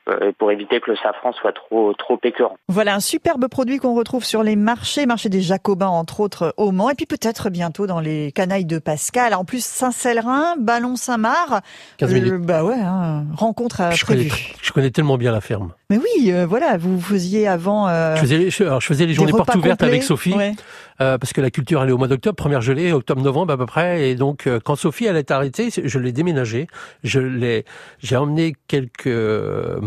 euh, 0.09 0.33
pour 0.39 0.51
éviter 0.51 0.81
que 0.81 0.91
le 0.91 0.97
safran 0.97 1.33
soit 1.33 1.53
trop 1.53 1.93
trop 1.95 2.19
écœurant. 2.23 2.57
Voilà 2.69 2.95
un 2.95 3.01
superbe 3.01 3.47
produit 3.49 3.79
qu'on 3.79 3.95
retrouve 3.95 4.25
sur 4.25 4.43
les 4.43 4.57
marchés, 4.57 5.07
marché 5.07 5.29
des 5.29 5.41
Jacobins 5.41 5.87
entre 5.89 6.21
autres 6.21 6.55
au 6.57 6.71
Mans, 6.73 6.91
et 6.91 6.95
puis 6.95 7.07
peut-être 7.07 7.51
bientôt 7.51 7.87
dans 7.87 8.01
les 8.01 8.33
canailles 8.33 8.65
de 8.65 8.79
Pascal. 8.79 9.35
En 9.35 9.45
plus, 9.45 9.65
Saint-Célerin, 9.65 10.55
Ballon-Saint-Marc. 10.59 11.63
15 11.99 12.15
minutes. 12.15 12.33
Euh, 12.33 12.39
bah 12.39 12.65
ouais, 12.65 12.77
hein, 12.79 13.25
rencontre 13.35 13.81
à 13.81 13.91
Je 13.91 14.05
connais, 14.05 14.27
prévue. 14.27 14.55
je 14.63 14.73
connais 14.73 14.91
tellement 14.91 15.17
bien 15.19 15.33
la 15.33 15.41
ferme. 15.41 15.73
Mais 15.91 15.99
oui, 15.99 16.33
euh, 16.33 16.47
voilà, 16.47 16.77
vous 16.77 17.01
faisiez 17.01 17.47
avant. 17.47 17.89
euh, 17.89 18.15
Je 18.17 18.21
faisais, 18.21 18.39
les, 18.39 18.51
je, 18.51 18.63
alors 18.65 18.81
je 18.81 18.87
faisais 18.87 19.07
les 19.07 19.15
journées 19.15 19.33
portes 19.33 19.55
ouvertes 19.55 19.79
complets, 19.81 19.87
avec 19.89 20.03
Sophie, 20.03 20.35
ouais. 20.35 20.53
euh, 21.01 21.17
parce 21.19 21.33
que 21.33 21.41
la 21.41 21.51
culture 21.51 21.81
elle 21.83 21.91
est 21.91 21.93
au 21.93 21.99
mois 21.99 22.09
d'octobre, 22.09 22.35
première 22.37 22.61
gelée, 22.61 22.93
octobre-novembre 22.93 23.53
à 23.53 23.57
peu 23.57 23.67
près, 23.67 24.09
et 24.09 24.15
donc 24.17 24.47
euh, 24.49 24.59
quand 24.63 24.75
Sophie 24.77 25.05
elle 25.07 25.17
est 25.17 25.31
arrêtée, 25.31 25.69
je 25.73 25.99
l'ai 26.01 26.11
déménagée, 26.13 26.67
je 27.05 27.21
l'ai, 27.21 27.65
j'ai 28.01 28.17
emmené 28.17 28.55
quelques 28.67 29.07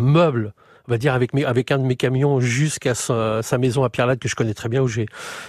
meubles. 0.10 0.54
On 0.88 0.92
va 0.92 0.98
dire 0.98 1.14
avec, 1.14 1.36
avec 1.46 1.72
un 1.72 1.78
de 1.78 1.84
mes 1.84 1.96
camions 1.96 2.40
jusqu'à 2.40 2.96
sa, 2.96 3.58
maison 3.60 3.84
à 3.84 3.92
Pierre-Latte 3.92 4.20
que 4.20 4.28
je 4.28 4.36
connais 4.36 4.56
très 4.56 4.70
bien 4.70 4.82
où 4.82 4.88
j'ai 4.88 5.06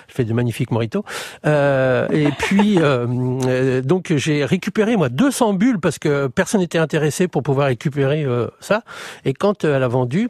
fait 0.07 0.25
de 0.25 0.35
magnifiques 0.35 0.71
moritos. 0.71 1.03
Euh, 1.47 2.07
et 2.11 2.29
puis 2.39 2.79
euh, 2.79 3.07
euh, 3.47 3.81
donc 3.81 4.13
j'ai 4.15 4.45
récupéré 4.45 4.97
moi 4.97 5.09
200 5.09 5.55
bulles 5.55 5.81
parce 5.81 5.99
que 5.99 6.27
personne 6.27 6.61
n'était 6.61 6.77
intéressé 6.77 7.27
pour 7.27 7.43
pouvoir 7.43 7.69
récupérer 7.69 8.27
ça. 8.61 8.83
Et 9.25 9.33
quand 9.33 9.65
elle 9.65 9.83
a 9.83 9.89
vendu, 9.89 10.29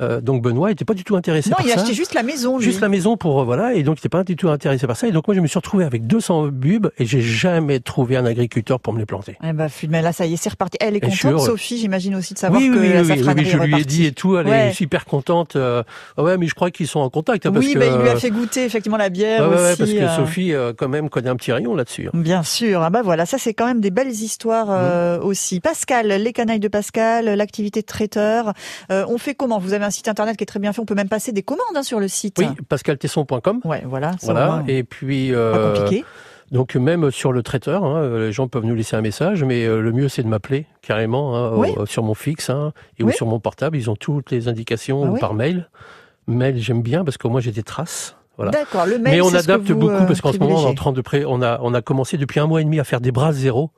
euh, 0.00 0.20
donc 0.20 0.42
Benoît 0.42 0.70
était 0.70 0.84
pas 0.84 0.94
du 0.94 1.04
tout 1.04 1.16
intéressé 1.16 1.50
Non, 1.50 1.56
par 1.56 1.66
il 1.66 1.72
a 1.72 1.74
ça. 1.76 1.80
acheté 1.82 1.94
juste 1.94 2.14
la 2.14 2.22
maison, 2.22 2.58
lui. 2.58 2.64
Juste 2.64 2.80
la 2.80 2.88
maison 2.88 3.16
pour 3.16 3.40
euh, 3.40 3.44
voilà 3.44 3.74
et 3.74 3.82
donc 3.82 3.96
il 3.96 4.00
n'était 4.00 4.08
pas 4.08 4.24
du 4.24 4.36
tout 4.36 4.48
intéressé 4.48 4.86
par 4.86 4.96
ça 4.96 5.08
et 5.08 5.12
donc 5.12 5.26
moi 5.26 5.34
je 5.34 5.40
me 5.40 5.46
suis 5.46 5.58
retrouvé 5.58 5.84
avec 5.84 6.06
200 6.06 6.48
bulbes 6.48 6.90
et 6.98 7.06
j'ai 7.06 7.20
jamais 7.20 7.80
trouvé 7.80 8.16
un 8.16 8.24
agriculteur 8.26 8.80
pour 8.80 8.92
me 8.92 8.98
les 8.98 9.06
planter. 9.06 9.36
Eh 9.42 9.52
ben, 9.52 9.68
mais 9.88 10.02
là, 10.02 10.12
ça 10.12 10.26
y 10.26 10.34
est, 10.34 10.36
c'est 10.36 10.50
reparti. 10.50 10.76
Elle 10.80 10.94
est 10.94 10.98
Et 10.98 11.00
contente, 11.00 11.24
heureux. 11.32 11.46
Sophie, 11.46 11.78
j'imagine 11.78 12.14
aussi 12.16 12.34
de 12.34 12.38
savoir 12.38 12.60
oui, 12.60 12.68
que 12.70 12.78
oui, 12.78 12.88
la 12.92 13.02
oui, 13.02 13.08
oui, 13.10 13.44
je 13.44 13.56
est 13.58 13.66
lui 13.66 13.80
ai 13.80 13.84
dit 13.84 14.04
et 14.06 14.12
tout, 14.12 14.36
elle 14.36 14.46
Ouais. 14.46 14.68
est 14.68 14.72
super 14.72 15.04
contente. 15.04 15.56
euh, 15.56 15.82
ah 16.16 16.22
ouais, 16.22 16.36
mais 16.36 16.46
je 16.46 16.54
crois 16.54 16.70
qu'ils 16.70 16.86
sont 16.88 17.00
en 17.00 17.10
contact. 17.10 17.46
hein, 17.46 17.52
parce 17.52 17.64
oui, 17.64 17.74
que, 17.74 17.78
bah, 17.78 17.86
il 17.86 18.00
lui 18.02 18.08
a 18.08 18.12
euh, 18.12 18.16
fait 18.16 18.30
goûter 18.30 18.64
effectivement 18.64 18.96
la 18.98 19.08
bière 19.08 19.48
ouais, 19.48 19.56
aussi. 19.72 19.76
parce 19.78 19.90
que 19.92 19.96
euh, 19.96 20.16
Sophie 20.16 20.52
euh, 20.52 20.72
quand 20.76 20.88
même 20.88 21.08
connaît 21.10 21.30
un 21.30 21.36
petit 21.36 21.52
rayon 21.52 21.74
là-dessus. 21.74 22.06
hein. 22.08 22.10
Bien 22.14 22.42
sûr. 22.42 22.82
Ah 22.82 22.90
bah 22.90 23.02
voilà, 23.02 23.26
ça 23.26 23.38
c'est 23.38 23.54
quand 23.54 23.66
même 23.66 23.80
des 23.80 23.90
belles 23.90 24.10
histoires 24.10 24.66
Mmh. 24.68 24.70
euh, 24.72 25.20
aussi. 25.20 25.60
Pascal, 25.60 26.08
les 26.08 26.32
canailles 26.32 26.60
de 26.60 26.68
Pascal, 26.68 27.26
l'activité 27.26 27.80
de 27.80 27.86
traiteur. 27.86 28.52
Euh, 28.90 29.04
on 29.08 29.18
fait 29.18 29.34
comment? 29.34 29.58
Vous 29.58 29.72
avez 29.72 29.77
un 29.82 29.90
site 29.90 30.08
internet 30.08 30.36
qui 30.36 30.44
est 30.44 30.46
très 30.46 30.60
bien 30.60 30.72
fait. 30.72 30.80
On 30.80 30.86
peut 30.86 30.94
même 30.94 31.08
passer 31.08 31.32
des 31.32 31.42
commandes 31.42 31.64
hein, 31.74 31.82
sur 31.82 32.00
le 32.00 32.08
site. 32.08 32.36
Oui, 32.38 32.46
pascaltesson.com. 32.68 33.60
Ouais, 33.64 33.82
voilà. 33.86 34.12
Voilà. 34.22 34.62
Et 34.68 34.84
puis. 34.84 35.30
Pas 35.32 35.36
euh, 35.38 35.74
compliqué. 35.74 36.04
Donc 36.50 36.76
même 36.76 37.10
sur 37.10 37.32
le 37.32 37.42
traiteur, 37.42 37.84
hein, 37.84 37.98
euh, 37.98 38.26
les 38.26 38.32
gens 38.32 38.48
peuvent 38.48 38.64
nous 38.64 38.74
laisser 38.74 38.96
un 38.96 39.02
message, 39.02 39.44
mais 39.44 39.66
euh, 39.66 39.82
le 39.82 39.92
mieux 39.92 40.08
c'est 40.08 40.22
de 40.22 40.28
m'appeler 40.28 40.64
carrément 40.80 41.36
hein, 41.36 41.52
Oui. 41.56 41.74
sur 41.84 42.02
mon 42.02 42.14
fixe 42.14 42.48
hein, 42.48 42.72
et 42.98 43.02
Oui. 43.02 43.12
ou 43.12 43.14
sur 43.14 43.26
mon 43.26 43.38
portable. 43.38 43.76
Ils 43.76 43.90
ont 43.90 43.96
toutes 43.96 44.30
les 44.30 44.48
indications 44.48 45.02
Ah 45.04 45.08
ou 45.08 45.12
oui. 45.14 45.20
par 45.20 45.34
mail. 45.34 45.68
Mail 46.26 46.56
j'aime 46.58 46.80
bien 46.80 47.04
parce 47.04 47.18
qu'au 47.18 47.28
moins 47.28 47.42
j'ai 47.42 47.52
des 47.52 47.62
traces. 47.62 48.16
Voilà. 48.38 48.52
D'accord, 48.52 48.86
le 48.86 48.98
mail, 48.98 49.14
Mais 49.16 49.20
on 49.20 49.28
c'est 49.28 49.40
ce 49.42 49.46
que 49.46 49.52
adapte 49.52 49.68
vous, 49.70 49.76
beaucoup 49.78 49.92
euh, 49.94 50.06
parce 50.06 50.22
qu'en 50.22 50.32
ce 50.32 50.38
moment 50.38 50.56
on 50.56 50.62
est 50.62 50.70
en 50.70 50.74
train 50.74 50.92
de 50.92 51.00
pré... 51.02 51.24
on 51.26 51.42
a 51.42 51.58
on 51.60 51.74
a 51.74 51.82
commencé 51.82 52.16
depuis 52.16 52.40
un 52.40 52.46
mois 52.46 52.62
et 52.62 52.64
demi 52.64 52.80
à 52.80 52.84
faire 52.84 53.02
des 53.02 53.12
bras 53.12 53.32
zéro. 53.32 53.72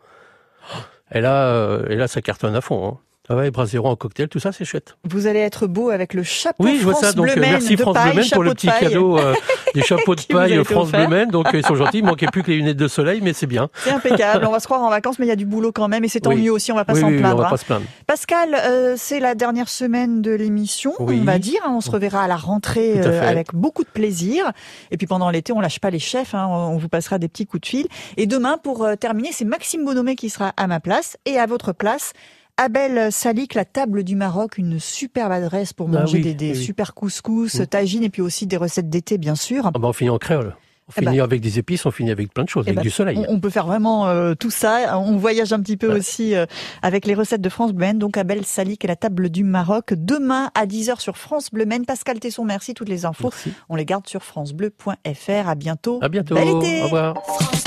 Et 1.12 1.20
là 1.20 1.46
euh, 1.48 1.88
et 1.88 1.96
là 1.96 2.06
ça 2.06 2.22
cartonne 2.22 2.54
à 2.54 2.60
fond. 2.60 2.98
Ah 3.32 3.36
ouais, 3.36 3.52
bras 3.52 3.64
zéro 3.64 3.86
en 3.88 3.94
cocktail, 3.94 4.26
tout 4.28 4.40
ça 4.40 4.50
c'est 4.50 4.64
chouette. 4.64 4.96
Vous 5.08 5.28
allez 5.28 5.38
être 5.38 5.68
beau 5.68 5.90
avec 5.90 6.14
le 6.14 6.24
chapeau 6.24 6.64
Oui, 6.64 6.78
je 6.78 6.82
vois 6.82 6.94
France 6.94 7.04
ça. 7.04 7.12
Donc 7.12 7.26
Bleu 7.26 7.34
euh, 7.36 7.40
merci 7.40 7.76
France 7.76 7.94
paille, 7.94 8.14
Bleu 8.14 8.24
pour 8.32 8.42
le 8.42 8.54
petit 8.54 8.66
paille. 8.66 8.80
cadeau 8.88 9.18
euh, 9.18 9.34
des 9.74 9.82
chapeaux 9.82 10.16
de 10.16 10.22
paille 10.22 10.54
été 10.54 10.64
France 10.64 10.90
Bleu. 10.90 11.06
Maine. 11.06 11.30
Donc 11.30 11.46
euh, 11.54 11.58
ils 11.58 11.64
sont 11.64 11.74
gentils. 11.76 11.98
Il 11.98 12.04
manquait 12.04 12.26
plus 12.26 12.42
que 12.42 12.50
les 12.50 12.56
lunettes 12.56 12.76
de 12.76 12.88
soleil, 12.88 13.20
mais 13.22 13.32
c'est 13.32 13.46
bien. 13.46 13.68
C'est 13.84 13.92
impeccable. 13.92 14.44
On 14.46 14.50
va 14.50 14.58
se 14.58 14.66
croire 14.66 14.82
en 14.82 14.90
vacances, 14.90 15.20
mais 15.20 15.26
il 15.26 15.28
y 15.28 15.32
a 15.32 15.36
du 15.36 15.46
boulot 15.46 15.70
quand 15.70 15.86
même, 15.86 16.02
et 16.04 16.08
c'est 16.08 16.18
tant 16.18 16.30
Oui. 16.30 16.42
mieux 16.42 16.50
aussi. 16.52 16.72
On 16.72 16.74
va 16.74 16.84
pas 16.84 16.94
Oui, 16.94 17.00
s'en 17.02 17.06
oui, 17.08 17.18
plaindre. 17.18 17.36
on 17.36 17.40
va 17.42 17.46
hein. 17.46 17.50
pas 17.50 17.56
se 17.56 17.64
plaindre. 17.64 17.84
Pascal, 18.08 18.56
euh, 18.64 18.94
c'est 18.96 19.20
la 19.20 19.36
dernière 19.36 19.68
semaine 19.68 20.22
de 20.22 20.32
l'émission, 20.32 20.92
on 20.98 21.06
va 21.06 21.38
dire. 21.38 21.60
hein. 21.64 21.70
On 21.76 21.80
se 21.80 21.90
reverra 21.92 22.24
à 22.24 22.26
la 22.26 22.36
rentrée 22.36 22.98
à 23.00 23.04
euh, 23.06 23.28
avec 23.30 23.54
beaucoup 23.54 23.84
de 23.84 23.90
plaisir. 23.90 24.50
Et 24.90 24.96
puis 24.96 25.06
pendant 25.06 25.30
l'été, 25.30 25.52
on 25.52 25.60
lâche 25.60 25.78
pas 25.78 25.90
les 25.90 26.00
chefs. 26.00 26.34
hein. 26.34 26.48
On 26.48 26.78
vous 26.78 26.88
passera 26.88 27.18
des 27.20 27.28
petits 27.28 27.46
coups 27.46 27.60
de 27.60 27.66
fil. 27.68 27.86
Et 28.16 28.26
demain, 28.26 28.58
pour 28.60 28.84
euh, 28.84 28.96
terminer, 28.96 29.28
c'est 29.30 29.44
Maxime 29.44 29.84
Bonomé 29.84 30.16
qui 30.16 30.30
sera 30.30 30.52
à 30.56 30.66
ma 30.66 30.80
place 30.80 31.16
et 31.26 31.38
à 31.38 31.46
votre 31.46 31.72
place. 31.72 32.12
Abel 32.56 33.10
Salik, 33.10 33.54
la 33.54 33.64
table 33.64 34.04
du 34.04 34.16
Maroc, 34.16 34.58
une 34.58 34.78
superbe 34.78 35.32
adresse 35.32 35.72
pour 35.72 35.88
Ah 35.92 36.00
manger 36.00 36.18
oui, 36.18 36.22
des, 36.24 36.34
des 36.34 36.52
oui, 36.52 36.58
oui. 36.58 36.64
super 36.64 36.94
couscous, 36.94 37.54
Mm. 37.60 37.66
tagines 37.66 38.02
et 38.02 38.10
puis 38.10 38.22
aussi 38.22 38.46
des 38.46 38.56
recettes 38.56 38.90
d'été, 38.90 39.16
bien 39.18 39.34
sûr. 39.34 39.66
Ah 39.66 39.70
bah, 39.78 39.88
on 39.88 39.92
finit 39.92 40.10
en 40.10 40.18
créole. 40.18 40.54
On 40.88 40.92
Eh 40.96 41.04
finit 41.04 41.18
ben. 41.18 41.22
avec 41.24 41.40
des 41.40 41.58
épices, 41.60 41.86
on 41.86 41.92
finit 41.92 42.10
avec 42.10 42.34
plein 42.34 42.42
de 42.42 42.48
choses, 42.48 42.64
Eh 42.66 42.70
avec 42.70 42.78
ben, 42.78 42.82
du 42.82 42.90
soleil. 42.90 43.16
On, 43.28 43.34
on 43.34 43.40
peut 43.40 43.48
faire 43.50 43.64
vraiment 43.66 44.08
euh, 44.08 44.34
tout 44.34 44.50
ça. 44.50 44.98
On 44.98 45.16
voyage 45.16 45.52
un 45.52 45.60
petit 45.60 45.76
peu 45.76 45.96
aussi 45.96 46.34
euh, 46.34 46.46
avec 46.82 47.06
les 47.06 47.14
recettes 47.14 47.40
de 47.40 47.48
France 47.48 47.72
Bleu. 47.72 47.92
Donc 47.94 48.16
Abel 48.16 48.44
Salik 48.44 48.84
et 48.84 48.88
la 48.88 48.96
table 48.96 49.28
du 49.30 49.44
Maroc. 49.44 49.94
Demain 49.94 50.50
à 50.56 50.66
10h 50.66 50.98
sur 51.00 51.16
France 51.16 51.50
Bleu 51.52 51.64
Maine. 51.64 51.86
Pascal 51.86 52.18
Tesson, 52.18 52.44
merci. 52.44 52.74
Toutes 52.74 52.88
les 52.88 53.04
infos, 53.04 53.30
on 53.68 53.76
les 53.76 53.84
garde 53.84 54.08
sur 54.08 54.22
francebleu.fr. 54.24 55.48
À 55.48 55.54
bientôt. 55.54 56.00
À 56.02 56.08
bientôt. 56.08 56.34
Bel 56.34 56.48
été. 56.48 56.80
Au 56.82 56.84
revoir. 56.86 57.14
France 57.24 57.64